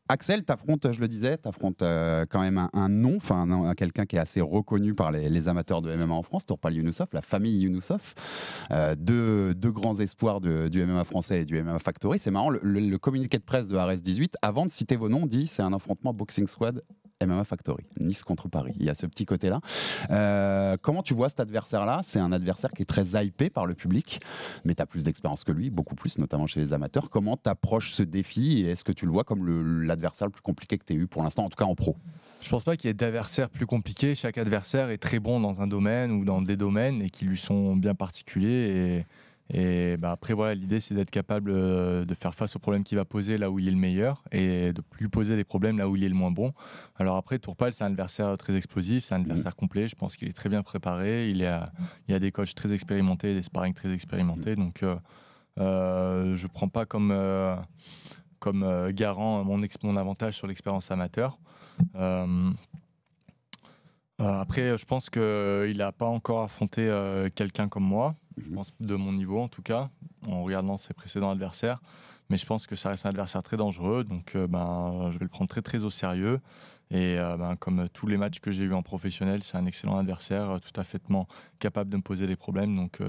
Axel, 0.09 0.43
t'affrontes, 0.45 0.91
je 0.93 1.01
le 1.01 1.07
disais, 1.09 1.37
t'affrontes 1.37 1.81
euh, 1.81 2.25
quand 2.29 2.39
même 2.39 2.57
un, 2.57 2.69
un 2.73 2.87
nom, 2.87 3.17
enfin 3.17 3.41
un- 3.41 3.69
un- 3.69 3.73
quelqu'un 3.73 4.05
qui 4.05 4.15
est 4.15 4.19
assez 4.19 4.39
reconnu 4.39 4.93
par 4.93 5.11
les, 5.11 5.47
amateurs 5.49 5.81
de 5.81 5.93
MMA 5.93 6.13
en 6.13 6.23
France, 6.23 6.45
Tourpal 6.45 6.75
Younoussov, 6.75 7.07
la 7.11 7.21
famille 7.21 7.59
Younoussov, 7.59 8.13
euh, 8.71 8.95
deux, 8.97 9.53
grands 9.71 9.99
espoirs 9.99 10.39
du 10.39 10.85
MMA 10.85 11.03
français 11.03 11.41
et 11.41 11.45
du 11.45 11.61
MMA 11.61 11.79
Factory. 11.79 12.19
C'est 12.19 12.31
marrant, 12.31 12.49
le, 12.49 12.59
le- 12.63 12.97
communiqué 12.97 13.37
de 13.37 13.43
presse 13.43 13.67
de 13.67 13.77
RS 13.77 14.01
18, 14.01 14.37
avant 14.41 14.65
de 14.65 14.71
citer 14.71 14.95
vos 14.95 15.09
noms, 15.09 15.25
dit 15.25 15.47
c'est 15.47 15.61
un 15.61 15.73
affrontement 15.73 16.13
Boxing 16.13 16.47
Squad 16.47 16.81
MMA 17.25 17.43
Factory, 17.43 17.85
Nice 17.99 18.23
contre 18.23 18.47
Paris. 18.47 18.73
Il 18.79 18.85
y 18.85 18.89
a 18.89 18.95
ce 18.95 19.05
petit 19.05 19.25
côté-là. 19.25 19.59
Euh, 20.11 20.77
comment 20.81 21.01
tu 21.01 21.13
vois 21.13 21.29
cet 21.29 21.39
adversaire-là? 21.39 22.01
C'est 22.03 22.19
un 22.19 22.31
adversaire 22.31 22.71
qui 22.71 22.83
est 22.83 22.85
très 22.85 23.23
hypé 23.23 23.49
par 23.49 23.65
le 23.65 23.73
public, 23.73 24.19
mais 24.65 24.75
tu 24.75 24.81
as 24.81 24.85
plus 24.85 25.03
d'expérience 25.03 25.43
que 25.43 25.51
lui, 25.51 25.69
beaucoup 25.69 25.95
plus, 25.95 26.17
notamment 26.19 26.47
chez 26.47 26.59
les 26.59 26.73
amateurs. 26.73 27.09
Comment 27.09 27.37
tu 27.37 27.49
approches 27.49 27.93
ce 27.93 28.03
défi 28.03 28.61
et 28.61 28.71
est-ce 28.71 28.83
que 28.83 28.91
tu 28.91 29.05
le 29.05 29.11
vois 29.11 29.23
comme 29.23 29.83
l'adversaire 29.83 30.27
le, 30.27 30.31
plus 30.31 30.41
compliqué 30.41 30.77
que 30.77 30.85
tu 30.85 30.93
aies 30.93 30.97
eu 30.97 31.07
pour 31.07 31.23
l'instant, 31.23 31.45
en 31.45 31.49
tout 31.49 31.57
cas 31.57 31.65
en 31.65 31.75
pro? 31.75 31.95
Je 32.41 32.49
pense 32.49 32.63
pas 32.63 32.77
qu'il 32.77 32.87
y 32.87 32.91
ait 32.91 32.93
d'adversaires 32.93 33.49
plus 33.49 33.65
compliqués. 33.65 34.13
Chaque 34.13 34.37
adversaire 34.37 34.89
est 34.89 34.99
très 34.99 35.19
bon 35.19 35.39
dans 35.39 35.61
un 35.61 35.67
domaine 35.67 36.11
ou 36.11 36.23
dans 36.23 36.41
des 36.41 36.55
domaines 36.55 37.01
et 37.01 37.09
qui 37.09 37.25
lui 37.25 37.37
sont 37.37 37.75
bien 37.75 37.95
particuliers. 37.95 39.05
Et 39.49 39.95
bah 39.97 40.11
après, 40.11 40.33
voilà, 40.33 40.55
l'idée, 40.55 40.79
c'est 40.81 40.93
d'être 40.93 41.09
capable 41.09 41.51
euh, 41.51 42.03
de 42.03 42.13
faire 42.13 42.35
face 42.35 42.55
aux 42.55 42.59
problèmes 42.59 42.83
qu'il 42.83 42.97
va 42.97 43.05
poser 43.05 43.37
là 43.37 43.49
où 43.49 43.59
il 43.59 43.67
est 43.67 43.71
le 43.71 43.77
meilleur 43.77 44.23
et 44.31 44.73
de 44.73 44.81
lui 44.99 45.07
poser 45.07 45.35
des 45.37 45.45
problèmes 45.45 45.77
là 45.77 45.87
où 45.87 45.95
il 45.95 46.03
est 46.03 46.09
le 46.09 46.15
moins 46.15 46.31
bon. 46.31 46.53
Alors 46.97 47.15
après, 47.15 47.39
Tourpal, 47.39 47.71
c'est 47.71 47.83
un 47.85 47.87
adversaire 47.87 48.37
très 48.37 48.55
explosif, 48.57 49.05
c'est 49.05 49.15
un 49.15 49.21
adversaire 49.21 49.55
complet. 49.55 49.87
Je 49.87 49.95
pense 49.95 50.17
qu'il 50.17 50.27
est 50.27 50.33
très 50.33 50.49
bien 50.49 50.63
préparé. 50.63 51.29
Il 51.29 51.37
y 51.37 51.45
a, 51.45 51.71
il 52.07 52.11
y 52.11 52.15
a 52.15 52.19
des 52.19 52.31
coachs 52.31 52.53
très 52.55 52.73
expérimentés, 52.73 53.33
des 53.33 53.41
sparring 53.41 53.73
très 53.73 53.91
expérimentés. 53.93 54.55
Donc, 54.57 54.83
euh, 54.83 54.97
euh, 55.59 56.35
je 56.35 56.47
prends 56.47 56.67
pas 56.67 56.85
comme, 56.85 57.11
euh, 57.11 57.55
comme 58.39 58.91
garant 58.91 59.43
mon, 59.45 59.63
ex- 59.63 59.81
mon 59.81 59.95
avantage 59.95 60.35
sur 60.35 60.47
l'expérience 60.47 60.91
amateur. 60.91 61.39
Après, 64.19 64.77
je 64.77 64.85
pense 64.85 65.09
qu'il 65.09 65.77
n'a 65.77 65.91
pas 65.91 66.07
encore 66.07 66.43
affronté 66.43 66.91
quelqu'un 67.35 67.69
comme 67.69 67.83
moi, 67.85 68.15
je 68.37 68.53
pense 68.53 68.73
de 68.79 68.95
mon 68.95 69.13
niveau 69.13 69.39
en 69.39 69.47
tout 69.47 69.61
cas, 69.61 69.89
en 70.27 70.43
regardant 70.43 70.77
ses 70.77 70.93
précédents 70.93 71.31
adversaires. 71.31 71.79
Mais 72.29 72.37
je 72.37 72.45
pense 72.45 72.67
que 72.67 72.75
ça 72.75 72.89
reste 72.89 73.05
un 73.05 73.09
adversaire 73.09 73.41
très 73.41 73.55
dangereux, 73.55 74.03
donc 74.03 74.35
euh, 74.35 74.47
ben, 74.47 75.09
je 75.11 75.17
vais 75.17 75.23
le 75.23 75.29
prendre 75.29 75.49
très 75.49 75.61
très 75.61 75.83
au 75.83 75.89
sérieux. 75.89 76.41
Et 76.91 77.17
euh, 77.17 77.37
ben, 77.37 77.55
comme 77.55 77.87
tous 77.89 78.07
les 78.07 78.17
matchs 78.17 78.39
que 78.39 78.51
j'ai 78.51 78.63
eu 78.63 78.73
en 78.73 78.81
professionnel, 78.81 79.43
c'est 79.43 79.57
un 79.57 79.65
excellent 79.65 79.97
adversaire, 79.97 80.51
euh, 80.51 80.59
tout 80.59 80.77
à 80.79 80.83
fait 80.83 81.01
capable 81.59 81.89
de 81.89 81.97
me 81.97 82.01
poser 82.01 82.27
des 82.27 82.35
problèmes. 82.35 82.75
Donc 82.75 82.99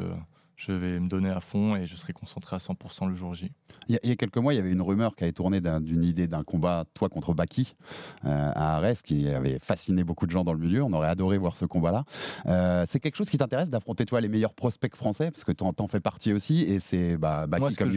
je 0.58 0.72
vais 0.72 0.98
me 0.98 1.08
donner 1.08 1.30
à 1.30 1.38
fond 1.38 1.76
et 1.76 1.86
je 1.86 1.94
serai 1.94 2.12
concentré 2.12 2.56
à 2.56 2.58
100% 2.58 3.08
le 3.08 3.14
jour 3.14 3.32
J. 3.32 3.52
il 3.88 3.98
y, 4.02 4.10
a, 4.10 4.16
quelques 4.16 4.38
mois, 4.38 4.52
il 4.52 4.56
y 4.56 4.58
avait 4.58 4.72
une 4.72 4.82
rumeur 4.82 5.14
qui 5.14 5.22
avait 5.22 5.32
tourné 5.32 5.60
d'un- 5.60 5.80
d'une 5.80 6.02
idée 6.02 6.26
d'un 6.26 6.42
combat, 6.42 6.84
toi 6.94 7.08
contre 7.08 7.32
Baki, 7.32 7.76
euh, 8.24 8.50
à 8.56 8.76
Arès, 8.76 9.00
qui 9.02 9.28
avait 9.28 9.60
fasciné 9.62 10.02
beaucoup 10.02 10.26
de 10.26 10.32
gens 10.32 10.42
dans 10.42 10.52
le 10.52 10.58
milieu. 10.58 10.82
On 10.82 10.92
aurait 10.92 11.06
adoré 11.08 11.38
voir 11.38 11.56
ce 11.56 11.64
combat-là. 11.64 12.04
Euh, 12.46 12.84
c'est 12.88 12.98
quelque 12.98 13.14
chose 13.14 13.30
qui 13.30 13.38
t'intéresse 13.38 13.70
d'affronter, 13.70 14.04
toi, 14.04 14.20
les 14.20 14.28
meilleurs 14.28 14.52
prospects 14.52 14.96
français, 14.96 15.30
parce 15.30 15.44
que 15.44 15.52
t'en 15.52 15.72
t'en 15.72 15.86
fais 15.86 16.00
partie 16.00 16.32
aussi, 16.32 16.62
et 16.62 16.80
c'est 16.80 17.16
bah, 17.16 17.46
Baki 17.46 17.60
Moi, 17.60 17.70
ce 17.70 17.76
comme 17.76 17.90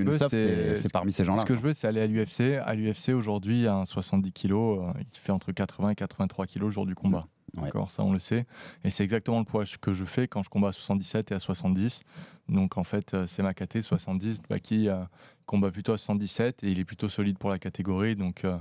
c'est- 0.78 0.94
parmi 0.94 1.12
ces 1.12 1.24
gens-là. 1.26 1.42
Ce 1.42 1.46
que 1.48 1.56
je 1.56 1.62
veux, 1.62 1.74
c'est 1.74 1.88
aller 1.88 2.02
à 2.02 2.06
l'UFC. 2.08 2.58
À 2.64 2.76
l'UFC, 2.76 3.10
aujourd'hui, 3.14 3.68
un 3.68 3.86
70 3.86 4.32
kg, 4.34 4.52
euh, 4.54 4.94
il 5.00 5.06
fait 5.20 5.32
entre 5.32 5.52
80 5.52 5.90
et 5.90 5.96
83 5.96 6.46
kg 6.46 6.60
le 6.62 6.70
jour 6.70 6.86
du 6.86 6.94
combat. 6.94 7.26
D'accord, 7.54 7.92
ça 7.92 8.04
on 8.04 8.14
le 8.14 8.20
sait. 8.20 8.46
Et 8.84 8.90
c'est 8.90 9.04
exactement 9.04 9.40
le 9.40 9.46
poids 9.46 9.66
que 9.82 9.94
je 9.94 10.06
fais 10.06 10.28
quand 10.28 10.44
je 10.44 10.50
combats 10.50 10.70
à 10.70 10.72
77 10.72 11.32
et 11.32 11.36
à 11.36 11.40
70. 11.40 12.04
Donc 12.48 12.78
en 12.78 12.84
fait, 12.84 13.14
euh, 13.14 13.28
c'est 13.28 13.44
ma 13.44 13.54
caté 13.54 13.82
70. 13.82 14.42
Baki 14.50 14.88
euh, 14.88 15.04
combat 15.46 15.72
plutôt 15.72 15.94
à 15.94 15.98
77 15.98 16.64
et 16.64 16.72
il 16.72 16.80
est 16.80 16.86
plutôt 16.86 17.10
solide 17.10 17.38
pour 17.38 17.50
la 17.50 17.60
catégorie. 17.60 18.16
Donc 18.16 18.46
euh, 18.46 18.58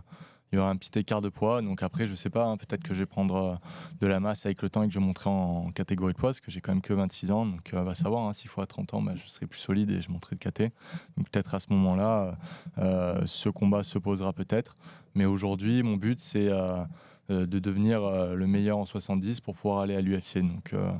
il 0.53 0.57
y 0.57 0.59
aura 0.59 0.71
un 0.71 0.77
petit 0.77 0.99
écart 0.99 1.21
de 1.21 1.29
poids. 1.29 1.63
Donc 1.63 1.85
après, 1.85 2.09
je 2.09 2.17
sais 2.17 2.31
pas, 2.31 2.47
hein, 2.47 2.57
peut-être 2.57 2.83
que 2.83 2.93
je 2.95 3.01
vais 3.01 3.07
prendre 3.07 3.61
de 4.01 4.07
la 4.09 4.19
masse 4.19 4.45
avec 4.45 4.61
le 4.61 4.71
temps 4.71 4.83
et 4.83 4.89
que 4.89 4.95
je 4.95 4.99
monterai 4.99 5.31
en, 5.31 5.67
en 5.67 5.71
catégorie 5.71 6.13
de 6.13 6.19
poids 6.19 6.31
parce 6.31 6.41
que 6.41 6.51
j'ai 6.51 6.61
quand 6.61 6.73
même 6.73 6.83
que 6.83 6.93
26 6.93 7.31
ans. 7.31 7.47
Donc 7.47 7.71
on 7.73 7.85
va 7.85 7.95
savoir, 7.95 8.29
hein, 8.29 8.33
s'il 8.33 8.51
faut 8.51 8.61
à 8.61 8.67
30 8.67 8.95
ans, 8.95 9.03
bah, 9.03 9.13
je 9.15 9.31
serai 9.31 9.47
plus 9.47 9.61
solide 9.61 9.91
et 9.91 10.01
je 10.01 10.11
monterai 10.11 10.35
de 10.35 10.41
caté. 10.41 10.73
Donc 11.17 11.31
peut-être 11.31 11.55
à 11.55 11.61
ce 11.61 11.73
moment-là, 11.73 12.37
ce 13.27 13.49
combat 13.49 13.85
se 13.85 13.99
posera 13.99 14.33
peut-être. 14.33 14.77
Mais 15.15 15.27
aujourd'hui, 15.27 15.85
mon 15.85 15.97
but, 15.97 16.19
c'est 16.19 16.51
de 17.31 17.59
devenir 17.59 18.03
euh, 18.05 18.35
le 18.35 18.47
meilleur 18.47 18.79
en 18.79 18.87
70 18.87 19.41
pour 19.41 19.55
pouvoir 19.55 19.81
aller 19.81 19.95
à 19.95 20.01
l'UFC. 20.01 20.43
Euh, 20.73 20.91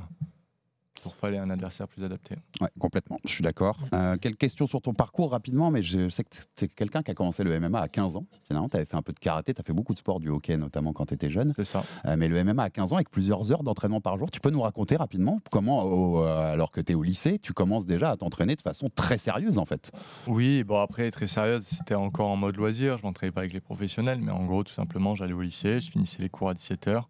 pour 1.03 1.15
pas 1.15 1.27
aller 1.27 1.37
à 1.37 1.43
un 1.43 1.49
adversaire 1.49 1.87
plus 1.87 2.03
adapté. 2.03 2.35
Ouais, 2.61 2.69
complètement, 2.79 3.17
je 3.25 3.29
suis 3.31 3.43
d'accord. 3.43 3.77
Euh, 3.93 4.17
quelques 4.17 4.37
questions 4.37 4.67
sur 4.67 4.81
ton 4.81 4.93
parcours 4.93 5.31
rapidement, 5.31 5.71
mais 5.71 5.81
je 5.81 6.09
sais 6.09 6.23
que 6.23 6.29
tu 6.55 6.65
es 6.65 6.67
quelqu'un 6.67 7.01
qui 7.03 7.11
a 7.11 7.13
commencé 7.13 7.43
le 7.43 7.59
MMA 7.59 7.79
à 7.81 7.87
15 7.87 8.15
ans. 8.15 8.25
Finalement, 8.47 8.69
tu 8.69 8.77
avais 8.77 8.85
fait 8.85 8.95
un 8.95 9.01
peu 9.01 9.13
de 9.13 9.19
karaté, 9.19 9.53
tu 9.53 9.61
as 9.61 9.63
fait 9.63 9.73
beaucoup 9.73 9.93
de 9.93 9.99
sport, 9.99 10.19
du 10.19 10.29
hockey 10.29 10.57
notamment 10.57 10.93
quand 10.93 11.07
tu 11.07 11.13
étais 11.13 11.29
jeune. 11.29 11.53
C'est 11.55 11.65
ça. 11.65 11.83
Euh, 12.05 12.15
mais 12.17 12.27
le 12.27 12.37
MMA 12.43 12.63
à 12.63 12.69
15 12.69 12.93
ans, 12.93 12.95
avec 12.95 13.09
plusieurs 13.09 13.51
heures 13.51 13.63
d'entraînement 13.63 14.01
par 14.01 14.17
jour, 14.17 14.29
tu 14.31 14.39
peux 14.39 14.49
nous 14.51 14.61
raconter 14.61 14.95
rapidement 14.95 15.39
comment, 15.51 15.83
au- 15.83 16.23
euh, 16.23 16.53
alors 16.53 16.71
que 16.71 16.81
tu 16.81 16.91
es 16.91 16.95
au 16.95 17.03
lycée, 17.03 17.39
tu 17.39 17.53
commences 17.53 17.85
déjà 17.85 18.11
à 18.11 18.17
t'entraîner 18.17 18.55
de 18.55 18.61
façon 18.61 18.89
très 18.93 19.17
sérieuse 19.17 19.57
en 19.57 19.65
fait? 19.65 19.91
Oui, 20.27 20.63
bon 20.63 20.79
après, 20.79 21.09
très 21.11 21.27
sérieuse, 21.27 21.63
c'était 21.65 21.95
encore 21.95 22.29
en 22.29 22.35
mode 22.37 22.55
loisir. 22.57 22.97
Je 22.97 23.03
m'entraînais 23.03 23.31
pas 23.31 23.41
avec 23.41 23.53
les 23.53 23.59
professionnels, 23.61 24.19
mais 24.21 24.31
en 24.31 24.45
gros, 24.45 24.63
tout 24.63 24.73
simplement, 24.73 25.15
j'allais 25.15 25.33
au 25.33 25.41
lycée, 25.41 25.79
je 25.79 25.89
finissais 25.91 26.21
les 26.21 26.29
cours 26.29 26.49
à 26.49 26.53
17h. 26.53 27.03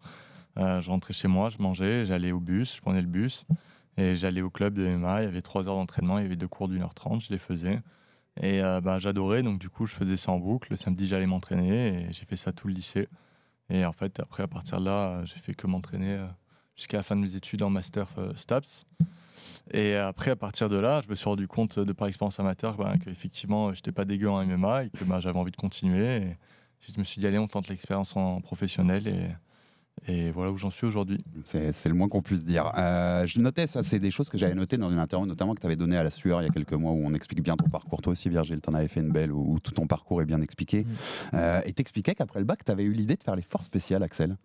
je 0.57 0.89
rentrais 0.89 1.13
chez 1.13 1.27
moi, 1.27 1.49
je 1.49 1.57
mangeais, 1.59 2.05
j'allais 2.05 2.31
au 2.31 2.39
bus, 2.39 2.75
je 2.75 2.81
prenais 2.81 3.01
le 3.01 3.07
bus 3.07 3.45
et 3.97 4.15
j'allais 4.15 4.41
au 4.41 4.49
club 4.49 4.75
de 4.75 4.87
MMA. 4.87 5.21
Il 5.21 5.25
y 5.25 5.27
avait 5.27 5.41
trois 5.41 5.67
heures 5.67 5.75
d'entraînement, 5.75 6.17
il 6.19 6.23
y 6.23 6.25
avait 6.25 6.35
deux 6.35 6.47
cours 6.47 6.67
d'une 6.67 6.81
heure 6.81 6.93
trente, 6.93 7.21
je 7.21 7.29
les 7.29 7.37
faisais. 7.37 7.81
Et 8.39 8.61
euh, 8.61 8.79
bah, 8.81 8.99
j'adorais, 8.99 9.43
donc 9.43 9.59
du 9.59 9.69
coup, 9.69 9.85
je 9.85 9.93
faisais 9.93 10.17
ça 10.17 10.31
en 10.31 10.39
boucle. 10.39 10.69
Le 10.71 10.77
samedi, 10.77 11.07
j'allais 11.07 11.25
m'entraîner 11.25 12.05
et 12.09 12.13
j'ai 12.13 12.25
fait 12.25 12.37
ça 12.37 12.53
tout 12.53 12.67
le 12.67 12.73
lycée. 12.73 13.07
Et 13.69 13.85
en 13.85 13.91
fait, 13.91 14.19
après, 14.19 14.43
à 14.43 14.47
partir 14.47 14.79
de 14.79 14.85
là, 14.85 15.23
j'ai 15.25 15.39
fait 15.39 15.53
que 15.53 15.67
m'entraîner 15.67 16.13
euh, 16.13 16.25
jusqu'à 16.75 16.97
la 16.97 17.03
fin 17.03 17.15
de 17.15 17.21
mes 17.21 17.35
études 17.35 17.63
en 17.63 17.69
master 17.69 18.07
euh, 18.17 18.33
STAPS. 18.35 18.85
Et 19.73 19.95
après, 19.95 20.31
à 20.31 20.35
partir 20.35 20.69
de 20.69 20.77
là, 20.77 21.01
je 21.03 21.09
me 21.09 21.15
suis 21.15 21.25
rendu 21.25 21.47
compte 21.47 21.79
de 21.79 21.93
par 21.93 22.07
expérience 22.07 22.39
amateur 22.39 22.77
bah, 22.77 22.93
qu'effectivement, 23.03 23.73
j'étais 23.73 23.91
pas 23.91 24.05
dégueu 24.05 24.29
en 24.29 24.45
MMA 24.45 24.85
et 24.85 24.89
que 24.89 25.03
bah, 25.03 25.19
j'avais 25.19 25.37
envie 25.37 25.51
de 25.51 25.57
continuer. 25.57 26.17
Et 26.17 26.37
je 26.79 26.99
me 26.99 27.03
suis 27.03 27.19
dit, 27.19 27.27
allez, 27.27 27.37
on 27.37 27.47
tente 27.47 27.67
l'expérience 27.67 28.15
en 28.15 28.41
professionnel. 28.41 29.37
Et 30.07 30.31
voilà 30.31 30.51
où 30.51 30.57
j'en 30.57 30.71
suis 30.71 30.87
aujourd'hui. 30.87 31.23
C'est 31.43 31.85
le 31.87 31.93
moins 31.93 32.09
qu'on 32.09 32.21
puisse 32.21 32.43
dire. 32.43 32.71
Euh, 32.77 33.25
je 33.27 33.39
notais, 33.39 33.67
ça, 33.67 33.83
c'est 33.83 33.99
des 33.99 34.09
choses 34.11 34.29
que 34.29 34.37
j'avais 34.37 34.55
notées 34.55 34.77
dans 34.77 34.89
une 34.89 34.97
interview, 34.97 35.27
notamment 35.27 35.53
que 35.53 35.59
tu 35.61 35.65
avais 35.67 35.75
donnée 35.75 35.97
à 35.97 36.03
la 36.03 36.09
sueur 36.09 36.41
il 36.41 36.45
y 36.45 36.47
a 36.47 36.51
quelques 36.51 36.73
mois, 36.73 36.91
où 36.91 37.01
on 37.05 37.13
explique 37.13 37.41
bien 37.43 37.55
ton 37.55 37.69
parcours. 37.69 38.01
Toi 38.01 38.13
aussi, 38.13 38.27
Virgile, 38.29 38.59
tu 38.61 38.69
en 38.69 38.73
avais 38.73 38.87
fait 38.87 39.01
une 39.01 39.11
belle, 39.11 39.31
où, 39.31 39.53
où 39.53 39.59
tout 39.59 39.71
ton 39.71 39.85
parcours 39.87 40.21
est 40.21 40.25
bien 40.25 40.41
expliqué. 40.41 40.85
Euh, 41.33 41.61
et 41.65 41.73
t'expliquais 41.73 42.15
qu'après 42.15 42.39
le 42.39 42.45
bac, 42.45 42.65
tu 42.65 42.71
avais 42.71 42.83
eu 42.83 42.93
l'idée 42.93 43.15
de 43.15 43.23
faire 43.23 43.35
les 43.35 43.41
forces 43.43 43.65
spéciales, 43.65 44.01
Axel. 44.03 44.37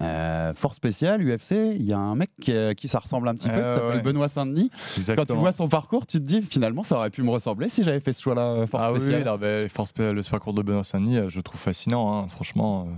Euh, 0.00 0.52
force 0.54 0.76
spéciale, 0.76 1.22
UFC, 1.22 1.52
il 1.74 1.82
y 1.84 1.92
a 1.92 1.98
un 1.98 2.14
mec 2.16 2.30
qui, 2.40 2.52
euh, 2.52 2.74
qui 2.74 2.88
ça 2.88 2.98
ressemble 2.98 3.28
un 3.28 3.34
petit 3.34 3.48
peu, 3.48 3.54
Euh, 3.54 3.62
qui 3.64 3.68
s'appelle 3.74 3.96
ouais. 3.96 4.02
Benoît 4.02 4.28
Saint-Denis. 4.28 4.70
Quand 5.16 5.24
tu 5.26 5.32
vois 5.34 5.52
son 5.52 5.68
parcours, 5.68 6.06
tu 6.06 6.18
te 6.18 6.24
dis 6.24 6.42
finalement, 6.42 6.82
ça 6.82 6.96
aurait 6.96 7.10
pu 7.10 7.22
me 7.22 7.30
ressembler 7.30 7.68
si 7.68 7.82
j'avais 7.82 8.00
fait 8.00 8.12
ce 8.12 8.22
choix-là, 8.22 8.52
euh, 8.52 8.66
force 8.66 8.82
Ah 8.84 8.92
oui, 8.92 9.00
spéciale. 9.00 9.20
oui, 9.20 9.24
là, 9.24 9.36
ben, 9.36 9.68
forces 9.68 9.92
le 9.98 10.20
parcours 10.30 10.52
de 10.54 10.62
Benoît 10.62 10.84
Saint-Denis, 10.84 11.18
je 11.28 11.36
le 11.36 11.42
trouve 11.42 11.60
fascinant. 11.60 12.12
hein, 12.24 12.28
franchement, 12.28 12.88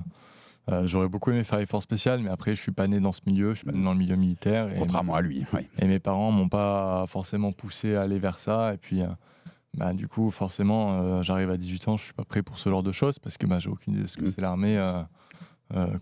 euh, 0.71 0.87
j'aurais 0.87 1.09
beaucoup 1.09 1.31
aimé 1.31 1.45
faire 1.45 1.59
les 1.59 1.67
forces 1.67 1.85
spéciales, 1.85 2.21
mais 2.21 2.31
après, 2.31 2.55
je 2.55 2.61
suis 2.61 2.73
pas 2.73 2.87
né 2.89 3.01
dans 3.01 3.13
ce 3.13 3.21
milieu, 3.27 3.51
je 3.53 3.59
suis 3.59 3.67
pas 3.67 3.73
né 3.73 3.83
dans 3.83 3.93
le 3.93 3.99
milieu 3.99 4.17
militaire. 4.17 4.71
Et, 4.75 4.79
Contrairement 4.79 5.15
à 5.15 5.21
lui. 5.23 5.45
oui. 5.55 5.67
et 5.79 5.87
mes 5.87 5.99
parents 5.99 6.31
m'ont 6.31 6.49
pas 6.49 7.05
forcément 7.09 7.53
poussé 7.53 7.95
à 7.95 8.03
aller 8.03 8.19
vers 8.19 8.39
ça. 8.39 8.75
Et 8.75 8.77
puis, 8.77 9.03
euh, 9.03 9.07
bah, 9.77 9.93
du 9.93 10.09
coup, 10.09 10.31
forcément, 10.31 10.93
euh, 11.01 11.23
j'arrive 11.23 11.51
à 11.51 11.57
18 11.57 11.89
ans, 11.89 11.97
je 11.97 12.05
suis 12.05 12.13
pas 12.13 12.25
prêt 12.25 12.43
pour 12.43 12.59
ce 12.59 12.69
genre 12.69 12.83
de 12.83 12.93
choses 12.93 13.19
parce 13.19 13.39
que 13.39 13.47
bah, 13.47 13.59
j'ai 13.59 13.71
aucune 13.71 13.95
idée 13.95 14.03
de 14.03 14.09
ce 14.09 14.17
que 14.17 14.25
Mm. 14.27 14.33
c'est 14.35 14.41
l'armée, 14.43 14.93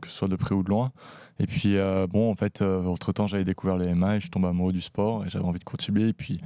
que 0.00 0.08
ce 0.08 0.12
soit 0.16 0.28
de 0.28 0.36
près 0.36 0.54
ou 0.54 0.62
de 0.62 0.68
loin. 0.70 0.92
Et 1.38 1.46
puis, 1.46 1.76
bon, 2.08 2.30
en 2.30 2.34
fait, 2.34 2.62
entre 2.62 3.12
temps, 3.12 3.26
j'avais 3.26 3.44
découvert 3.44 3.76
les 3.76 3.94
MMA 3.94 4.16
et 4.16 4.20
je 4.20 4.30
tombe 4.30 4.46
amoureux 4.46 4.72
du 4.72 4.80
sport 4.80 5.24
et 5.26 5.28
j'avais 5.28 5.44
envie 5.44 5.58
de 5.58 5.64
continuer. 5.64 6.08
Et 6.08 6.12
puis, 6.12 6.40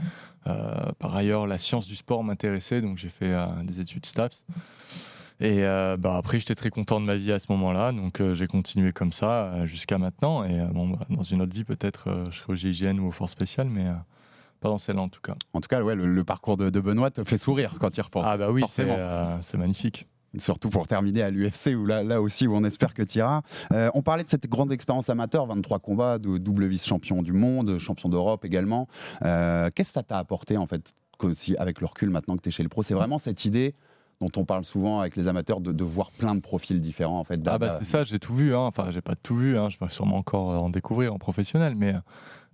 par 0.45 1.15
ailleurs, 1.15 1.47
la 1.47 1.59
science 1.59 1.87
du 1.87 1.97
sport 1.97 2.25
m'intéressait, 2.25 2.81
donc 2.81 2.99
j'ai 2.99 3.09
fait 3.11 3.35
des 3.65 3.81
études 3.81 4.05
STAPS. 4.07 4.43
Et 5.41 5.65
euh, 5.65 5.97
bah, 5.97 6.17
après, 6.17 6.39
j'étais 6.39 6.55
très 6.55 6.71
content 6.71 7.01
de 7.01 7.07
ma 7.07 7.17
vie 7.17 7.33
à 7.33 7.39
ce 7.39 7.47
moment-là, 7.51 7.93
donc 7.93 8.21
euh, 8.21 8.35
j'ai 8.35 8.47
continué 8.47 8.93
comme 8.93 9.13
ça 9.13 9.45
euh, 9.45 9.67
jusqu'à 9.67 9.99
maintenant. 9.99 10.45
Et 10.45 10.61
bon, 10.73 10.89
bah, 10.89 11.07
dans 11.09 11.23
une 11.23 11.41
autre 11.43 11.55
vie, 11.55 11.65
peut-être, 11.65 12.29
je 12.31 12.39
serai 12.39 12.53
au 12.53 12.57
GIGN 12.57 12.99
ou 12.99 13.09
aux 13.09 13.13
forces 13.13 13.33
spéciales, 13.33 13.69
mais 13.69 13.87
pas 14.61 14.69
dans 14.69 14.79
celle-là 14.79 15.03
en 15.03 15.09
tout 15.09 15.21
cas. 15.21 15.35
En 15.53 15.61
tout 15.61 15.69
cas, 15.69 15.83
ouais, 15.83 15.95
le, 15.95 16.07
le 16.07 16.25
parcours 16.25 16.57
de, 16.57 16.71
de 16.71 16.81
Benoît 16.81 17.11
te 17.11 17.25
fait 17.25 17.39
sourire 17.39 17.77
quand 17.81 17.91
tu 17.91 17.99
y 17.99 18.03
repenses. 18.03 18.27
Ah 18.27 18.37
bah 18.37 18.51
oui, 18.51 18.63
c'est 18.69 18.87
euh, 18.87 19.39
magnifique. 19.55 20.07
Surtout 20.39 20.71
pour 20.71 20.87
terminer 20.87 21.23
à 21.23 21.31
l'UFC, 21.31 21.75
où 21.77 21.87
là, 21.87 22.05
là 22.05 22.23
aussi, 22.23 22.47
où 22.47 22.55
on 22.55 22.63
espère 22.63 22.95
que 22.95 23.03
tu 23.03 23.19
iras. 23.19 23.43
Euh, 23.73 23.91
on 23.95 24.03
parlait 24.03 24.23
de 24.23 24.29
cette 24.29 24.47
grande 24.47 24.71
expérience 24.71 25.11
amateur, 25.11 25.47
23 25.47 25.81
combats, 25.81 26.19
de 26.19 26.39
double 26.39 26.67
vice-champion 26.67 27.23
du 27.23 27.33
monde, 27.33 27.79
champion 27.79 28.09
d'Europe 28.09 28.45
également. 28.45 28.87
Euh, 29.23 29.69
Qu'est-ce 29.75 29.89
que 29.89 29.95
ça 29.95 30.03
t'a 30.05 30.19
apporté, 30.19 30.57
en 30.57 30.67
fait, 30.67 30.95
avec 31.59 31.81
le 31.81 31.87
recul 31.87 32.11
maintenant 32.11 32.37
que 32.37 32.43
tu 32.43 32.51
es 32.51 32.53
chez 32.53 32.63
le 32.63 32.69
pro? 32.69 32.85
C'est 32.85 32.95
vraiment 32.95 33.19
cette 33.19 33.45
idée 33.45 33.75
dont 34.21 34.31
on 34.37 34.45
parle 34.45 34.65
souvent 34.65 35.01
avec 35.01 35.17
les 35.17 35.29
amateurs 35.29 35.61
de, 35.61 35.73
de 35.73 35.85
voir 35.85 36.11
plein 36.11 36.35
de 36.35 36.41
profils 36.41 36.81
différents, 36.81 37.21
en 37.21 37.25
fait. 37.25 37.41
Ah 37.47 37.59
bah 37.59 37.77
c'est 37.79 37.85
ça, 37.85 38.05
j'ai 38.05 38.19
tout 38.19 38.35
vu. 38.35 38.55
Hein. 38.55 38.61
Enfin, 38.61 38.91
j'ai 38.91 39.01
pas 39.01 39.17
tout 39.17 39.37
vu. 39.37 39.59
Hein. 39.59 39.69
Je 39.71 39.79
vais 39.79 39.91
sûrement 39.91 40.19
encore 40.19 40.51
euh, 40.53 40.57
en 40.57 40.69
découvrir 40.69 41.15
en 41.15 41.19
professionnel, 41.19 41.75
mais 41.75 41.95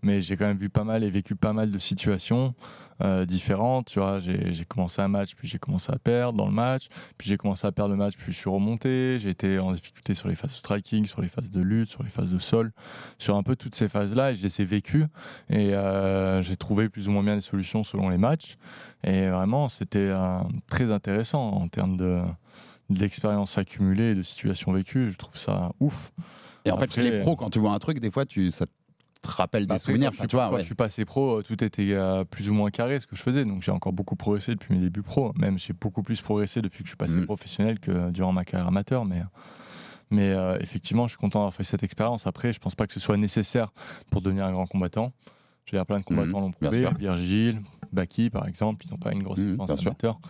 mais 0.03 0.21
j'ai 0.21 0.37
quand 0.37 0.47
même 0.47 0.57
vu 0.57 0.71
pas 0.71 0.85
mal 0.85 1.05
et 1.05 1.11
vécu 1.11 1.35
pas 1.35 1.53
mal 1.53 1.71
de 1.71 1.79
situations 1.79 2.55
euh, 3.03 3.27
différentes. 3.27 3.89
Tu 3.89 3.99
vois, 3.99 4.21
j'ai 4.21 4.65
commencé 4.65 5.03
un 5.03 5.09
match, 5.09 5.35
puis 5.35 5.47
j'ai 5.49 5.59
commencé 5.59 5.93
à 5.93 5.99
perdre 5.99 6.39
dans 6.39 6.47
le 6.47 6.53
match, 6.53 6.89
puis 7.19 7.29
j'ai 7.29 7.37
commencé 7.37 7.67
à 7.67 7.73
perdre 7.73 7.91
le 7.91 7.97
match, 7.97 8.15
puis 8.17 8.33
je 8.33 8.39
suis 8.39 8.49
remonté. 8.49 9.19
J'ai 9.21 9.31
été 9.31 9.59
en 9.59 9.73
difficulté 9.73 10.15
sur 10.15 10.29
les 10.29 10.35
phases 10.35 10.53
de 10.53 10.57
striking, 10.57 11.07
sur 11.07 11.21
les 11.21 11.29
phases 11.29 11.51
de 11.51 11.61
lutte, 11.61 11.91
sur 11.91 12.03
les 12.03 12.09
phases 12.09 12.33
de 12.33 12.39
sol, 12.39 12.73
sur 13.19 13.37
un 13.37 13.43
peu 13.43 13.57
toutes 13.57 13.75
ces 13.75 13.89
phases-là, 13.89 14.33
et 14.33 14.37
je 14.37 14.43
les 14.43 14.61
ai 14.61 14.65
vécues. 14.65 15.05
Et 15.51 15.75
euh, 15.75 16.41
j'ai 16.43 16.57
trouvé 16.57 16.89
plus 16.89 17.09
ou 17.09 17.11
moins 17.11 17.23
bien 17.23 17.35
des 17.35 17.43
solutions 17.43 17.85
selon 17.85 18.09
les 18.09 18.19
matchs. 18.19 18.57
Et 19.05 19.29
vraiment, 19.29 19.69
c'était 19.69 19.99
euh, 19.99 20.39
très 20.69 20.91
intéressant 20.91 21.51
en 21.51 21.69
termes 21.69 21.97
de 21.97 22.23
d'expérience 22.89 23.59
accumulée 23.59 24.13
et 24.13 24.15
de 24.15 24.23
situations 24.23 24.73
vécues. 24.73 25.11
Je 25.11 25.19
trouve 25.19 25.37
ça 25.37 25.73
ouf. 25.81 26.13
Et 26.65 26.71
en 26.71 26.79
fait, 26.79 26.93
chez 26.93 27.03
les 27.03 27.21
pros, 27.21 27.37
quand 27.37 27.51
tu 27.51 27.59
vois 27.59 27.73
un 27.73 27.79
truc, 27.79 27.99
des 27.99 28.13
fois, 28.13 28.25
tu, 28.25 28.51
ça 28.53 28.67
te 29.27 29.37
rappelle 29.37 29.67
Bah 29.67 29.75
des 29.75 29.81
après, 29.81 29.93
souvenirs. 29.93 30.11
Quand, 30.11 30.13
je, 30.13 30.17
enfin, 30.19 30.23
suis- 30.25 30.29
tu 30.29 30.37
vois, 30.37 30.49
quand 30.49 30.55
ouais. 30.55 30.61
je 30.61 30.67
suis 30.67 30.75
passé 30.75 31.05
pro, 31.05 31.39
euh, 31.39 31.43
tout 31.43 31.63
était 31.63 31.93
euh, 31.93 32.25
plus 32.25 32.49
ou 32.51 32.55
moins 32.55 32.71
carré 32.71 33.01
ce 33.01 33.07
que 33.07 33.17
je 33.17 33.23
faisais. 33.23 33.45
Donc 33.45 33.63
j'ai 33.63 33.73
encore 33.73 33.93
beaucoup 33.93 34.17
progressé 34.17 34.53
depuis 34.53 34.75
mes 34.75 34.81
débuts 34.81 35.03
pro. 35.03 35.33
Même 35.37 35.59
j'ai 35.59 35.73
beaucoup 35.73 36.03
plus 36.03 36.21
progressé 36.21 36.63
depuis 36.63 36.79
que 36.83 36.87
je 36.87 36.91
suis 36.91 36.97
passé 36.97 37.17
Mhm. 37.17 37.27
professionnel 37.27 37.79
que 37.81 38.11
durant 38.11 38.33
ma 38.33 38.45
carrière 38.45 38.69
amateur. 38.69 39.05
Mais, 39.05 39.23
mais 40.11 40.31
euh, 40.31 40.57
effectivement, 40.61 41.07
je 41.07 41.13
suis 41.13 41.19
content 41.19 41.41
d'avoir 41.41 41.55
fait 41.55 41.65
cette 41.65 41.83
expérience. 41.83 42.27
Après, 42.27 42.53
je 42.53 42.59
pense 42.61 42.75
pas 42.75 42.87
que 42.87 42.93
ce 42.93 43.01
soit 43.01 43.17
nécessaire 43.17 43.73
pour 44.11 44.23
devenir 44.23 44.45
un 44.47 44.53
grand 44.53 44.67
combattant. 44.67 45.13
Je 45.65 45.73
veux 45.73 45.79
dire, 45.79 45.87
plein 45.87 45.99
de 45.99 46.05
combattants 46.05 46.39
Mhm, 46.39 46.45
l'ont 46.47 46.53
prouvé. 46.53 46.89
Virgile, 46.99 47.61
Baki, 47.93 48.31
par 48.31 48.47
exemple, 48.47 48.87
ils 48.87 48.91
n'ont 48.93 48.99
pas 48.99 49.13
une 49.13 49.23
grosse 49.25 49.39
Mhm, 49.41 49.55
expérience 49.55 49.83
bien 49.83 49.93
sûr. 50.01 50.21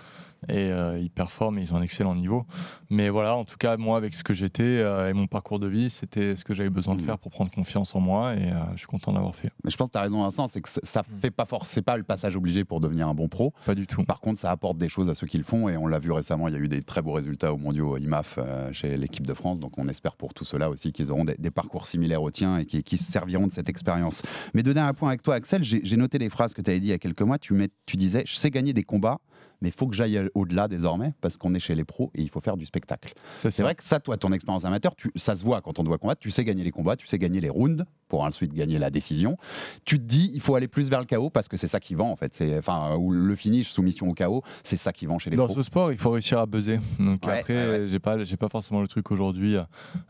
Et 0.49 0.71
euh, 0.71 0.99
ils 0.99 1.11
performent, 1.11 1.59
ils 1.59 1.73
ont 1.73 1.77
un 1.77 1.83
excellent 1.83 2.15
niveau. 2.15 2.47
Mais 2.91 3.09
voilà, 3.09 3.37
en 3.37 3.45
tout 3.45 3.57
cas, 3.59 3.77
moi, 3.77 3.97
avec 3.97 4.15
ce 4.15 4.23
que 4.25 4.35
j'étais 4.35 4.63
euh, 4.63 5.09
et 5.11 5.13
mon 5.13 5.27
parcours 5.27 5.59
de 5.59 5.67
vie, 5.67 5.91
c'était 5.91 6.37
ce 6.37 6.45
que 6.45 6.55
j'avais 6.55 6.71
besoin 6.71 6.95
de 6.95 7.01
Mhm. 7.01 7.07
faire 7.07 7.19
pour 7.19 7.31
prendre 7.33 7.51
confiance 7.51 7.95
en 7.95 8.01
moi. 8.01 8.35
Et 8.35 8.51
euh, 8.53 8.57
je 8.75 8.79
suis 8.79 8.87
content 8.87 9.11
de 9.13 9.17
l'avoir 9.17 9.35
fait. 9.35 9.51
Mais 9.65 9.71
je 9.71 9.77
pense 9.77 9.89
que 9.89 9.93
tu 9.93 9.99
as 9.99 10.03
raison 10.03 10.23
sens, 10.31 10.53
c'est 10.53 10.61
que 10.61 10.69
ça- 10.69 10.81
ça 10.85 11.03
fait 11.21 11.31
pas 11.31 11.47
pas 11.83 11.97
le 11.97 12.03
passage 12.03 12.37
obligé 12.37 12.65
pour 12.65 12.81
devenir 12.81 13.09
un 13.09 13.15
bon 13.15 13.29
pro. 13.29 13.53
Pas 13.65 13.75
du 13.75 13.87
tout. 13.87 14.03
Par 14.05 14.21
contre, 14.21 14.39
ça 14.39 14.51
apporte 14.51 14.77
des 14.79 14.89
choses 14.89 15.09
à 15.09 15.15
ceux 15.15 15.27
qui 15.27 15.39
le 15.39 15.45
font 15.45 15.69
et 15.69 15.77
on 15.77 15.87
l'a 15.87 15.99
vu 15.99 16.11
récemment, 16.13 16.49
il 16.49 16.55
y 16.55 16.57
a 16.57 16.61
eu 16.61 16.69
des 16.69 16.83
très 16.83 17.03
beaux 17.03 17.13
résultats 17.13 17.53
au 17.53 17.57
mondiaux 17.57 17.97
IMAF 17.97 18.39
chez 18.73 18.97
l'équipe 18.97 19.27
de 19.27 19.35
France. 19.35 19.61
Donc 19.61 19.79
on 19.79 19.89
espère 19.89 20.17
pour 20.17 20.35
tout 20.35 20.45
cela 20.45 20.69
aussi 20.71 20.93
qu'ils 20.93 21.11
auront 21.11 21.25
des, 21.25 21.37
des 21.39 21.51
parcours 21.51 21.87
similaires 21.87 22.23
au 22.23 22.31
tien 22.31 22.59
et 22.59 22.67
qui, 22.67 22.83
qui 22.83 22.99
se 22.99 23.11
serviront 23.11 23.47
de 23.47 23.53
cette 23.53 23.69
expérience. 23.69 24.23
Mais 24.55 24.63
de 24.63 24.73
dernier 24.73 24.93
point 24.93 25.09
avec 25.09 25.23
toi, 25.23 25.35
Axel, 25.35 25.63
j'ai 25.63 25.97
noté 25.97 26.19
des 26.19 26.29
phrases 26.31 26.55
que 26.55 26.63
tu 26.63 26.71
avais 26.71 26.81
dit 26.81 26.87
il 26.89 26.91
y 26.91 26.93
a 26.95 26.99
quelques 26.99 27.23
mois. 27.23 27.39
Tu, 27.39 27.53
mets- 27.55 27.71
tu 27.87 27.97
disais 27.97 28.23
Je 28.27 28.35
sais 28.37 28.51
gagner 28.51 28.73
des 28.73 28.83
combats, 28.85 29.19
mais 29.61 29.69
il 29.71 29.73
faut 29.73 29.87
que 29.87 29.95
j'aille 29.97 30.21
au-delà 30.35 30.69
désormais 30.69 31.15
parce 31.21 31.37
qu'on 31.39 31.55
est 31.55 31.59
chez 31.61 31.75
les 31.75 31.85
pros 31.85 32.11
et 32.15 32.23
il 32.23 32.29
faut 32.31 32.41
faire 32.41 32.57
du 32.57 32.67
spectacle. 32.67 33.15
C'est 33.37 33.61
vrai 33.63 33.75
que 33.75 33.83
ça, 33.85 34.01
toi, 34.01 34.17
ton 34.17 34.33
expérience 34.33 34.65
amateur, 34.65 34.95
tu- 34.97 35.11
ça 35.17 35.37
se 35.37 35.45
voit 35.45 35.61
quand 35.63 35.79
on 35.79 35.85
doit 35.85 35.99
combattre. 35.99 36.21
Tu 36.21 36.31
sais 36.31 36.45
gagner 36.45 36.65
les 36.65 36.71
combats, 36.71 36.97
tu 36.97 37.07
sais 37.07 37.19
gagner 37.19 37.41
les 37.41 37.49
rounds 37.51 37.85
pour 38.09 38.23
ensuite 38.23 38.53
gagner 38.55 38.79
la 38.79 38.91
décision. 38.91 39.37
Tu 39.85 39.99
te 39.99 40.05
dis, 40.05 40.31
il 40.35 40.41
faut 40.41 40.55
aller 40.55 40.69
plus 40.69 40.89
vers 40.91 41.01
le 41.01 41.07
chaos 41.07 41.31
parce 41.31 41.49
que 41.49 41.57
c'est 41.57 41.69
ça 41.69 41.81
qui 41.81 41.95
vend 41.95 42.11
en 42.11 42.17
fait. 42.17 42.35
C'est 42.35 42.57
enfin 42.59 42.95
ou 42.97 43.11
le 43.13 43.35
finish, 43.35 43.69
soumission 43.71 44.09
au 44.09 44.15
chaos, 44.15 44.43
c'est 44.63 44.77
ça 44.77 44.93
qui 44.93 45.07
vend 45.07 45.19
chez 45.19 45.31
les 45.31 45.37
Dans 45.37 45.47
pros. 45.47 45.55
ce 45.57 45.63
sport, 45.63 45.91
il 45.93 45.99
faut 45.99 46.11
réussir 46.11 46.39
à 46.39 46.47
buzzer. 46.47 46.79
Donc 46.99 47.25
Ouais, 47.27 47.41
après, 47.41 47.55
ouais, 47.55 47.79
ouais. 47.81 47.89
j'ai 47.89 47.99
pas, 47.99 48.23
j'ai 48.25 48.37
pas 48.37 48.49
forcément 48.49 48.81
le 48.81 48.89
truc 48.89 49.11
aujourd'hui 49.11 49.57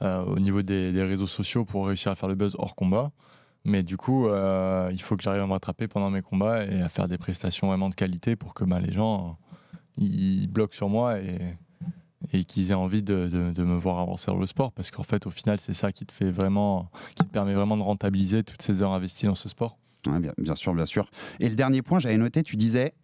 euh, 0.02 0.22
au 0.24 0.38
niveau 0.38 0.62
des, 0.62 0.92
des 0.92 1.02
réseaux 1.02 1.26
sociaux 1.26 1.64
pour 1.64 1.86
réussir 1.86 2.10
à 2.12 2.14
faire 2.14 2.28
le 2.28 2.34
buzz 2.34 2.54
hors 2.58 2.74
combat. 2.74 3.12
Mais 3.66 3.82
du 3.82 3.96
coup, 3.96 4.28
euh, 4.28 4.88
il 4.92 5.02
faut 5.02 5.16
que 5.16 5.24
j'arrive 5.24 5.42
à 5.42 5.46
me 5.46 5.52
rattraper 5.52 5.88
pendant 5.88 6.08
mes 6.08 6.22
combats 6.22 6.64
et 6.64 6.80
à 6.80 6.88
faire 6.88 7.08
des 7.08 7.18
prestations 7.18 7.66
vraiment 7.66 7.90
de 7.90 7.96
qualité 7.96 8.36
pour 8.36 8.54
que 8.54 8.64
bah, 8.64 8.78
les 8.78 8.92
gens 8.92 9.38
ils 9.98 10.46
bloquent 10.46 10.74
sur 10.74 10.88
moi 10.88 11.18
et, 11.18 11.56
qu'ils 12.44 12.70
aient 12.70 12.74
envie 12.74 13.02
de, 13.02 13.52
me 13.58 13.76
voir 13.76 13.98
avancer 13.98 14.30
dans 14.30 14.38
le 14.38 14.46
sport. 14.46 14.72
Parce 14.72 14.90
qu'en 14.90 15.02
fait, 15.02 15.26
au 15.26 15.30
final, 15.30 15.58
c'est 15.58 15.72
ça 15.72 15.90
qui 15.90 16.06
te 16.06 16.12
fait 16.12 16.30
vraiment, 16.30 16.90
qui 17.16 17.24
te 17.24 17.30
permet 17.30 17.54
vraiment 17.54 17.76
de 17.76 17.82
rentabiliser 17.82 18.44
toutes 18.44 18.62
ces 18.62 18.82
heures 18.82 18.92
investies 18.92 19.26
dans 19.26 19.34
ce 19.34 19.48
sport. 19.48 19.78
Bien, 20.04 20.32
bien 20.38 20.54
sûr, 20.54 20.72
bien 20.72 20.86
sûr. 20.86 21.10
Et 21.40 21.48
le 21.48 21.56
dernier 21.56 21.82
point, 21.82 21.98
j'avais 21.98 22.18
noté, 22.18 22.44
tu 22.44 22.56
disais, 22.56 22.94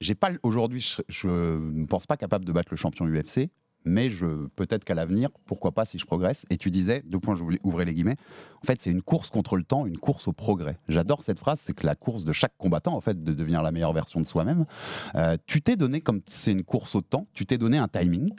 j'ai 0.00 0.14
pas 0.14 0.32
aujourd'hui, 0.42 0.96
je 1.08 1.28
ne 1.28 1.86
pense 1.86 2.06
pas 2.06 2.16
capable 2.18 2.44
de 2.44 2.52
battre 2.52 2.68
le 2.70 2.76
champion 2.76 3.06
UFC, 3.06 3.50
mais 3.84 4.10
je 4.10 4.46
peut-être 4.56 4.84
qu'à 4.84 4.94
l'avenir, 4.94 5.30
pourquoi 5.46 5.72
pas 5.72 5.84
si 5.84 5.98
je 5.98 6.04
progresse. 6.04 6.44
Et 6.50 6.56
tu 6.56 6.70
disais, 6.70 7.02
deux 7.06 7.18
points, 7.18 7.34
je 7.34 7.42
voulais 7.42 7.60
ouvrir 7.62 7.86
les 7.86 7.94
guillemets. 7.94 8.16
En 8.62 8.66
fait, 8.66 8.80
c'est 8.80 8.90
une 8.90 9.02
course 9.02 9.30
contre 9.30 9.56
le 9.56 9.64
temps, 9.64 9.86
une 9.86 9.98
course 9.98 10.28
au 10.28 10.32
progrès. 10.32 10.78
J'adore 10.88 11.22
cette 11.22 11.38
phrase, 11.38 11.60
c'est 11.62 11.74
que 11.74 11.86
la 11.86 11.94
course 11.94 12.24
de 12.24 12.32
chaque 12.32 12.56
combattant, 12.58 12.94
en 12.94 13.00
fait, 13.00 13.22
de 13.22 13.32
devenir 13.32 13.62
la 13.62 13.72
meilleure 13.72 13.92
version 13.92 14.20
de 14.20 14.26
soi-même. 14.26 14.66
Euh, 15.14 15.36
tu 15.46 15.62
t'es 15.62 15.76
donné, 15.76 16.00
comme 16.00 16.20
c'est 16.26 16.52
une 16.52 16.64
course 16.64 16.94
au 16.94 17.00
temps, 17.00 17.26
tu 17.32 17.46
t'es 17.46 17.58
donné 17.58 17.78
un 17.78 17.88
timing. 17.88 18.32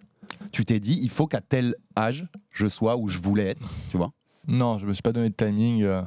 Tu 0.52 0.64
t'es 0.66 0.80
dit, 0.80 1.00
il 1.02 1.10
faut 1.10 1.28
qu'à 1.28 1.42
tel 1.42 1.76
âge, 1.98 2.28
je 2.54 2.68
sois 2.68 2.98
où 2.98 3.08
je 3.08 3.18
voulais 3.18 3.48
être, 3.48 3.70
tu 3.90 3.98
vois. 3.98 4.12
Non, 4.48 4.78
je 4.78 4.86
me 4.86 4.94
suis 4.94 5.02
pas 5.04 5.12
donné 5.12 5.30
de 5.30 5.36
timing. 5.36 5.84
euh, 5.84 6.02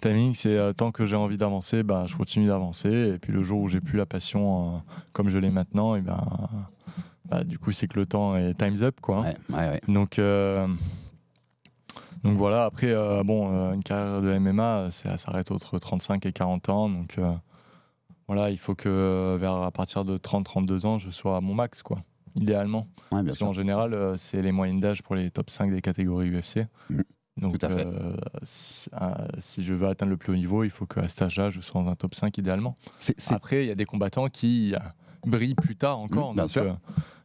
timing, 0.00 0.34
c'est 0.34 0.56
euh, 0.56 0.72
tant 0.72 0.90
que 0.90 1.04
j'ai 1.04 1.16
envie 1.16 1.36
d'avancer, 1.36 1.82
bah, 1.82 2.04
je 2.06 2.16
continue 2.16 2.46
d'avancer. 2.46 3.12
Et 3.14 3.18
puis 3.18 3.32
le 3.32 3.42
jour 3.42 3.60
où 3.60 3.68
j'ai 3.68 3.80
plus 3.80 3.98
la 3.98 4.06
passion 4.06 4.82
comme 5.12 5.28
je 5.28 5.38
l'ai 5.38 5.50
maintenant, 5.50 5.94
et 5.94 6.00
ben, 6.00 6.20
bah, 7.28 7.44
du 7.44 7.58
coup, 7.58 7.72
c'est 7.72 7.86
que 7.88 7.98
le 7.98 8.06
temps 8.06 8.36
est 8.36 8.54
time's 8.54 8.82
up, 8.82 9.00
quoi. 9.00 9.20
Ouais, 9.20 9.36
ouais, 9.50 9.56
ouais. 9.70 9.80
Donc, 9.88 10.18
euh, 10.18 10.66
donc 12.24 12.36
voilà. 12.36 12.64
Après, 12.64 12.88
euh, 12.92 13.22
bon, 13.22 13.52
euh, 13.52 13.72
une 13.74 13.82
carrière 13.82 14.20
de 14.22 14.38
MMA, 14.38 14.90
ça 14.90 15.16
s'arrête 15.16 15.50
entre 15.50 15.78
35 15.78 16.26
et 16.26 16.32
40 16.32 16.68
ans. 16.68 16.88
Donc 16.88 17.16
euh, 17.18 17.32
voilà, 18.26 18.50
il 18.50 18.58
faut 18.58 18.74
que 18.74 19.36
vers 19.40 19.54
à 19.54 19.70
partir 19.70 20.04
de 20.04 20.16
30-32 20.18 20.86
ans, 20.86 20.98
je 20.98 21.10
sois 21.10 21.36
à 21.36 21.40
mon 21.40 21.54
max, 21.54 21.82
quoi. 21.82 21.98
Idéalement. 22.34 22.86
Bien 23.10 23.24
Parce 23.24 23.38
qu'en 23.38 23.52
général, 23.52 24.14
c'est 24.18 24.40
les 24.40 24.52
moyennes 24.52 24.80
d'âge 24.80 25.02
pour 25.02 25.14
les 25.14 25.30
top 25.30 25.50
5 25.50 25.70
des 25.70 25.80
catégories 25.80 26.30
UFC. 26.30 26.66
Mhm. 26.90 27.02
Donc, 27.38 27.58
Tout 27.58 27.66
à 27.66 27.68
fait. 27.70 27.86
euh, 27.86 28.16
si, 28.42 28.90
euh, 29.00 29.06
si 29.38 29.62
je 29.62 29.72
veux 29.72 29.86
atteindre 29.86 30.10
le 30.10 30.16
plus 30.16 30.32
haut 30.32 30.36
niveau, 30.36 30.64
il 30.64 30.70
faut 30.70 30.86
qu'à 30.86 31.06
cet 31.06 31.22
âge-là, 31.22 31.50
je 31.50 31.60
sois 31.60 31.82
dans 31.82 31.88
un 31.88 31.94
top 31.94 32.14
5 32.16 32.36
idéalement. 32.36 32.74
Après, 33.28 33.64
il 33.64 33.68
y 33.68 33.70
a 33.70 33.76
des 33.76 33.84
combattants 33.84 34.26
qui 34.28 34.74
brillent 35.24 35.54
plus 35.54 35.76
tard 35.76 36.00
encore. 36.00 36.30
Mhm, 36.30 36.34
bien 36.34 36.42
donc, 36.44 36.50
sûr. 36.50 36.62
euh, 36.62 36.72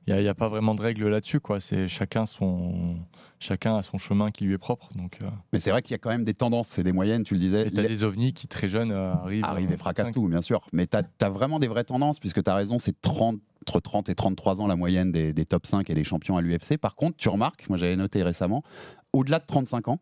il 0.08 0.16
n'y 0.16 0.28
a, 0.28 0.34
pas 0.34 0.50
vraiment 0.50 0.76
de 0.76 0.82
règle 0.82 1.08
là-dessus. 1.08 1.40
quoi. 1.40 1.60
C'est 1.60 1.88
chacun, 1.88 2.26
son, 2.26 2.98
chacun 3.40 3.78
a 3.78 3.84
son 3.84 3.98
chemin 3.98 4.32
qui 4.32 4.44
lui 4.46 4.54
est 4.54 4.58
propre. 4.58 4.90
Donc, 4.96 5.20
euh, 5.22 5.30
Mais 5.54 5.60
c'est 5.60 5.72
vrai 5.72 5.82
qu'il 5.82 5.94
y 5.94 5.96
a 5.96 5.98
quand 5.98 6.10
même 6.10 6.26
des 6.26 6.34
tendances, 6.34 6.68
c'est 6.70 6.84
des 6.84 6.92
moyennes, 6.92 7.24
tu 7.24 7.36
le 7.36 7.40
disais. 7.40 7.68
et 7.68 7.72
tu 7.72 7.80
as 7.80 7.84
Les- 7.84 7.88
des 7.90 8.04
ovnis 8.04 8.34
qui, 8.34 8.48
très 8.48 8.68
jeunes, 8.68 8.92
euh, 8.92 9.14
arrivent. 9.14 9.46
arrive 9.46 9.70
euh, 9.72 9.74
et 9.74 9.78
fracasse 9.78 10.08
5. 10.08 10.14
tout, 10.14 10.28
bien 10.28 10.42
sûr. 10.42 10.68
Mais 10.74 10.88
tu 10.88 10.98
as, 10.98 11.30
vraiment 11.30 11.60
des 11.60 11.68
vraies 11.68 11.84
tendances, 11.86 12.20
puisque 12.20 12.44
tu 12.44 12.50
as 12.50 12.56
raison, 12.56 12.80
c'est 12.80 13.00
30, 13.02 13.40
entre 13.62 13.80
30 13.80 14.10
et 14.10 14.16
33 14.16 14.62
ans 14.62 14.68
la 14.68 14.76
moyenne 14.76 15.12
des, 15.12 15.32
des 15.32 15.46
top 15.46 15.66
5 15.66 15.90
et 15.90 15.94
des 15.94 16.04
champions 16.04 16.36
à 16.36 16.42
l'UFC. 16.42 16.78
Par 16.78 16.96
contre, 16.96 17.18
tu 17.18 17.30
remarques, 17.30 17.68
moi 17.70 17.78
j'avais 17.78 17.96
noté 17.96 18.24
récemment, 18.24 18.64
au-delà 19.14 19.40
de 19.40 19.46
35 19.46 19.88
ans, 19.88 20.00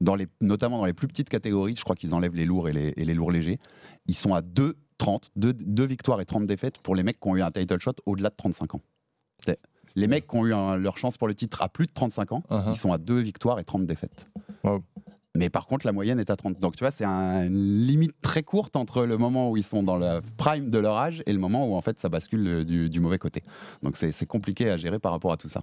dans 0.00 0.14
les, 0.14 0.28
notamment 0.40 0.78
dans 0.78 0.86
les 0.86 0.94
plus 0.94 1.08
petites 1.08 1.28
catégories, 1.28 1.76
je 1.76 1.84
crois 1.84 1.94
qu'ils 1.94 2.14
enlèvent 2.14 2.34
les 2.34 2.46
lourds 2.46 2.70
et 2.70 2.72
les, 2.72 2.94
et 2.96 3.04
les 3.04 3.12
lourds 3.12 3.30
légers, 3.30 3.58
ils 4.06 4.14
sont 4.14 4.32
à 4.34 4.40
2 4.40 4.78
30, 5.00 5.30
2, 5.36 5.84
victoires 5.86 6.20
et 6.20 6.26
30 6.26 6.46
défaites 6.46 6.78
pour 6.78 6.94
les 6.94 7.02
mecs 7.02 7.18
qui 7.18 7.26
ont 7.28 7.34
eu 7.34 7.42
un 7.42 7.50
title 7.50 7.80
shot 7.80 7.92
au-delà 8.04 8.28
de 8.28 8.34
35 8.36 8.74
ans. 8.74 8.82
Les 9.96 10.06
mecs 10.06 10.26
qui 10.28 10.36
ont 10.36 10.46
eu 10.46 10.54
un- 10.54 10.76
leur 10.76 10.96
chance 10.98 11.16
pour 11.16 11.26
le 11.28 11.34
titre 11.34 11.62
à 11.62 11.68
plus 11.68 11.86
de 11.86 11.92
35 11.92 12.32
ans, 12.32 12.42
Uh-huh. 12.50 12.70
ils 12.70 12.76
sont 12.76 12.92
à 12.92 12.98
2 12.98 13.18
victoires 13.20 13.58
et 13.58 13.64
30 13.64 13.86
défaites. 13.86 14.28
Wow. 14.62 14.82
Mais 15.36 15.48
par 15.48 15.66
contre, 15.68 15.86
la 15.86 15.92
moyenne 15.92 16.18
est 16.18 16.28
à 16.30 16.36
30. 16.36 16.58
Donc 16.58 16.74
tu 16.74 16.80
vois, 16.82 16.90
c'est 16.90 17.04
un- 17.04 17.46
une 17.46 17.80
limite 17.82 18.14
très 18.20 18.42
courte 18.42 18.74
entre 18.74 19.04
le 19.06 19.16
moment 19.16 19.48
où 19.50 19.56
ils 19.56 19.62
sont 19.62 19.84
dans 19.84 19.96
la 19.96 20.20
prime 20.36 20.70
de 20.70 20.78
leur 20.78 20.96
âge 20.96 21.22
et 21.24 21.32
le 21.32 21.38
moment 21.38 21.68
où 21.68 21.76
en 21.76 21.80
fait 21.80 22.00
ça 22.00 22.08
bascule 22.08 22.46
euh, 22.48 22.64
du, 22.64 22.90
du 22.90 22.98
mauvais 22.98 23.18
côté. 23.18 23.44
Donc 23.84 23.96
c'est 23.96 24.26
compliqué 24.26 24.68
à 24.70 24.76
gérer 24.76 24.98
par 24.98 25.12
rapport 25.12 25.32
à 25.32 25.36
tout 25.36 25.48
ça. 25.48 25.62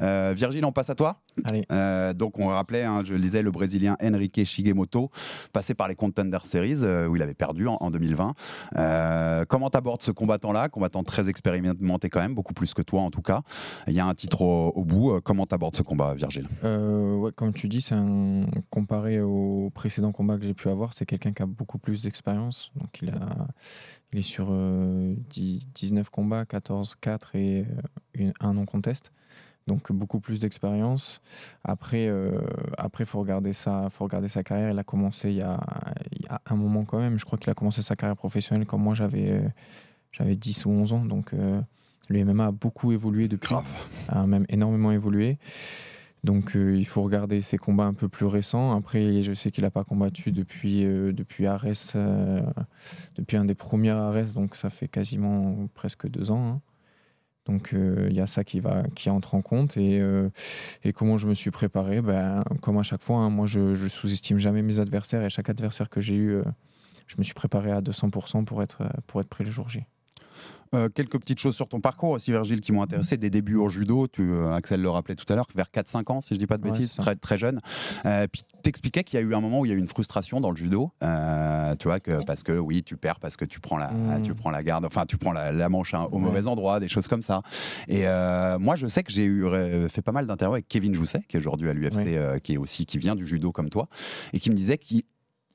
Euh, 0.00 0.32
Virgile, 0.36 0.64
on 0.64 0.72
passe 0.72 0.90
à 0.90 0.96
toi. 0.96 1.20
Allez. 1.44 1.64
Euh, 1.70 2.12
donc 2.12 2.40
on 2.40 2.48
rappelait, 2.48 2.82
hein, 2.82 3.02
je 3.04 3.14
le 3.14 3.20
disais, 3.20 3.42
le 3.42 3.52
Brésilien 3.52 3.96
Henrique 4.02 4.44
Shigemoto, 4.44 5.10
passé 5.52 5.74
par 5.74 5.86
les 5.86 5.94
Contender 5.94 6.38
Series 6.42 6.78
euh, 6.82 7.06
où 7.06 7.14
il 7.14 7.22
avait 7.22 7.34
perdu 7.34 7.68
en, 7.68 7.76
en 7.80 7.90
2020. 7.92 8.34
Euh, 8.76 9.44
comment 9.48 9.70
t'abordes 9.70 10.02
ce 10.02 10.10
combattant-là, 10.10 10.68
combattant 10.68 11.04
très 11.04 11.28
expérimenté 11.28 12.10
quand 12.10 12.20
même, 12.20 12.34
beaucoup 12.34 12.52
plus 12.54 12.74
que 12.74 12.82
toi 12.82 13.02
en 13.02 13.12
tout 13.12 13.22
cas? 13.22 13.42
Il 13.86 13.92
y 13.94 14.00
a 14.00 14.06
un 14.06 14.14
titre 14.14 14.42
au, 14.42 14.70
au 14.74 14.84
bout. 14.84 15.20
Comment 15.22 15.46
t'abordes 15.46 15.76
ce 15.76 15.82
combat, 15.82 16.14
Virgile? 16.14 16.48
Ouais, 16.64 17.30
comme 17.32 17.52
tu 17.52 17.68
dis, 17.68 17.80
c'est 17.80 17.94
un 17.94 18.46
comparé 18.70 19.03
aux 19.20 19.70
précédents 19.74 20.12
combats 20.12 20.36
que 20.38 20.44
j'ai 20.44 20.54
pu 20.54 20.68
avoir, 20.68 20.94
c'est 20.94 21.06
quelqu'un 21.06 21.32
qui 21.32 21.42
a 21.42 21.46
beaucoup 21.46 21.78
plus 21.78 22.02
d'expérience. 22.02 22.70
Donc 22.76 22.98
il 23.02 23.10
a, 23.10 23.46
il 24.12 24.18
est 24.18 24.22
sur 24.22 24.48
euh, 24.50 25.14
10 25.30 25.66
19 25.74 26.10
combats, 26.10 26.44
14 26.44 26.96
4 27.00 27.36
et 27.36 27.60
euh, 27.62 27.64
une- 28.14 28.32
un 28.40 28.54
non 28.54 28.64
contest. 28.66 29.12
Donc 29.66 29.90
beaucoup 29.92 30.20
plus 30.20 30.40
d'expérience. 30.40 31.22
Après, 31.64 32.06
euh, 32.08 32.38
après 32.76 33.06
faut 33.06 33.18
regarder 33.20 33.54
ça, 33.54 33.88
faut 33.90 34.04
regarder 34.04 34.28
sa 34.28 34.42
carrière. 34.42 34.70
Il 34.70 34.78
a 34.78 34.84
commencé 34.84 35.30
il 35.30 35.36
y 35.36 35.42
a, 35.42 35.58
il 36.12 36.22
y 36.22 36.28
a 36.28 36.40
un 36.46 36.56
moment 36.56 36.84
quand 36.84 36.98
même. 36.98 37.18
Je 37.18 37.24
crois 37.24 37.38
qu'il 37.38 37.48
a 37.50 37.54
commencé 37.54 37.80
sa 37.80 37.96
carrière 37.96 38.16
professionnelle 38.16 38.66
quand 38.66 38.76
moi 38.76 38.92
j'avais, 38.94 39.30
euh, 39.30 39.48
j'avais 40.12 40.36
10 40.36 40.66
ou 40.66 40.70
11 40.70 40.92
ans. 40.92 41.04
Donc 41.06 41.32
euh, 41.32 41.60
le 42.08 42.18
MMA 42.26 42.46
a 42.48 42.52
beaucoup 42.52 42.92
évolué 42.92 43.26
depuis, 43.26 43.54
a 44.10 44.26
même 44.26 44.44
énormément 44.50 44.90
évolué. 44.92 45.38
Donc 46.24 46.56
euh, 46.56 46.74
il 46.76 46.86
faut 46.86 47.02
regarder 47.02 47.42
ses 47.42 47.58
combats 47.58 47.84
un 47.84 47.92
peu 47.92 48.08
plus 48.08 48.24
récents. 48.24 48.74
Après, 48.74 49.22
je 49.22 49.34
sais 49.34 49.50
qu'il 49.50 49.62
n'a 49.62 49.70
pas 49.70 49.84
combattu 49.84 50.32
depuis, 50.32 50.86
euh, 50.86 51.12
depuis 51.12 51.46
euh, 51.46 52.40
depuis 53.16 53.36
un 53.36 53.44
des 53.44 53.54
premiers 53.54 53.90
Ares, 53.90 54.32
donc 54.34 54.56
ça 54.56 54.70
fait 54.70 54.88
quasiment 54.88 55.68
presque 55.74 56.08
deux 56.08 56.30
ans. 56.30 56.48
hein. 56.48 56.60
Donc 57.46 57.74
il 57.74 58.14
y 58.14 58.22
a 58.22 58.26
ça 58.26 58.42
qui, 58.42 58.60
va, 58.60 58.84
qui 58.94 59.10
entre 59.10 59.34
en 59.34 59.42
compte. 59.42 59.76
Et, 59.76 60.00
comment 60.94 61.18
je 61.18 61.28
me 61.28 61.34
suis 61.34 61.50
préparé? 61.50 62.00
Ben, 62.00 62.42
Comme 62.62 62.78
à 62.78 62.82
chaque 62.82 63.02
fois, 63.02 63.18
hein, 63.18 63.28
moi 63.28 63.44
je, 63.44 63.74
je 63.74 63.88
sous-estime 63.88 64.38
jamais 64.38 64.62
mes 64.62 64.78
adversaires 64.78 65.22
et 65.22 65.28
chaque 65.28 65.50
adversaire 65.50 65.90
que 65.90 66.00
j'ai 66.00 66.14
eu, 66.14 66.38
je 67.06 67.16
me 67.18 67.22
suis 67.22 67.34
préparé 67.34 67.70
à 67.70 67.82
200% 67.82 68.46
pour 68.46 68.62
être, 68.62 68.88
pour 69.06 69.20
être 69.20 69.28
prêt 69.28 69.44
le 69.44 69.50
jour 69.50 69.68
J. 69.68 69.84
Euh, 70.74 70.88
quelques 70.88 71.18
petites 71.18 71.38
choses 71.38 71.54
sur 71.54 71.68
ton 71.68 71.80
parcours 71.80 72.10
aussi, 72.10 72.30
Virgile, 72.30 72.60
qui 72.60 72.72
m'ont 72.72 72.82
intéressé. 72.82 73.16
Des 73.16 73.30
débuts 73.30 73.56
au 73.56 73.68
judo, 73.68 74.08
tu, 74.08 74.22
euh, 74.22 74.52
Axel 74.54 74.80
le 74.82 74.90
rappelait 74.90 75.14
tout 75.14 75.30
à 75.32 75.36
l'heure, 75.36 75.46
vers 75.54 75.70
4-5 75.70 76.10
ans, 76.12 76.20
si 76.20 76.34
je 76.34 76.38
dis 76.38 76.46
pas 76.46 76.58
de 76.58 76.62
bêtises, 76.62 76.94
très, 76.94 77.14
très 77.16 77.38
jeune. 77.38 77.60
Euh, 78.06 78.26
puis 78.30 78.42
t'expliquais 78.62 79.04
qu'il 79.04 79.18
y 79.18 79.22
a 79.22 79.24
eu 79.24 79.34
un 79.34 79.40
moment 79.40 79.60
où 79.60 79.66
il 79.66 79.68
y 79.68 79.72
a 79.72 79.74
eu 79.74 79.78
une 79.78 79.86
frustration 79.88 80.40
dans 80.40 80.50
le 80.50 80.56
judo, 80.56 80.90
euh, 81.02 81.74
tu 81.76 81.88
vois, 81.88 82.00
que, 82.00 82.24
parce 82.24 82.42
que 82.42 82.52
oui, 82.58 82.82
tu 82.82 82.96
perds, 82.96 83.20
parce 83.20 83.36
que 83.36 83.44
tu 83.44 83.60
prends 83.60 83.76
la, 83.76 83.90
Mm. 83.90 84.22
tu 84.22 84.34
prends 84.34 84.50
la 84.50 84.62
garde, 84.62 84.84
enfin, 84.84 85.06
tu 85.06 85.16
prends 85.16 85.32
la, 85.32 85.52
la 85.52 85.68
manche 85.68 85.94
hein, 85.94 86.08
au 86.10 86.16
Ouais. 86.16 86.22
mauvais 86.22 86.46
endroit, 86.46 86.80
des 86.80 86.88
choses 86.88 87.08
comme 87.08 87.22
ça. 87.22 87.42
Et 87.88 88.04
moi, 88.58 88.76
je 88.76 88.86
sais 88.86 89.02
que 89.02 89.12
j'ai 89.12 89.24
eu 89.24 89.44
fait 89.88 90.02
pas 90.02 90.12
mal 90.12 90.26
d'interviews 90.26 90.54
avec 90.54 90.68
Kevin 90.68 90.94
Jousset, 90.94 91.20
qui 91.28 91.36
est 91.36 91.40
aujourd'hui 91.40 91.68
à 91.68 91.72
l'UFC, 91.72 91.94
Ouais. 92.06 92.40
qui 92.42 92.54
est 92.54 92.56
aussi, 92.56 92.86
qui 92.86 92.98
vient 92.98 93.14
du 93.14 93.26
judo 93.26 93.52
comme 93.52 93.68
toi, 93.70 93.88
et 94.32 94.40
qui 94.40 94.50
me 94.50 94.54
disait 94.54 94.78
qu'il 94.78 95.02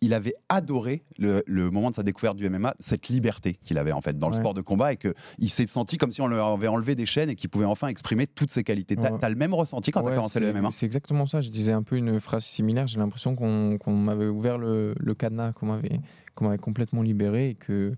il 0.01 0.13
avait 0.13 0.35
adoré 0.47 1.03
le, 1.17 1.43
le 1.45 1.69
moment 1.71 1.89
de 1.89 1.95
sa 1.95 2.03
découverte 2.03 2.38
du 2.38 2.49
MMA, 2.49 2.73
cette 2.79 3.09
liberté 3.09 3.59
qu'il 3.63 3.77
avait 3.77 3.91
en 3.91 3.99
fait 4.01 4.17
dans 4.17 4.29
le 4.29 4.33
sport 4.35 4.53
de 4.53 4.62
combat 4.62 4.93
et 4.93 4.97
qu'il 4.97 5.49
s'est 5.49 5.67
senti 5.67 5.97
comme 5.97 6.12
si 6.12 6.21
on 6.21 6.27
lui 6.27 6.38
avait 6.38 6.67
enlevé 6.69 6.95
des 6.95 7.05
chaînes 7.05 7.29
et 7.29 7.35
qu'il 7.35 7.49
pouvait 7.49 7.65
enfin 7.65 7.88
exprimer 7.88 8.25
toutes 8.25 8.49
ses 8.51 8.63
qualités. 8.63 8.95
T'as 8.95 9.12
Ouais. 9.12 9.17
t'as 9.19 9.29
le 9.29 9.35
même 9.35 9.53
ressenti 9.53 9.91
quand 9.91 10.01
t'as 10.01 10.12
Ouais, 10.12 10.15
commencé 10.15 10.39
le 10.39 10.53
MMA 10.53 10.69
C'est 10.71 10.85
exactement 10.85 11.25
ça. 11.25 11.41
Je 11.41 11.49
disais 11.49 11.71
un 11.73 11.83
peu 11.83 11.97
une 11.97 12.19
phrase 12.19 12.45
similaire. 12.45 12.88
J'ai 12.88 12.99
l'impression 12.99 13.35
qu'on 13.35 13.91
m'avait 13.93 14.27
ouvert 14.27 14.57
le, 14.57 14.95
le 14.97 15.13
cadenas, 15.15 15.51
qu'on 15.53 15.65
m'avait 15.65 15.99
qu'on 16.35 16.45
m'avait 16.45 16.57
complètement 16.57 17.01
libéré 17.01 17.49
et 17.49 17.55
que 17.55 17.95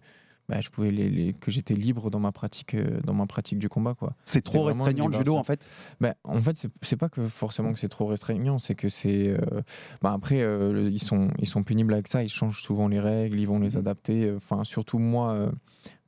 bah, 0.49 0.59
je 0.61 0.69
pouvais 0.69 0.91
les, 0.91 1.09
les- 1.09 1.33
que 1.33 1.51
j'étais 1.51 1.73
libre 1.75 2.09
dans 2.09 2.19
ma 2.19 2.31
pratique 2.31 2.73
euh, 2.73 2.99
dans 3.05 3.13
ma 3.13 3.25
pratique 3.25 3.59
du 3.59 3.69
combat 3.69 3.93
quoi. 3.93 4.13
C'est 4.25 4.41
trop 4.41 4.63
restreignant 4.63 5.07
le 5.07 5.13
judo 5.17 5.35
en 5.35 5.43
fait? 5.43 5.67
Ben, 5.99 6.13
en 6.23 6.41
fait, 6.41 6.57
c'est- 6.81 6.95
pas 6.97 7.09
que 7.09 7.27
forcément 7.27 7.73
que 7.73 7.79
c'est 7.79 7.87
trop 7.89 8.05
restreignant, 8.07 8.57
c'est 8.59 8.75
que 8.75 8.89
c'est. 8.89 9.29
euh, 9.29 9.61
ben, 10.01 10.11
après, 10.11 10.41
euh, 10.41 10.73
le- 10.73 10.89
ils, 10.89 11.01
sont, 11.01 11.29
ils 11.39 11.47
sont 11.47 11.63
pénibles 11.63 11.93
avec 11.93 12.07
ça, 12.07 12.23
ils 12.23 12.29
changent 12.29 12.61
souvent 12.61 12.87
les 12.87 12.99
règles, 12.99 13.39
ils 13.39 13.47
vont 13.47 13.59
les 13.59 13.77
adapter. 13.77 14.31
Enfin, 14.35 14.63
surtout 14.63 14.99
moi, 14.99 15.51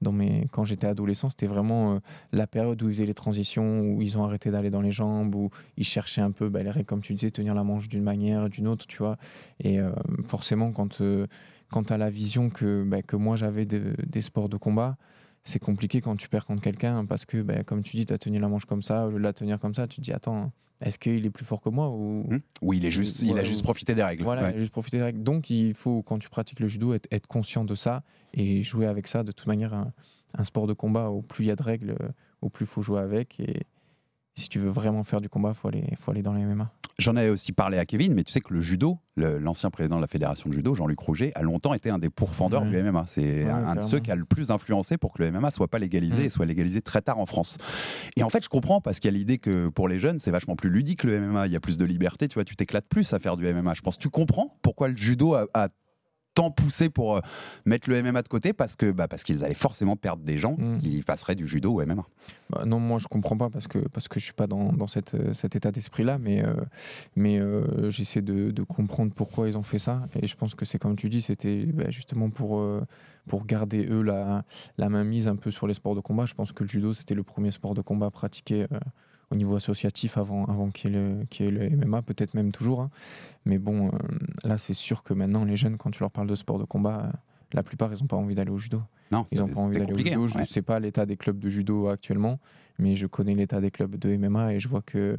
dans 0.02 0.12
mes, 0.12 0.48
quand 0.52 0.66
j'étais 0.66 0.86
adolescent, 0.88 1.30
c'était 1.30 1.48
vraiment 1.48 1.94
euh, 1.96 2.00
la 2.32 2.46
période 2.46 2.82
où 2.84 2.90
ils 2.90 2.94
faisaient 2.94 3.06
les 3.06 3.14
transitions, 3.14 3.80
où 3.80 4.02
ils 4.02 4.18
ont 4.18 4.24
arrêté 4.24 4.52
d'aller 4.52 4.70
dans 4.70 4.82
les 4.82 4.92
jambes, 4.92 5.34
où 5.36 5.50
ils 5.78 5.86
cherchaient 5.86 6.22
un 6.22 6.32
peu 6.32 6.50
ben, 6.50 6.64
les 6.64 6.70
règles, 6.72 6.86
comme 6.86 7.02
tu 7.02 7.14
disais, 7.14 7.32
tenir 7.32 7.56
la 7.56 7.64
manche 7.64 7.88
d'une 7.90 8.04
manière, 8.04 8.50
d'une 8.50 8.68
autre, 8.68 8.86
tu 8.86 8.98
vois. 8.98 9.18
Et 9.62 9.80
euh, 9.80 9.92
forcément, 10.28 10.72
quand, 10.74 11.02
euh, 11.02 11.26
quand 11.74 11.86
tu 11.86 11.94
as 11.94 11.98
la 11.98 12.10
vision 12.12 12.50
que, 12.52 12.84
ben, 12.84 13.02
que 13.02 13.16
moi 13.16 13.36
j'avais 13.36 13.66
de- 13.66 13.96
des 14.06 14.22
sports 14.22 14.48
de 14.48 14.58
combat, 14.58 14.96
c'est 15.44 15.60
compliqué 15.60 16.02
quand 16.02 16.16
tu 16.16 16.30
perds 16.30 16.46
contre 16.46 16.62
quelqu'un 16.62 17.06
parce 17.06 17.26
que, 17.26 17.42
ben, 17.42 17.64
comme 17.64 17.82
tu 17.82 17.98
dis, 17.98 18.06
tu 18.06 18.14
as 18.14 18.18
tenu 18.20 18.38
la 18.40 18.48
manche 18.48 18.66
comme 18.66 18.82
ça, 18.84 19.08
au 19.08 19.10
lieu 19.10 19.18
de 19.18 19.24
la 19.24 19.34
tenir 19.34 19.60
comme 19.60 19.74
ça, 19.74 19.88
tu 19.88 19.98
te 19.98 20.02
dis, 20.02 20.14
attends, 20.14 20.52
est-ce 20.82 21.00
qu'il 21.00 21.26
est 21.26 21.30
plus 21.32 21.46
fort 21.46 21.62
que 21.62 21.70
moi 21.70 21.90
ou... 21.90 22.26
Hmm 22.30 22.38
Oui, 22.62 22.78
il, 22.78 22.86
est 22.86 22.92
juste, 22.92 23.22
il 23.24 23.38
a 23.40 23.44
juste 23.44 23.64
profité 23.64 23.96
des 23.96 24.04
règles. 24.04 24.24
Voilà, 24.24 24.44
Ouais. 24.44 24.52
il 24.52 24.56
a 24.58 24.60
juste 24.60 24.72
profiter 24.72 24.98
des 24.98 25.04
règles. 25.04 25.24
Donc, 25.24 25.50
il 25.50 25.74
faut, 25.74 26.04
quand 26.04 26.20
tu 26.20 26.30
pratiques 26.30 26.60
le 26.60 26.68
judo, 26.68 26.94
être, 26.94 27.08
être 27.12 27.26
conscient 27.28 27.66
de 27.66 27.74
ça 27.76 28.04
et 28.34 28.62
jouer 28.64 28.86
avec 28.86 29.08
ça. 29.08 29.24
De 29.24 29.32
toute 29.32 29.48
manière, 29.48 29.74
un, 29.74 29.92
un 30.38 30.44
sport 30.44 30.68
de 30.68 30.74
combat, 30.74 31.10
au 31.10 31.22
plus 31.22 31.46
il 31.46 31.48
y 31.48 31.52
a 31.52 31.56
de 31.56 31.64
règles, 31.64 31.96
au 32.42 32.50
plus 32.50 32.66
il 32.66 32.70
faut 32.70 32.82
jouer 32.82 33.00
avec. 33.00 33.40
Et 33.40 33.64
si 34.36 34.48
tu 34.50 34.60
veux 34.60 34.70
vraiment 34.70 35.04
faire 35.04 35.22
du 35.22 35.30
combat, 35.30 35.50
il 35.50 35.56
faut 35.56 35.68
aller, 35.70 35.84
faut 36.00 36.12
aller 36.12 36.22
dans 36.24 36.34
les 36.34 36.44
MMA. 36.44 36.70
J'en 37.04 37.16
avais 37.18 37.30
aussi 37.30 37.52
parlé 37.52 37.78
à 37.78 37.86
Kevin, 37.86 38.14
mais 38.14 38.24
tu 38.24 38.32
sais 38.32 38.40
que 38.42 38.54
le 38.54 38.62
judo, 38.62 38.98
l'ancien 39.18 39.70
président 39.70 39.98
de 39.98 40.02
la 40.02 40.08
fédération 40.08 40.50
de 40.50 40.56
judo, 40.56 40.74
Jean-Luc 40.74 41.00
Rouget, 41.00 41.32
a 41.36 41.42
longtemps 41.42 41.74
été 41.74 41.90
un 41.90 41.98
des 42.00 42.10
pourfendeurs 42.10 42.66
du 42.66 42.82
MMA. 42.82 43.06
C'est 43.08 43.44
Ouais, 43.44 43.50
un 43.50 43.76
de 43.76 43.82
ceux 43.82 44.00
qui 44.00 44.10
a 44.12 44.16
le 44.16 44.26
plus 44.26 44.52
influencé 44.52 44.98
pour 44.98 45.14
que 45.14 45.22
le 45.22 45.32
MMA 45.32 45.52
soit 45.52 45.68
pas 45.68 45.80
légalisé 45.80 46.24
Mm. 46.24 46.26
et 46.26 46.30
soit 46.30 46.46
légalisé 46.46 46.82
très 46.82 47.02
tard 47.02 47.20
en 47.20 47.26
France. 47.26 47.58
Et 48.16 48.24
en 48.24 48.30
fait, 48.30 48.44
je 48.44 48.50
comprends 48.50 48.80
parce 48.82 49.00
qu'il 49.00 49.12
y 49.12 49.14
a 49.14 49.18
l'idée 49.18 49.38
que 49.38 49.68
pour 49.68 49.88
les 49.88 50.00
jeunes, 50.00 50.20
c'est 50.20 50.32
vachement 50.32 50.56
plus 50.56 50.70
ludique 50.70 51.04
le 51.04 51.20
MMA. 51.20 51.48
Il 51.48 51.54
y 51.54 51.56
a 51.56 51.60
plus 51.60 51.78
de 51.78 51.86
liberté, 51.86 52.28
tu 52.28 52.36
vois, 52.36 52.46
tu 52.46 52.56
t'éclates 52.56 52.88
plus 52.88 53.12
à 53.14 53.20
faire 53.20 53.36
du 53.38 53.46
MMA. 53.54 53.74
Je 53.74 53.82
pense. 53.82 53.98
Tu 54.00 54.10
comprends 54.10 54.58
pourquoi 54.62 54.88
le 54.88 54.96
judo 54.98 55.34
a, 55.34 55.46
a 55.54 55.68
tant 56.34 56.52
poussé 56.52 56.90
pour 56.90 57.18
euh, 57.18 57.22
mettre 57.66 57.90
le 57.90 58.02
MMA 58.02 58.22
de 58.24 58.28
côté 58.28 58.54
parce 58.54 58.76
que 58.76 58.92
bah, 58.92 59.08
parce 59.08 59.24
qu'ils 59.24 59.44
allaient 59.44 59.54
forcément 59.54 59.96
perdre 59.96 60.24
des 60.24 60.38
gens 60.38 60.54
Mm. 60.58 60.80
qui 60.80 61.02
passeraient 61.04 61.36
du 61.36 61.48
judo 61.48 61.74
au 61.74 61.86
MMA. 61.86 62.06
Bah, 62.50 62.66
non, 62.66 62.80
moi 62.80 63.00
je 63.00 63.08
comprends 63.08 63.38
pas 63.38 63.50
parce 63.50 63.68
que 63.68 63.80
parce 63.90 64.08
que 64.08 64.20
je 64.20 64.26
suis 64.26 64.34
pas 64.34 64.48
dans, 64.48 64.72
dans 64.74 64.88
cette, 64.88 65.14
euh, 65.16 65.34
cet 65.34 65.56
état 65.56 65.72
d'esprit-là, 65.72 66.18
mais 66.18 66.44
euh, 66.44 66.54
mais 67.16 67.40
euh, 67.40 67.90
j'essaie 67.90 68.22
de, 68.22 68.52
de 68.52 68.64
comprendre 68.64 69.12
pourquoi 69.14 69.48
ils 69.50 69.58
ont 69.58 69.64
fait 69.64 69.80
ça. 69.80 70.08
Et 70.22 70.28
je 70.28 70.36
pense 70.36 70.56
que 70.56 70.66
c'est 70.66 70.80
comme 70.80 70.96
tu 70.96 71.10
dis, 71.10 71.22
c'était 71.22 71.66
bah, 71.66 71.90
justement 71.90 72.30
pour 72.30 72.60
euh, 72.60 72.82
pour 73.28 73.46
garder 73.46 73.86
eux 73.90 74.02
la 74.02 74.44
la 74.78 74.90
main 74.90 75.04
mise 75.04 75.28
un 75.28 75.36
peu 75.36 75.52
sur 75.52 75.68
les 75.68 75.74
sports 75.74 75.96
de 75.96 76.02
combat. 76.02 76.26
Je 76.26 76.34
pense 76.34 76.52
que 76.52 76.64
le 76.64 76.70
judo 76.70 76.94
c'était 76.94 77.16
le 77.16 77.24
premier 77.24 77.52
sport 77.52 77.74
de 77.74 77.82
combat 77.82 78.10
pratiqué 78.12 78.68
au 79.34 79.36
niveau 79.36 79.56
associatif 79.56 80.18
avant 80.18 80.46
avant 80.46 80.70
qu'il 80.72 80.92
y 80.92 80.96
ait 80.96 80.98
le, 81.00 81.26
qu'il 81.30 81.46
y 81.46 81.50
ait 81.50 81.52
le 81.52 81.70
MMA, 81.76 82.02
peut-être 82.04 82.34
même 82.36 82.52
toujours. 82.52 82.82
hein. 82.82 82.90
Mais 83.46 83.58
bon, 83.58 83.88
euh, 83.88 83.92
là 84.46 84.58
c'est 84.58 84.74
sûr 84.74 85.04
que 85.04 85.14
maintenant 85.14 85.44
les 85.44 85.58
jeunes, 85.58 85.78
quand 85.78 85.92
tu 85.92 86.00
leur 86.00 86.12
parles 86.12 86.28
de 86.28 86.36
sport 86.36 86.60
de 86.60 86.64
combat, 86.66 87.04
euh, 87.08 87.12
la 87.54 87.64
plupart 87.64 87.92
ils 87.92 88.02
ont 88.04 88.08
pas 88.08 88.16
envie 88.16 88.36
d'aller 88.36 88.52
au 88.52 88.58
judo. 88.58 88.82
Non, 89.12 89.26
Ils 89.32 89.40
n'ont 89.40 89.48
pas 89.48 89.60
envie 89.60 89.78
d'aller 89.80 89.94
au 89.94 89.98
judo. 89.98 90.24
hein, 90.24 90.28
Je 90.28 90.40
ne 90.40 90.46
sais 90.46 90.62
pas 90.62 90.80
l'état 90.80 91.06
des 91.06 91.18
clubs 91.18 91.38
de 91.38 91.50
judo 91.50 91.88
actuellement, 91.90 92.40
mais 92.80 92.96
je 92.96 93.06
connais 93.06 93.36
l'état 93.36 93.60
des 93.62 93.70
clubs 93.70 93.96
de 93.98 94.16
MMA 94.18 94.54
et 94.54 94.60
je 94.60 94.68
vois 94.68 94.82
que, 94.82 95.18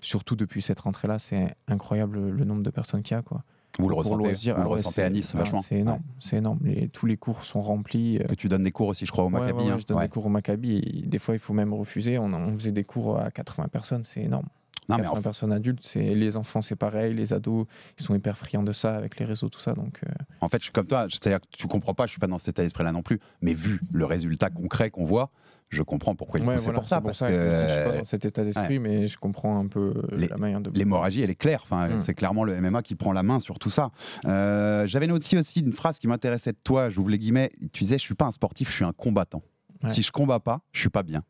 surtout 0.00 0.36
depuis 0.36 0.62
cette 0.62 0.80
rentrée-là, 0.80 1.18
c'est 1.18 1.54
incroyable 1.68 2.30
le 2.30 2.44
nombre 2.44 2.62
de 2.62 2.70
personnes 2.70 3.02
qu'il 3.02 3.16
y 3.16 3.18
a. 3.18 3.22
Quoi. 3.22 3.42
Vous 3.78 3.88
le 3.88 3.94
ressentez, 3.94 4.16
loisir, 4.28 4.54
vous 4.56 4.62
le 4.62 4.68
ouais, 4.68 4.74
ressentez 4.74 5.02
à 5.02 5.10
Nice 5.10 5.34
vachement. 5.34 5.62
C'est 5.62 5.76
énorme. 5.78 6.00
C'est 6.20 6.36
énorme. 6.36 6.58
Les- 6.62 6.88
tous 6.88 7.06
les 7.06 7.16
cours 7.16 7.44
sont 7.44 7.60
remplis. 7.60 8.18
euh, 8.18 8.24
Que 8.28 8.34
tu 8.34 8.48
donnes 8.48 8.62
des 8.62 8.70
cours 8.70 8.88
aussi, 8.88 9.04
je 9.06 9.10
crois, 9.12 9.24
au 9.24 9.28
Maccabi. 9.30 9.64
ouais, 9.64 9.70
hein. 9.72 9.76
je 9.80 9.86
donne 9.86 10.00
des 10.00 10.08
cours 10.08 10.26
au 10.26 10.28
Maccabi 10.28 10.76
et 10.78 11.06
des 11.06 11.18
fois 11.18 11.34
il 11.34 11.40
faut 11.40 11.54
même 11.54 11.74
refuser. 11.74 12.18
On, 12.18 12.32
on 12.32 12.56
faisait 12.56 12.72
des 12.72 12.84
cours 12.84 13.18
à 13.18 13.30
80 13.30 13.68
personnes, 13.68 14.04
c'est 14.04 14.20
énorme. 14.22 14.46
Non, 14.88 14.96
mais 14.96 15.02
80 15.04 15.18
en- 15.18 15.22
personnes 15.22 15.52
adultes, 15.52 15.80
c'est 15.82 16.14
les 16.14 16.36
enfants 16.36 16.60
c'est 16.60 16.76
pareil, 16.76 17.14
les 17.14 17.32
ados 17.32 17.66
ils 17.98 18.04
sont 18.04 18.14
hyper 18.14 18.36
friands 18.36 18.62
de 18.62 18.72
ça 18.72 18.94
avec 18.94 19.18
les 19.18 19.24
réseaux 19.24 19.48
tout 19.48 19.58
ça 19.58 19.72
donc 19.72 20.00
euh, 20.06 20.12
En 20.42 20.50
fait, 20.50 20.58
je 20.58 20.64
suis 20.64 20.72
comme 20.72 20.86
toi, 20.86 21.06
c'est-à-dire 21.08 21.40
que 21.40 21.46
tu 21.56 21.66
comprends 21.66 21.94
pas, 21.94 22.04
je 22.04 22.10
suis 22.10 22.20
pas 22.20 22.26
dans 22.26 22.36
cet 22.38 22.48
état 22.48 22.62
d'esprit-là 22.62 22.92
non 22.92 23.00
plus, 23.02 23.18
mais 23.40 23.54
vu 23.54 23.80
le 23.90 24.04
résultat 24.04 24.50
concret 24.50 24.90
qu'on 24.90 25.06
voit, 25.06 25.30
je 25.70 25.82
comprends 25.82 26.14
pourquoi 26.14 26.38
il 26.40 26.46
ouais, 26.46 26.54
poussait 26.54 26.64
voilà, 26.66 26.78
pour 26.80 26.88
ça. 26.88 26.96
pour 27.00 27.06
parce 27.08 27.18
ça 27.18 27.30
que 27.30 27.34
que 27.36 27.68
je 27.68 27.74
suis 27.74 27.82
pas 27.84 27.98
dans 27.98 28.04
cet 28.04 28.24
état 28.24 28.44
d'esprit 28.44 28.78
mais 28.78 29.08
je 29.08 29.18
comprends 29.18 29.58
un 29.58 29.66
peu 29.66 29.92
euh, 29.96 30.16
les- 30.16 30.28
la 30.28 30.36
manière 30.36 30.60
de 30.60 30.70
l'hémorragie, 30.70 31.22
elle 31.22 31.30
est 31.30 31.34
claire. 31.34 31.60
Enfin, 31.64 31.88
Mm. 31.88 32.02
C'est 32.02 32.14
clairement 32.14 32.44
le 32.44 32.54
MMA 32.60 32.82
qui 32.82 32.94
prend 32.94 33.12
la 33.12 33.22
main 33.22 33.40
sur 33.40 33.58
tout 33.58 33.70
ça. 33.70 33.90
Euh, 34.26 34.86
J'avais 34.86 35.06
noté 35.06 35.36
aussi 35.38 35.60
une 35.60 35.72
phrase 35.72 35.98
qui 35.98 36.06
m'intéressait 36.08 36.52
de 36.52 36.58
toi, 36.62 36.90
j'ouvre 36.90 37.08
les 37.10 37.18
guillemets, 37.18 37.50
tu 37.72 37.84
disais, 37.84 37.98
je 37.98 38.02
suis 38.02 38.14
pas 38.14 38.26
un 38.26 38.30
sportif, 38.30 38.70
je 38.70 38.74
suis 38.76 38.84
un 38.84 38.92
combattant. 38.92 39.42
Ouais. 39.82 39.90
Si 39.90 40.02
je 40.02 40.10
combats 40.12 40.40
pas, 40.40 40.60
je 40.72 40.80
suis 40.80 40.88
pas 40.88 41.02
bien. 41.02 41.22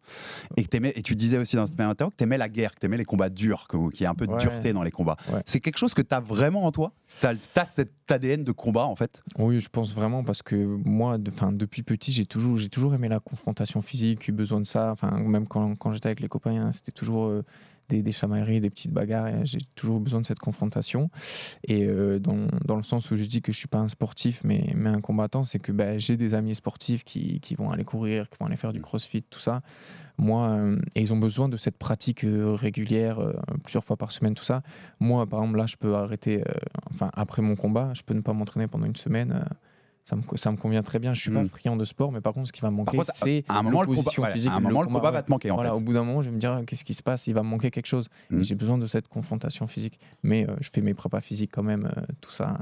Et, 0.57 0.63
que 0.63 0.69
t'aimais- 0.69 0.93
et 0.95 1.03
tu 1.03 1.17
disais 1.17 1.39
aussi 1.39 1.57
dans 1.57 1.67
cette 1.67 1.79
même 1.79 1.89
interview 1.91 2.11
que 2.11 2.17
tu 2.17 2.25
aimais 2.25 2.39
la 2.39 2.49
guerre, 2.49 2.73
que 2.75 2.81
tu 2.81 2.87
aimais 2.87 2.97
les 2.99 3.05
combats 3.05 3.31
durs, 3.31 3.67
qu'il 3.69 4.03
y 4.03 4.07
a 4.07 4.11
un 4.11 4.15
peu 4.15 4.27
de 4.27 4.33
Ouais. 4.33 4.39
dureté 4.41 4.73
dans 4.73 4.83
les 4.83 4.91
combats. 4.91 5.17
Ouais. 5.33 5.43
C'est 5.47 5.61
quelque 5.61 5.79
chose 5.79 5.95
que 5.95 6.03
tu 6.03 6.15
as 6.15 6.21
vraiment 6.21 6.65
en 6.65 6.71
toi? 6.73 6.93
Tu 7.21 7.27
as, 7.27 7.65
cet 7.65 7.91
ADN 8.11 8.45
de 8.45 8.53
combat 8.53 8.85
en 8.85 8.95
fait? 8.97 9.23
Oui, 9.39 9.61
je 9.61 9.69
pense 9.69 9.95
vraiment 9.95 10.23
parce 10.25 10.43
que 10.43 10.55
moi, 10.57 11.19
de- 11.19 11.31
enfin, 11.31 11.53
depuis 11.53 11.83
petit, 11.83 12.13
j'ai 12.13 12.27
toujours, 12.27 12.59
j'ai 12.59 12.69
toujours 12.69 12.95
aimé 12.95 13.09
la 13.09 13.19
confrontation 13.21 13.81
physique, 13.83 14.29
eu 14.29 14.33
besoin 14.33 14.61
de 14.61 14.67
ça. 14.67 14.91
Enfin, 14.93 15.19
même 15.19 15.47
quand, 15.49 15.75
quand 15.77 15.93
j'étais 15.93 16.07
avec 16.09 16.21
les 16.21 16.29
copains, 16.29 16.55
hein, 16.67 16.73
c'était 16.73 16.93
toujours 16.93 17.27
euh, 17.27 17.43
des, 17.89 18.03
des 18.03 18.13
chamailleries, 18.13 18.61
des 18.61 18.71
petites 18.71 18.93
bagarres. 18.93 19.45
J'ai 19.45 19.59
toujours 19.75 20.01
besoin 20.01 20.21
de 20.21 20.27
cette 20.27 20.39
confrontation. 20.39 21.11
Et 21.65 21.85
euh, 21.85 22.19
dans, 22.19 22.47
dans 22.65 22.77
le 22.77 22.83
sens 22.83 23.11
où 23.11 23.17
je 23.17 23.25
dis 23.25 23.43
que 23.43 23.53
je 23.53 23.59
suis 23.59 23.69
pas 23.69 23.79
un 23.79 23.89
sportif, 23.89 24.41
mais, 24.45 24.73
mais 24.75 24.91
un 24.91 25.01
combattant, 25.01 25.45
c'est 25.45 25.59
que 25.59 25.73
ben, 25.73 25.99
j'ai 25.99 26.17
des 26.17 26.35
amis 26.35 26.55
sportifs 26.55 27.05
qui, 27.05 27.41
qui 27.41 27.55
vont 27.55 27.71
aller 27.71 27.85
courir, 27.85 28.29
qui 28.29 28.39
vont 28.39 28.47
aller 28.47 28.57
faire 28.57 28.73
du 28.73 28.81
crossfit, 28.81 29.23
tout 29.23 29.41
ça. 29.41 29.63
Moi, 30.17 30.49
euh, 30.49 30.79
et 30.95 31.03
ils 31.03 31.13
ont 31.13 31.19
besoin 31.19 31.49
de 31.49 31.57
cette 31.57 31.79
pratique 31.79 32.25
euh, 32.25 32.55
régulière, 32.55 33.19
plusieurs 33.63 33.85
fois 33.85 33.97
par 33.97 34.13
semaine, 34.13 34.35
tout 34.35 34.45
ça. 34.45 34.63
Moi, 35.01 35.27
par 35.27 35.41
exemple, 35.41 35.59
là, 35.59 35.67
je 35.67 35.77
peux 35.77 35.95
arrêter, 35.95 36.45
enfin, 36.91 37.11
après 37.15 37.43
mon 37.43 37.57
combat, 37.57 37.93
je 37.95 38.03
peux 38.03 38.15
ne 38.15 38.21
pas 38.21 38.33
m'entraîner 38.33 38.69
pendant 38.69 38.87
une 38.87 38.97
semaine. 38.97 39.45
Ça 40.05 40.17
me, 40.17 40.23
ça 40.37 40.51
me 40.53 40.57
convient 40.59 40.83
très 40.83 40.99
bien. 40.99 41.15
Je 41.15 41.21
suis 41.23 41.31
pas 41.31 41.47
friand 41.49 41.77
de 41.77 41.85
sport, 41.85 42.13
mais 42.13 42.21
par 42.21 42.35
contre, 42.35 42.49
ce 42.49 42.53
qui 42.53 42.61
va 42.61 42.71
me 42.71 42.77
manquer, 42.77 42.99
c'est 43.15 43.45
À 43.49 43.59
un 43.59 43.63
moment, 43.63 43.81
le 43.83 43.87
combat, 43.89 44.31
physique. 44.33 44.51
à 44.51 44.57
un 44.57 44.61
moment, 44.61 44.83
le 44.83 44.87
combat 44.89 45.05
ouais. 45.05 45.11
va 45.13 45.23
te 45.23 45.31
manquer 45.31 45.51
en 45.51 45.55
Voilà, 45.55 45.71
fait. 45.71 45.77
au 45.77 45.81
bout 45.81 45.95
d'un 45.95 46.05
moment, 46.05 46.21
je 46.21 46.29
vais 46.29 46.35
me 46.35 46.41
dire 46.41 46.61
qu'est-ce 46.67 46.85
qui 46.85 46.93
se 46.95 47.03
passe? 47.03 47.27
Il 47.27 47.33
va 47.33 47.43
me 47.43 47.49
manquer 47.49 47.71
quelque 47.71 47.87
chose. 47.87 48.09
Mm. 48.31 48.41
Et 48.41 48.45
j'ai 48.45 48.55
besoin 48.55 48.77
de 48.79 48.87
cette 48.87 49.09
confrontation 49.09 49.67
physique. 49.67 49.99
Mais 50.23 50.47
euh, 50.49 50.55
je 50.61 50.69
fais 50.71 50.83
mes 50.83 50.93
prépas 50.95 51.21
physiques 51.23 51.51
quand 51.53 51.63
même, 51.63 51.91
euh, 51.97 52.03
tout 52.21 52.31
ça. 52.31 52.59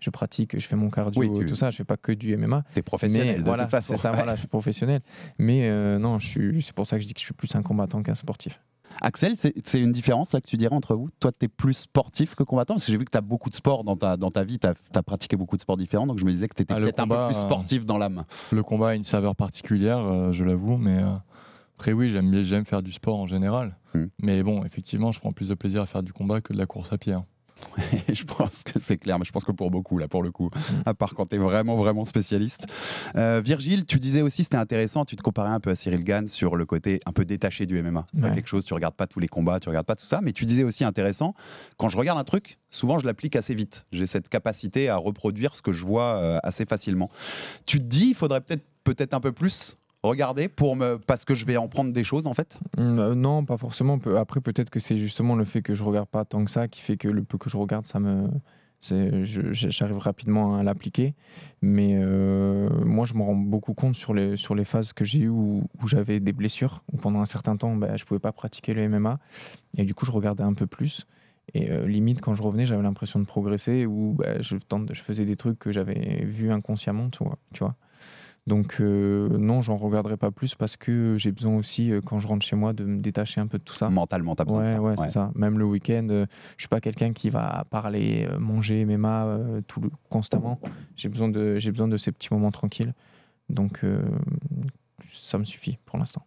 Je 0.00 0.10
pratique, 0.10 0.58
je 0.58 0.66
fais 0.66 0.76
mon 0.76 0.90
cardio, 0.90 1.22
Oui, 1.22 1.30
tu- 1.40 1.46
tout 1.46 1.54
ça. 1.54 1.70
Je 1.70 1.76
fais 1.78 1.84
pas 1.84 1.96
que 1.96 2.12
du 2.12 2.36
MMA. 2.36 2.64
T'es 2.74 2.82
professionnel 2.82 3.36
Mais 3.36 3.42
de 3.42 3.44
voilà, 3.44 3.66
c'est 3.80 3.96
ça, 3.96 4.10
voilà, 4.12 4.34
je 4.34 4.40
suis 4.40 4.48
professionnel. 4.48 5.00
Mais 5.38 5.68
euh, 5.70 5.98
non, 5.98 6.18
je 6.18 6.26
suis, 6.26 6.62
c'est 6.62 6.74
pour 6.74 6.86
ça 6.86 6.96
que 6.96 7.02
je 7.02 7.06
dis 7.08 7.14
que 7.14 7.20
je 7.20 7.24
suis 7.24 7.34
plus 7.34 7.54
un 7.54 7.62
combattant 7.62 8.02
qu'un 8.02 8.14
sportif. 8.14 8.60
Axel, 9.00 9.34
c'est 9.36 9.80
une 9.80 9.92
différence 9.92 10.32
là 10.32 10.40
que 10.40 10.46
tu 10.46 10.56
dirais 10.56 10.74
entre 10.74 10.94
vous? 10.94 11.08
Toi, 11.20 11.32
tu 11.32 11.44
es 11.44 11.48
plus 11.48 11.74
sportif 11.74 12.34
que 12.34 12.42
combattant? 12.42 12.74
Parce 12.74 12.86
que 12.86 12.92
j'ai 12.92 12.98
vu 12.98 13.04
que 13.04 13.10
tu 13.10 13.18
as 13.18 13.22
beaucoup 13.22 13.50
de 13.50 13.54
sports 13.54 13.84
dans 13.84 13.96
ta, 13.96 14.16
dans 14.16 14.30
ta 14.30 14.44
vie, 14.44 14.58
tu 14.58 14.66
as, 14.66 15.02
pratiqué 15.02 15.36
beaucoup 15.36 15.56
de 15.56 15.62
sports 15.62 15.76
différents, 15.76 16.06
donc 16.06 16.18
je 16.18 16.24
me 16.24 16.32
disais 16.32 16.48
que 16.48 16.54
tu 16.54 16.62
étais 16.62 16.74
Ah, 16.74 16.80
peut-être 16.80 17.00
un 17.00 17.08
peu 17.08 17.26
plus 17.26 17.36
euh, 17.36 17.40
sportif 17.40 17.84
dans 17.84 17.98
l'âme. 17.98 18.24
Le 18.52 18.62
combat 18.62 18.90
a 18.90 18.94
une 18.94 19.04
saveur 19.04 19.36
particulière, 19.36 19.98
euh, 19.98 20.32
je 20.32 20.44
l'avoue, 20.44 20.76
mais 20.76 21.02
euh, 21.02 21.14
après 21.78 21.92
oui, 21.92 22.10
j'aime 22.10 22.64
faire 22.64 22.82
du 22.82 22.92
sport 22.92 23.18
en 23.18 23.26
général. 23.26 23.76
Mm. 23.94 24.04
Mais 24.22 24.42
bon, 24.42 24.64
effectivement, 24.64 25.12
je 25.12 25.20
prends 25.20 25.32
plus 25.32 25.48
de 25.48 25.54
plaisir 25.54 25.82
à 25.82 25.86
faire 25.86 26.02
du 26.02 26.12
combat 26.12 26.40
que 26.40 26.52
de 26.52 26.58
la 26.58 26.66
course 26.66 26.92
à 26.92 26.98
pied. 26.98 27.12
hein. 27.12 27.24
Je 28.12 28.24
pense 28.24 28.62
que 28.62 28.78
c'est 28.80 28.98
clair, 28.98 29.18
mais 29.18 29.24
je 29.24 29.32
pense 29.32 29.44
que 29.44 29.52
pour 29.52 29.70
beaucoup, 29.70 29.98
là, 29.98 30.08
pour 30.08 30.22
le 30.22 30.30
coup, 30.30 30.50
à 30.84 30.94
part 30.94 31.14
quand 31.14 31.26
tu 31.26 31.36
es 31.36 31.38
vraiment, 31.38 31.76
vraiment 31.76 32.04
spécialiste. 32.04 32.66
Euh, 33.16 33.40
Virgile, 33.44 33.86
tu 33.86 33.98
disais 33.98 34.22
aussi, 34.22 34.44
c'était 34.44 34.56
intéressant, 34.56 35.04
tu 35.04 35.16
te 35.16 35.22
comparais 35.22 35.50
un 35.50 35.60
peu 35.60 35.70
à 35.70 35.74
Cyril 35.74 36.04
Gann 36.04 36.26
sur 36.26 36.56
le 36.56 36.66
côté 36.66 37.00
un 37.06 37.12
peu 37.12 37.24
détaché 37.24 37.66
du 37.66 37.80
MMA. 37.82 38.06
C'est 38.12 38.20
pas 38.20 38.30
quelque 38.30 38.48
chose, 38.48 38.64
tu 38.64 38.74
regardes 38.74 38.94
pas 38.94 39.06
tous 39.06 39.20
les 39.20 39.28
combats, 39.28 39.60
tu 39.60 39.68
regardes 39.68 39.86
pas 39.86 39.96
tout 39.96 40.06
ça, 40.06 40.20
mais 40.22 40.32
tu 40.32 40.44
disais 40.44 40.64
aussi 40.64 40.84
intéressant, 40.84 41.34
quand 41.76 41.88
je 41.88 41.96
regarde 41.96 42.18
un 42.18 42.24
truc, 42.24 42.58
souvent 42.68 42.98
je 42.98 43.06
l'applique 43.06 43.36
assez 43.36 43.54
vite. 43.54 43.86
J'ai 43.92 44.06
cette 44.06 44.28
capacité 44.28 44.88
à 44.88 44.96
reproduire 44.96 45.56
ce 45.56 45.62
que 45.62 45.72
je 45.72 45.84
vois 45.84 46.16
euh, 46.16 46.38
assez 46.42 46.66
facilement. 46.66 47.10
Tu 47.64 47.78
te 47.78 47.84
dis, 47.84 48.08
il 48.08 48.14
faudrait 48.14 48.40
peut-être 48.40 48.64
peut-être 48.84 49.14
un 49.14 49.20
peu 49.20 49.32
plus 49.32 49.76
regarder 50.02 50.48
pour 50.48 50.76
me 50.76 50.98
parce 50.98 51.24
que 51.24 51.34
je 51.34 51.44
vais 51.44 51.56
en 51.56 51.68
prendre 51.68 51.92
des 51.92 52.04
choses 52.04 52.26
en 52.26 52.34
fait. 52.34 52.58
Mm, 52.76 52.98
euh, 52.98 53.14
non, 53.14 53.44
pas 53.44 53.56
forcément. 53.56 53.98
Après, 54.16 54.40
peut-être 54.40 54.70
que 54.70 54.80
c'est 54.80 54.98
justement 54.98 55.34
le 55.34 55.44
fait 55.44 55.62
que 55.62 55.74
je 55.74 55.84
regarde 55.84 56.08
pas 56.08 56.24
tant 56.24 56.44
que 56.44 56.50
ça 56.50 56.68
qui 56.68 56.80
fait 56.80 56.96
que 56.96 57.08
le 57.08 57.24
peu 57.24 57.38
que 57.38 57.50
je 57.50 57.56
regarde, 57.56 57.86
ça 57.86 58.00
me, 58.00 58.28
j'arrive 58.80 59.98
rapidement 59.98 60.56
à 60.56 60.62
l'appliquer. 60.62 61.14
Mais 61.62 61.94
euh, 61.94 62.68
moi, 62.84 63.06
je 63.06 63.14
me 63.14 63.22
rends 63.22 63.34
beaucoup 63.34 63.74
compte 63.74 63.94
sur 63.94 64.14
les, 64.14 64.36
sur 64.36 64.54
les 64.54 64.64
phases 64.64 64.92
que 64.92 65.04
j'ai 65.04 65.20
eues 65.20 65.28
où, 65.28 65.66
j'avais 65.86 66.20
des 66.20 66.32
blessures, 66.32 66.82
où 66.92 66.96
pendant 66.96 67.20
un 67.20 67.26
certain 67.26 67.56
temps, 67.56 67.74
ben, 67.74 67.96
je 67.96 68.04
pouvais 68.04 68.20
pas 68.20 68.32
pratiquer 68.32 68.74
le 68.74 68.88
MMA. 68.88 69.18
Et 69.78 69.84
du 69.84 69.94
coup, 69.94 70.06
je 70.06 70.12
regardais 70.12 70.44
un 70.44 70.54
peu 70.54 70.66
plus. 70.66 71.06
Et 71.54 71.70
euh, 71.70 71.86
limite, 71.86 72.20
quand 72.20 72.34
je 72.34 72.42
revenais, 72.42 72.66
j'avais 72.66 72.82
l'impression 72.82 73.20
de 73.20 73.24
progresser 73.24 73.86
ou 73.86 74.14
ben, 74.14 74.42
je, 74.42 74.56
faisais 74.94 75.24
des 75.24 75.36
trucs 75.36 75.58
que 75.58 75.72
j'avais 75.72 76.24
vus 76.24 76.50
inconsciemment. 76.50 77.08
Tu 77.10 77.24
vois. 77.60 77.76
Donc 78.46 78.76
euh, 78.80 79.28
non, 79.38 79.60
j'en 79.60 79.76
regarderai 79.76 80.16
pas 80.16 80.30
plus 80.30 80.54
parce 80.54 80.76
que 80.76 81.18
j'ai 81.18 81.32
besoin 81.32 81.56
aussi, 81.56 81.90
euh, 81.90 82.00
quand 82.00 82.20
je 82.20 82.28
rentre 82.28 82.46
chez 82.46 82.54
moi, 82.54 82.72
de 82.72 82.84
me 82.84 83.00
détacher 83.00 83.40
un 83.40 83.48
peu 83.48 83.58
de 83.58 83.64
tout 83.64 83.74
ça. 83.74 83.90
Mentalement, 83.90 84.36
t'as 84.36 84.44
besoin 84.44 84.60
Ouais, 84.62 84.70
de 84.70 84.74
ça. 84.76 84.82
ouais, 84.82 84.90
Ouais. 84.90 84.96
c'est 85.08 85.10
ça. 85.14 85.32
Même 85.34 85.58
le 85.58 85.64
week-end, 85.64 86.06
euh, 86.10 86.26
je 86.56 86.62
suis 86.62 86.68
pas 86.68 86.80
quelqu'un 86.80 87.12
qui 87.12 87.28
va 87.28 87.64
parler, 87.70 88.28
euh, 88.30 88.38
manger 88.38 88.84
MMA 88.86 89.38
tout 89.66 89.80
le, 89.80 89.90
constamment. 90.10 90.60
J'ai 90.94 91.08
besoin 91.08 91.28
de, 91.28 91.58
j'ai 91.58 91.72
besoin 91.72 91.88
de 91.88 91.96
ces 91.96 92.12
petits 92.12 92.28
moments 92.32 92.52
tranquilles. 92.52 92.94
Donc 93.48 93.82
ça 95.12 95.38
me 95.38 95.44
suffit 95.44 95.78
pour 95.84 95.98
l'instant. 95.98 96.24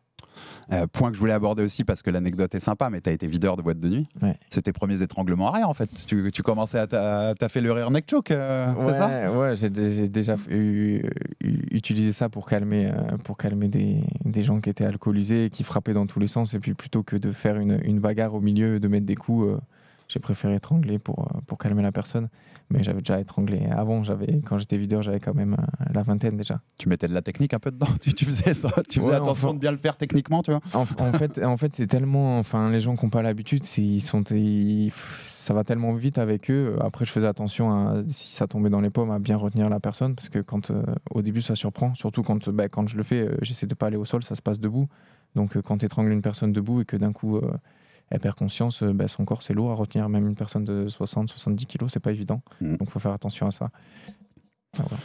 Euh, 0.71 0.85
point 0.85 1.09
que 1.09 1.15
je 1.15 1.19
voulais 1.19 1.33
aborder 1.33 1.63
aussi 1.63 1.83
parce 1.83 2.03
que 2.03 2.11
l'anecdote 2.11 2.53
est 2.53 2.59
sympa, 2.59 2.89
mais 2.91 3.01
tu 3.01 3.09
as 3.09 3.13
été 3.13 3.25
videur 3.25 3.57
de 3.57 3.61
boîte 3.63 3.79
de 3.79 3.89
nuit. 3.89 4.07
Ouais. 4.21 4.35
C'est 4.49 4.61
tes 4.61 4.71
premiers 4.71 5.01
étranglements 5.01 5.47
arrière 5.47 5.67
en 5.69 5.73
fait. 5.73 5.89
Tu, 6.05 6.31
tu 6.31 6.43
commençais 6.43 6.77
à. 6.77 6.85
t'a- 6.87 7.33
T'as 7.37 7.49
fait 7.49 7.61
le 7.61 7.71
rear 7.71 7.89
neck 7.91 8.05
choke, 8.09 8.31
euh, 8.31 8.67
c'est 8.87 8.93
ça? 8.93 9.07
Ouais, 9.31 9.37
ouais, 9.37 9.55
j'ai 9.55 9.69
dé- 9.69 9.89
j'ai 9.89 10.07
déjà 10.07 10.35
eu- 10.49 11.01
eu- 11.41 11.59
utilisé 11.71 12.13
ça 12.13 12.29
pour 12.29 12.45
calmer, 12.47 12.91
euh, 12.93 13.17
pour 13.23 13.37
calmer 13.37 13.67
des, 13.67 13.99
des 14.25 14.43
gens 14.43 14.61
qui 14.61 14.69
étaient 14.69 14.85
alcoolisés 14.85 15.49
qui 15.51 15.63
frappaient 15.63 15.93
dans 15.93 16.05
tous 16.05 16.19
les 16.19 16.27
sens. 16.27 16.53
Et 16.53 16.59
puis 16.59 16.73
plutôt 16.75 17.01
que 17.01 17.15
de 17.15 17.31
faire 17.31 17.57
une, 17.57 17.79
une 17.83 17.99
bagarre 17.99 18.35
au 18.35 18.41
milieu, 18.41 18.79
de 18.79 18.87
mettre 18.87 19.05
des 19.07 19.15
coups, 19.15 19.57
j'ai 20.09 20.19
préféré 20.19 20.55
étrangler 20.55 20.99
pour, 20.99 21.19
euh, 21.33 21.39
pour 21.47 21.57
calmer 21.57 21.81
la 21.83 21.91
personne. 21.93 22.27
Mais 22.71 22.83
j'avais 22.83 22.99
déjà 22.99 23.19
étranglé 23.19 23.65
avant. 23.71 24.03
J'avais, 24.03 24.41
quand 24.45 24.57
j'étais 24.59 24.77
videur, 24.77 25.01
j'avais 25.01 25.19
quand 25.19 25.33
même 25.33 25.53
euh, 25.59 25.85
la 25.93 26.03
vingtaine 26.03 26.35
déjà. 26.37 26.61
Tu 26.77 26.87
mettais 26.89 27.07
de 27.07 27.13
la 27.13 27.21
technique 27.23 27.53
un 27.53 27.59
peu 27.59 27.71
dedans. 27.71 27.87
Tu, 28.01 28.13
tu 28.13 28.25
faisais 28.25 28.53
ça. 28.53 28.69
Tu 28.89 28.99
faisais 28.99 29.09
Ouais, 29.11 29.15
attention 29.15 29.47
enfin- 29.47 29.55
de 29.55 29.59
bien 29.59 29.71
le 29.71 29.77
faire 29.77 29.97
techniquement, 29.97 30.43
tu 30.43 30.51
vois. 30.51 30.59
En, 30.73 30.81
en 30.81 31.13
fait, 31.13 31.43
en 31.43 31.57
fait, 31.57 31.73
c'est 31.73 31.87
tellement, 31.87 32.37
enfin, 32.37 32.69
les 32.69 32.79
gens 32.79 32.95
qui 32.95 33.05
n'ont 33.05 33.09
pas 33.09 33.21
l'habitude, 33.23 33.63
ils 33.77 34.01
sont, 34.01 34.23
ils- 34.25 34.91
ça 35.23 35.53
va 35.53 35.63
tellement 35.63 35.93
vite 35.93 36.17
avec 36.19 36.51
eux. 36.51 36.75
Après, 36.81 37.05
je 37.05 37.11
faisais 37.11 37.25
attention 37.27 37.71
à 37.71 38.03
si 38.09 38.31
ça 38.35 38.45
tombait 38.47 38.69
dans 38.69 38.81
les 38.81 38.89
pommes, 38.91 39.09
à 39.11 39.17
bien 39.19 39.37
retenir 39.37 39.69
la 39.69 39.79
personne, 39.79 40.13
parce 40.15 40.29
que 40.29 40.39
quand, 40.39 40.69
euh, 40.69 40.83
au 41.11 41.21
début, 41.23 41.41
ça 41.41 41.55
surprend, 41.55 41.95
surtout 41.95 42.21
quand, 42.23 42.49
bah, 42.49 42.67
quand 42.69 42.87
je 42.87 42.97
le 42.97 43.03
fais, 43.03 43.21
euh, 43.27 43.37
j'essaie 43.41 43.65
de 43.67 43.73
pas 43.75 43.87
aller 43.87 43.97
au 43.97 44.05
sol, 44.05 44.23
ça 44.23 44.35
se 44.35 44.41
passe 44.41 44.59
debout. 44.59 44.87
Donc, 45.35 45.55
euh, 45.57 45.61
quand 45.61 45.77
tu 45.79 45.85
étrangles 45.85 46.11
une 46.11 46.21
personne 46.21 46.51
debout 46.53 46.81
et 46.81 46.85
que 46.85 46.97
d'un 46.97 47.13
coup 47.13 47.37
euh, 47.37 47.51
elle 48.11 48.19
perd 48.19 48.35
conscience, 48.35 48.83
euh, 48.83 48.93
bah, 48.93 49.07
son 49.07 49.25
corps 49.25 49.43
c'est 49.43 49.53
lourd 49.53 49.71
à 49.71 49.75
retenir, 49.75 50.07
même 50.09 50.27
une 50.27 50.35
personne 50.35 50.65
de 50.65 50.87
60-70 50.89 51.65
kilos, 51.65 51.91
c'est 51.93 51.99
pas 51.99 52.11
évident. 52.11 52.41
Mm. 52.61 52.77
Donc, 52.77 52.89
faut 52.89 52.99
faire 52.99 53.13
attention 53.13 53.47
à 53.47 53.51
ça. 53.51 53.69
Voilà. 54.75 54.97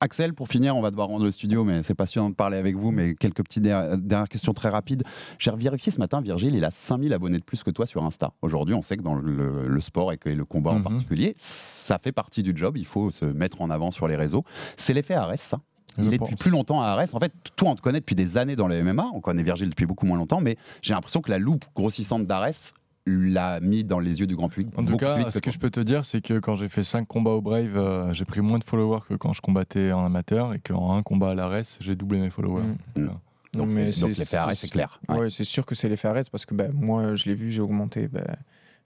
Axel, 0.00 0.34
pour 0.34 0.48
finir, 0.48 0.76
on 0.76 0.82
va 0.82 0.90
devoir 0.90 1.08
rendre 1.08 1.24
le 1.24 1.30
studio, 1.30 1.64
mais 1.64 1.82
c'est 1.82 1.94
passionnant 1.94 2.28
de 2.28 2.34
parler 2.34 2.58
avec 2.58 2.76
vous. 2.76 2.90
Mais 2.90 3.14
quelques 3.14 3.42
petites 3.42 3.62
der- 3.62 3.96
dernières 3.96 4.28
questions 4.28 4.52
très 4.52 4.68
rapides. 4.68 5.02
J'ai 5.38 5.50
vérifié 5.56 5.90
ce 5.92 5.98
matin, 5.98 6.20
Virgile, 6.20 6.54
il 6.54 6.64
a 6.64 6.70
5000 6.70 7.12
abonnés 7.14 7.38
de 7.38 7.44
plus 7.44 7.62
que 7.62 7.70
toi 7.70 7.86
sur 7.86 8.04
Insta. 8.04 8.32
Aujourd'hui, 8.42 8.74
on 8.74 8.82
sait 8.82 8.98
que 8.98 9.02
dans 9.02 9.14
le, 9.14 9.66
le 9.66 9.80
sport 9.80 10.12
et 10.12 10.18
que 10.18 10.28
le 10.28 10.44
combat 10.44 10.72
en 10.72 10.78
Mhm. 10.80 10.82
particulier, 10.82 11.34
ça 11.38 11.98
fait 11.98 12.12
partie 12.12 12.42
du 12.42 12.52
job. 12.54 12.76
Il 12.76 12.84
faut 12.84 13.10
se 13.10 13.24
mettre 13.24 13.62
en 13.62 13.70
avant 13.70 13.90
sur 13.90 14.06
les 14.06 14.16
réseaux. 14.16 14.44
C'est 14.76 14.92
l'effet 14.92 15.14
Arès, 15.14 15.40
ça? 15.40 15.60
Il 15.98 16.12
est 16.14 16.18
depuis 16.18 16.36
plus 16.36 16.50
longtemps 16.50 16.80
à 16.82 16.86
Arès. 16.86 17.14
En 17.14 17.20
fait, 17.20 17.32
toi, 17.56 17.70
on 17.70 17.74
te 17.74 17.82
connaît 17.82 18.00
depuis 18.00 18.14
des 18.14 18.36
années 18.36 18.56
dans 18.56 18.68
le 18.68 18.82
MMA. 18.82 19.10
On 19.14 19.20
connaît 19.20 19.42
Virgile 19.42 19.70
depuis 19.70 19.86
beaucoup 19.86 20.06
moins 20.06 20.16
longtemps, 20.16 20.40
mais 20.40 20.56
j'ai 20.82 20.94
l'impression 20.94 21.20
que 21.20 21.30
la 21.30 21.38
loupe 21.38 21.64
grossissante 21.74 22.26
d'Arès 22.26 22.74
l'a 23.06 23.60
mis 23.60 23.84
dans 23.84 23.98
les 23.98 24.20
yeux 24.20 24.26
du 24.26 24.34
grand 24.34 24.48
public. 24.48 24.72
En 24.78 24.84
tout 24.84 24.96
cas, 24.96 25.30
ce 25.30 25.38
que 25.38 25.50
je 25.50 25.58
peux 25.58 25.70
te 25.70 25.80
dire, 25.80 26.04
c'est 26.06 26.22
que 26.22 26.38
quand 26.38 26.56
j'ai 26.56 26.68
fait 26.70 26.84
5 26.84 27.06
combats 27.06 27.32
au 27.32 27.42
Brave, 27.42 27.76
euh, 27.76 28.12
j'ai 28.14 28.24
pris 28.24 28.40
moins 28.40 28.58
de 28.58 28.64
followers 28.64 29.00
que 29.08 29.14
quand 29.14 29.32
je 29.34 29.42
combattais 29.42 29.92
en 29.92 30.06
amateur 30.06 30.54
et 30.54 30.58
qu'en 30.58 30.96
un 30.96 31.02
combat 31.02 31.30
à 31.30 31.34
l'ARES, 31.34 31.76
j'ai 31.80 31.96
doublé 31.96 32.18
mes 32.18 32.30
followers. 32.30 32.62
Mm. 32.62 32.76
Voilà. 32.96 33.20
Donc, 33.52 33.68
mais 33.68 33.92
c'est- 33.92 34.00
donc 34.00 34.14
c'est- 34.14 34.20
l'effet 34.22 34.36
Arès, 34.38 34.58
c'est- 34.58 34.68
clair. 34.68 35.00
Ouais. 35.08 35.18
Ouais, 35.18 35.30
c'est 35.30 35.44
sûr 35.44 35.64
que 35.66 35.74
c'est 35.74 35.88
l'effet 35.88 36.08
Arès 36.08 36.28
parce 36.30 36.44
que 36.46 36.54
ben, 36.54 36.72
moi, 36.72 37.14
je 37.14 37.26
l'ai 37.26 37.34
vu, 37.34 37.52
j'ai 37.52 37.60
augmenté 37.60 38.08
ben, 38.08 38.24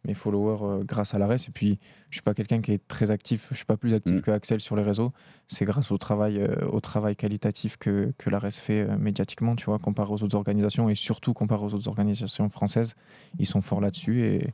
mes 0.05 0.14
followers 0.14 0.59
euh, 0.62 0.84
grâce 0.84 1.14
à 1.14 1.18
l'Arès. 1.18 1.49
Et 1.49 1.51
puis, 1.51 1.78
je 2.11 2.16
suis 2.16 2.22
pas 2.22 2.34
quelqu'un 2.34 2.61
qui 2.61 2.72
est 2.72 2.86
très 2.88 3.11
actif. 3.11 3.49
Je 3.51 3.57
suis 3.57 3.64
pas 3.64 3.76
plus 3.76 3.94
actif 3.94 4.16
Mm. 4.16 4.20
que 4.22 4.30
Axel 4.30 4.61
sur 4.61 4.76
les 4.76 4.82
réseaux. 4.82 5.12
C'est 5.49 5.64
grâce 5.64 5.90
au 5.90 5.99
travail, 5.99 6.38
euh, 6.38 6.66
au 6.68 6.80
travail 6.80 7.16
qualitatif 7.16 7.76
que, 7.76 8.12
que 8.16 8.30
l'Arès 8.30 8.57
fait 8.59 8.88
euh, 8.88 8.96
médiatiquement, 8.96 9.57
tu 9.57 9.66
vois, 9.66 9.78
comparé 9.78 10.12
aux 10.12 10.22
autres 10.22 10.36
organisations 10.36 10.88
et 10.88 10.94
surtout 10.94 11.32
comparé 11.34 11.64
aux 11.64 11.74
autres 11.74 11.88
organisations 11.88 12.49
françaises. 12.49 12.94
Ils 13.38 13.46
sont 13.46 13.61
forts 13.61 13.80
là-dessus 13.80 14.20
et, 14.22 14.44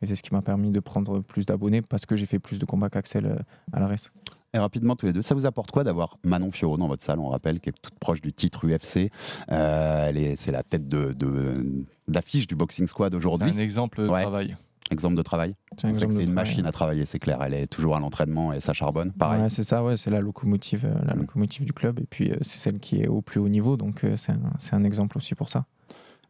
et 0.00 0.06
c'est 0.06 0.16
ce 0.16 0.22
qui 0.22 0.32
m'a 0.32 0.42
permis 0.42 0.70
de 0.70 0.80
prendre 0.80 1.20
plus 1.20 1.46
d'abonnés 1.46 1.82
parce 1.82 2.06
que 2.06 2.16
j'ai 2.16 2.26
fait 2.26 2.38
plus 2.38 2.58
de 2.58 2.64
combats 2.64 2.88
qu'Axel 2.88 3.26
euh, 3.26 3.36
à 3.72 3.80
l'Arès. 3.80 4.10
Et 4.54 4.58
rapidement, 4.58 4.96
tous 4.96 5.06
les 5.06 5.14
deux, 5.14 5.22
ça 5.22 5.34
vous 5.34 5.46
apporte 5.46 5.70
quoi 5.70 5.82
d'avoir 5.82 6.18
Manon 6.24 6.50
Fiorot 6.50 6.76
dans 6.76 6.86
votre 6.86 7.02
salle? 7.02 7.18
On 7.20 7.28
rappelle 7.30 7.58
qu'elle 7.58 7.72
est 7.74 7.80
toute 7.80 7.98
proche 7.98 8.20
du 8.20 8.34
titre 8.34 8.66
UFC. 8.66 9.10
Euh, 9.50 10.08
elle 10.08 10.18
est, 10.18 10.36
c'est 10.36 10.52
la 10.52 10.62
tête 10.62 10.88
de, 10.88 11.12
de- 11.14 11.86
d'affiche 12.06 12.46
du 12.46 12.54
Boxing 12.54 12.86
Squad 12.86 13.12
C'est 13.12 13.16
aujourd'hui. 13.16 13.50
un 13.50 13.58
exemple 13.58 14.02
de 14.02 14.08
Ouais. 14.08 14.20
travail. 14.20 14.56
Exemple 14.90 15.16
de 15.16 15.22
travail. 15.22 15.54
C'est 15.78 15.86
un 15.86 15.92
une 15.92 15.98
travail. 15.98 16.26
machine 16.26 16.66
à 16.66 16.72
travailler, 16.72 17.06
c'est 17.06 17.18
clair. 17.18 17.42
Elle 17.42 17.54
est 17.54 17.66
toujours 17.66 17.96
à 17.96 18.00
l'entraînement 18.00 18.52
et 18.52 18.60
ça 18.60 18.72
charbonne. 18.74 19.12
Pareil. 19.12 19.40
Ouais, 19.40 19.48
c'est 19.48 19.62
ça, 19.62 19.82
ouais, 19.82 19.96
c'est 19.96 20.10
la 20.10 20.20
locomotive, 20.20 20.84
euh, 20.84 20.94
la 21.06 21.14
Mm. 21.14 21.20
locomotive 21.20 21.64
du 21.64 21.72
club. 21.72 21.98
Et 22.00 22.04
puis, 22.04 22.30
euh, 22.30 22.36
c'est 22.42 22.58
celle 22.58 22.78
qui 22.78 23.00
est 23.00 23.08
au 23.08 23.22
plus 23.22 23.40
haut 23.40 23.48
niveau. 23.48 23.76
Donc, 23.78 24.04
euh, 24.04 24.16
c'est 24.18 24.32
un, 24.74 24.84
exemple 24.84 25.16
aussi 25.16 25.34
pour 25.34 25.48
ça. 25.48 25.64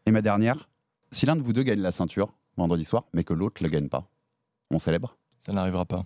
Et 0.07 0.13
ma 0.13 0.23
dernière, 0.23 0.69
si 1.11 1.27
l'un 1.27 1.35
de 1.37 1.43
vous 1.43 1.53
deux 1.53 1.63
gagne 1.65 1.81
la 1.81 1.91
ceinture 1.93 2.33
vendredi 2.57 2.85
soir, 2.85 3.05
mais 3.13 3.25
que 3.25 3.35
l'autre 3.35 3.63
ne 3.63 3.69
le 3.69 3.73
gagne 3.73 3.89
pas, 3.89 4.09
on 4.71 4.79
célèbre? 4.79 5.17
Ça 5.45 5.53
n'arrivera 5.53 5.85
pas. 5.85 6.05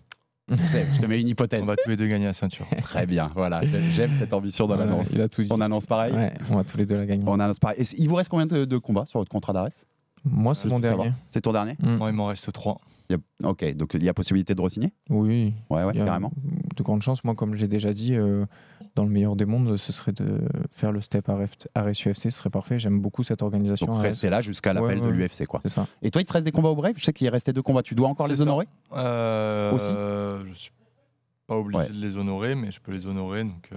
Je 0.49 1.01
te 1.01 1.07
mets 1.07 1.21
une 1.21 1.29
hypothèse. 1.29 1.61
On 1.61 1.67
va 1.67 1.75
tous 1.77 1.91
les 1.91 1.97
deux 1.97 2.07
gagner 2.07 2.27
la 2.27 2.33
ceinture. 2.33 2.67
Très 2.83 3.05
bien, 3.05 3.31
voilà. 3.35 3.61
J'aime 3.91 4.13
cette 4.15 4.33
ambition 4.33 4.67
dans 4.69 4.77
l'annonce. 4.77 5.13
On 5.51 5.61
annonce 5.61 5.87
pareil? 5.87 6.15
Ouais, 6.15 6.33
on 6.51 6.57
va 6.57 6.65
tous 6.65 6.77
les 6.79 6.87
deux 6.87 6.97
la 6.97 7.05
gagner. 7.05 7.25
On 7.27 7.41
annonce 7.41 7.59
pareil. 7.59 7.81
Et 7.81 7.85
il 7.99 8.09
vous 8.09 8.15
reste 8.15 8.31
combien 8.31 8.47
de, 8.47 8.65
de 8.65 8.79
combats 8.79 9.07
sur 9.07 9.19
votre 9.19 9.31
contrat 9.31 9.53
d'Arès 9.53 9.85
Moi, 10.29 10.55
c'est 10.55 10.68
mon 10.68 10.81
dernier. 10.81 11.12
C'est 11.31 11.41
ton 11.41 11.53
dernier 11.53 11.77
Mm. 11.83 11.97
Moi, 11.97 12.11
il 12.11 12.14
m'en 12.14 12.27
reste 12.27 12.53
trois. 12.53 12.81
Il 13.09 13.16
y 13.16 13.45
a- 13.45 13.49
Ok, 13.49 13.64
donc 13.77 13.95
il 13.95 14.03
y 14.03 14.09
a 14.09 14.14
possibilité 14.14 14.55
de 14.57 14.61
re-signer? 14.61 14.93
Oui, 15.11 15.55
Ouais, 15.70 15.85
ouais, 15.85 15.95
carrément. 15.95 16.33
de 16.77 16.83
grandes 16.83 17.03
chances. 17.03 17.22
Moi, 17.22 17.37
comme 17.37 17.55
j'ai 17.55 17.68
déjà 17.68 17.93
dit, 17.95 18.16
euh, 18.16 18.45
dans 18.97 19.05
le 19.05 19.11
meilleur 19.11 19.37
des 19.37 19.45
mondes, 19.45 19.77
ce 19.77 19.93
serait 19.93 20.11
de 20.12 20.41
faire 20.72 20.91
le 20.91 21.01
step 21.01 21.29
à 21.29 21.37
RS 21.37 21.93
UFC, 22.05 22.22
ce 22.24 22.31
serait 22.31 22.51
parfait. 22.51 22.81
J'aime 22.81 23.01
beaucoup 23.01 23.22
cette 23.22 23.43
organisation. 23.43 23.87
Donc 23.87 24.03
rester 24.03 24.29
là 24.29 24.41
jusqu'à 24.41 24.72
l'appel 24.72 24.99
Ouais, 24.99 25.05
ouais. 25.07 25.12
de 25.12 25.12
l'UFC, 25.12 25.47
quoi. 25.47 25.61
C'est 25.62 25.68
ça. 25.68 25.87
Et 26.03 26.11
toi, 26.11 26.20
il 26.20 26.24
te 26.24 26.33
reste 26.33 26.45
des 26.45 26.51
combats 26.51 26.70
au 26.70 26.74
Brave 26.77 26.95
Je 26.97 27.05
sais 27.05 27.12
qu'il 27.12 27.29
restait 27.29 27.53
deux 27.53 27.62
combats. 27.62 27.83
Tu 27.85 27.95
dois 27.95 28.09
encore 28.09 28.27
les 28.27 28.37
ça. 28.37 28.43
honorer? 28.43 28.66
Euh, 28.95 29.72
Aussi? 29.72 30.51
Je 30.53 30.59
suis 30.59 30.70
pas 31.47 31.55
obligé 31.57 31.79
Ouais. 31.79 31.89
de 31.89 31.95
les 31.95 32.16
honorer, 32.16 32.57
mais 32.57 32.72
je 32.72 32.81
peux 32.81 32.91
les 32.93 33.07
honorer. 33.07 33.45
Donc, 33.45 33.68
euh, 33.72 33.77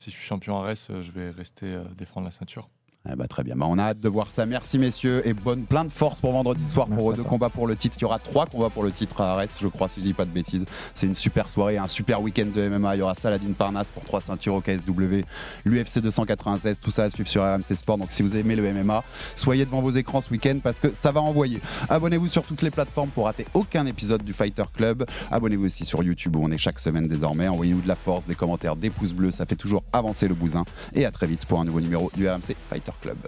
si 0.00 0.10
je 0.10 0.16
suis 0.16 0.24
champion 0.26 0.60
RS, 0.60 0.88
euh, 0.90 1.00
je 1.02 1.12
vais 1.12 1.30
rester 1.30 1.66
euh, 1.66 1.84
défendre 1.96 2.26
la 2.26 2.32
ceinture. 2.32 2.68
Eh 3.10 3.16
bah, 3.16 3.28
très 3.28 3.44
bien. 3.44 3.54
Bah, 3.54 3.66
on 3.68 3.76
a 3.78 3.82
hâte 3.82 4.00
de 4.00 4.08
voir 4.08 4.30
ça. 4.30 4.46
Merci 4.46 4.78
messieurs 4.78 5.26
et 5.28 5.34
bonne 5.34 5.64
plein 5.64 5.84
de 5.84 5.92
force 5.92 6.20
pour 6.20 6.32
vendredi 6.32 6.66
soir 6.66 6.88
Merci 6.88 7.02
pour 7.02 7.12
deux 7.12 7.22
combats 7.22 7.50
pour 7.50 7.66
le 7.66 7.76
titre. 7.76 7.96
Il 7.98 8.02
y 8.02 8.04
aura 8.06 8.18
trois 8.18 8.46
combats 8.46 8.70
pour 8.70 8.82
le 8.82 8.92
titre 8.92 9.20
à 9.20 9.32
Arès, 9.32 9.54
je 9.60 9.68
crois, 9.68 9.88
si 9.88 10.00
je 10.00 10.06
dis 10.06 10.14
pas 10.14 10.24
de 10.24 10.30
bêtises. 10.30 10.64
C'est 10.94 11.06
une 11.06 11.14
super 11.14 11.50
soirée, 11.50 11.76
un 11.76 11.86
super 11.86 12.22
week-end 12.22 12.46
de 12.54 12.66
MMA. 12.66 12.96
Il 12.96 13.00
y 13.00 13.02
aura 13.02 13.14
Saladin 13.14 13.52
Parnasse 13.52 13.90
pour 13.90 14.04
trois 14.04 14.22
ceintures 14.22 14.54
au 14.54 14.62
KSW, 14.62 15.20
l'UFC 15.66 15.98
296, 15.98 16.80
tout 16.80 16.90
ça 16.90 17.04
à 17.04 17.10
suivre 17.10 17.28
sur 17.28 17.42
RMC 17.42 17.74
Sport. 17.74 17.98
Donc 17.98 18.10
si 18.10 18.22
vous 18.22 18.38
aimez 18.38 18.56
le 18.56 18.72
MMA, 18.72 19.04
soyez 19.36 19.66
devant 19.66 19.82
vos 19.82 19.90
écrans 19.90 20.22
ce 20.22 20.30
week-end 20.30 20.58
parce 20.62 20.78
que 20.78 20.94
ça 20.94 21.12
va 21.12 21.20
envoyer. 21.20 21.60
Abonnez-vous 21.90 22.28
sur 22.28 22.42
toutes 22.44 22.62
les 22.62 22.70
plateformes 22.70 23.10
pour 23.10 23.26
rater 23.26 23.46
aucun 23.52 23.84
épisode 23.84 24.22
du 24.22 24.32
Fighter 24.32 24.64
Club. 24.74 25.04
Abonnez-vous 25.30 25.66
aussi 25.66 25.84
sur 25.84 26.02
YouTube 26.02 26.36
où 26.36 26.40
on 26.42 26.50
est 26.50 26.58
chaque 26.58 26.78
semaine 26.78 27.06
désormais. 27.06 27.48
Envoyez-nous 27.48 27.82
de 27.82 27.88
la 27.88 27.96
force, 27.96 28.26
des 28.26 28.34
commentaires, 28.34 28.76
des 28.76 28.88
pouces 28.88 29.12
bleus, 29.12 29.30
ça 29.30 29.44
fait 29.44 29.56
toujours 29.56 29.84
avancer 29.92 30.26
le 30.26 30.34
bousin. 30.34 30.64
Et 30.94 31.04
à 31.04 31.10
très 31.10 31.26
vite 31.26 31.44
pour 31.44 31.60
un 31.60 31.66
nouveau 31.66 31.82
numéro 31.82 32.10
du 32.16 32.26
RMC 32.26 32.56
Fighter 32.70 32.92
Club. 33.02 33.18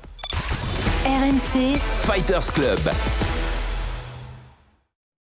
RMC, 1.05 1.79
Fighters 1.79 2.51
Club. 2.51 2.81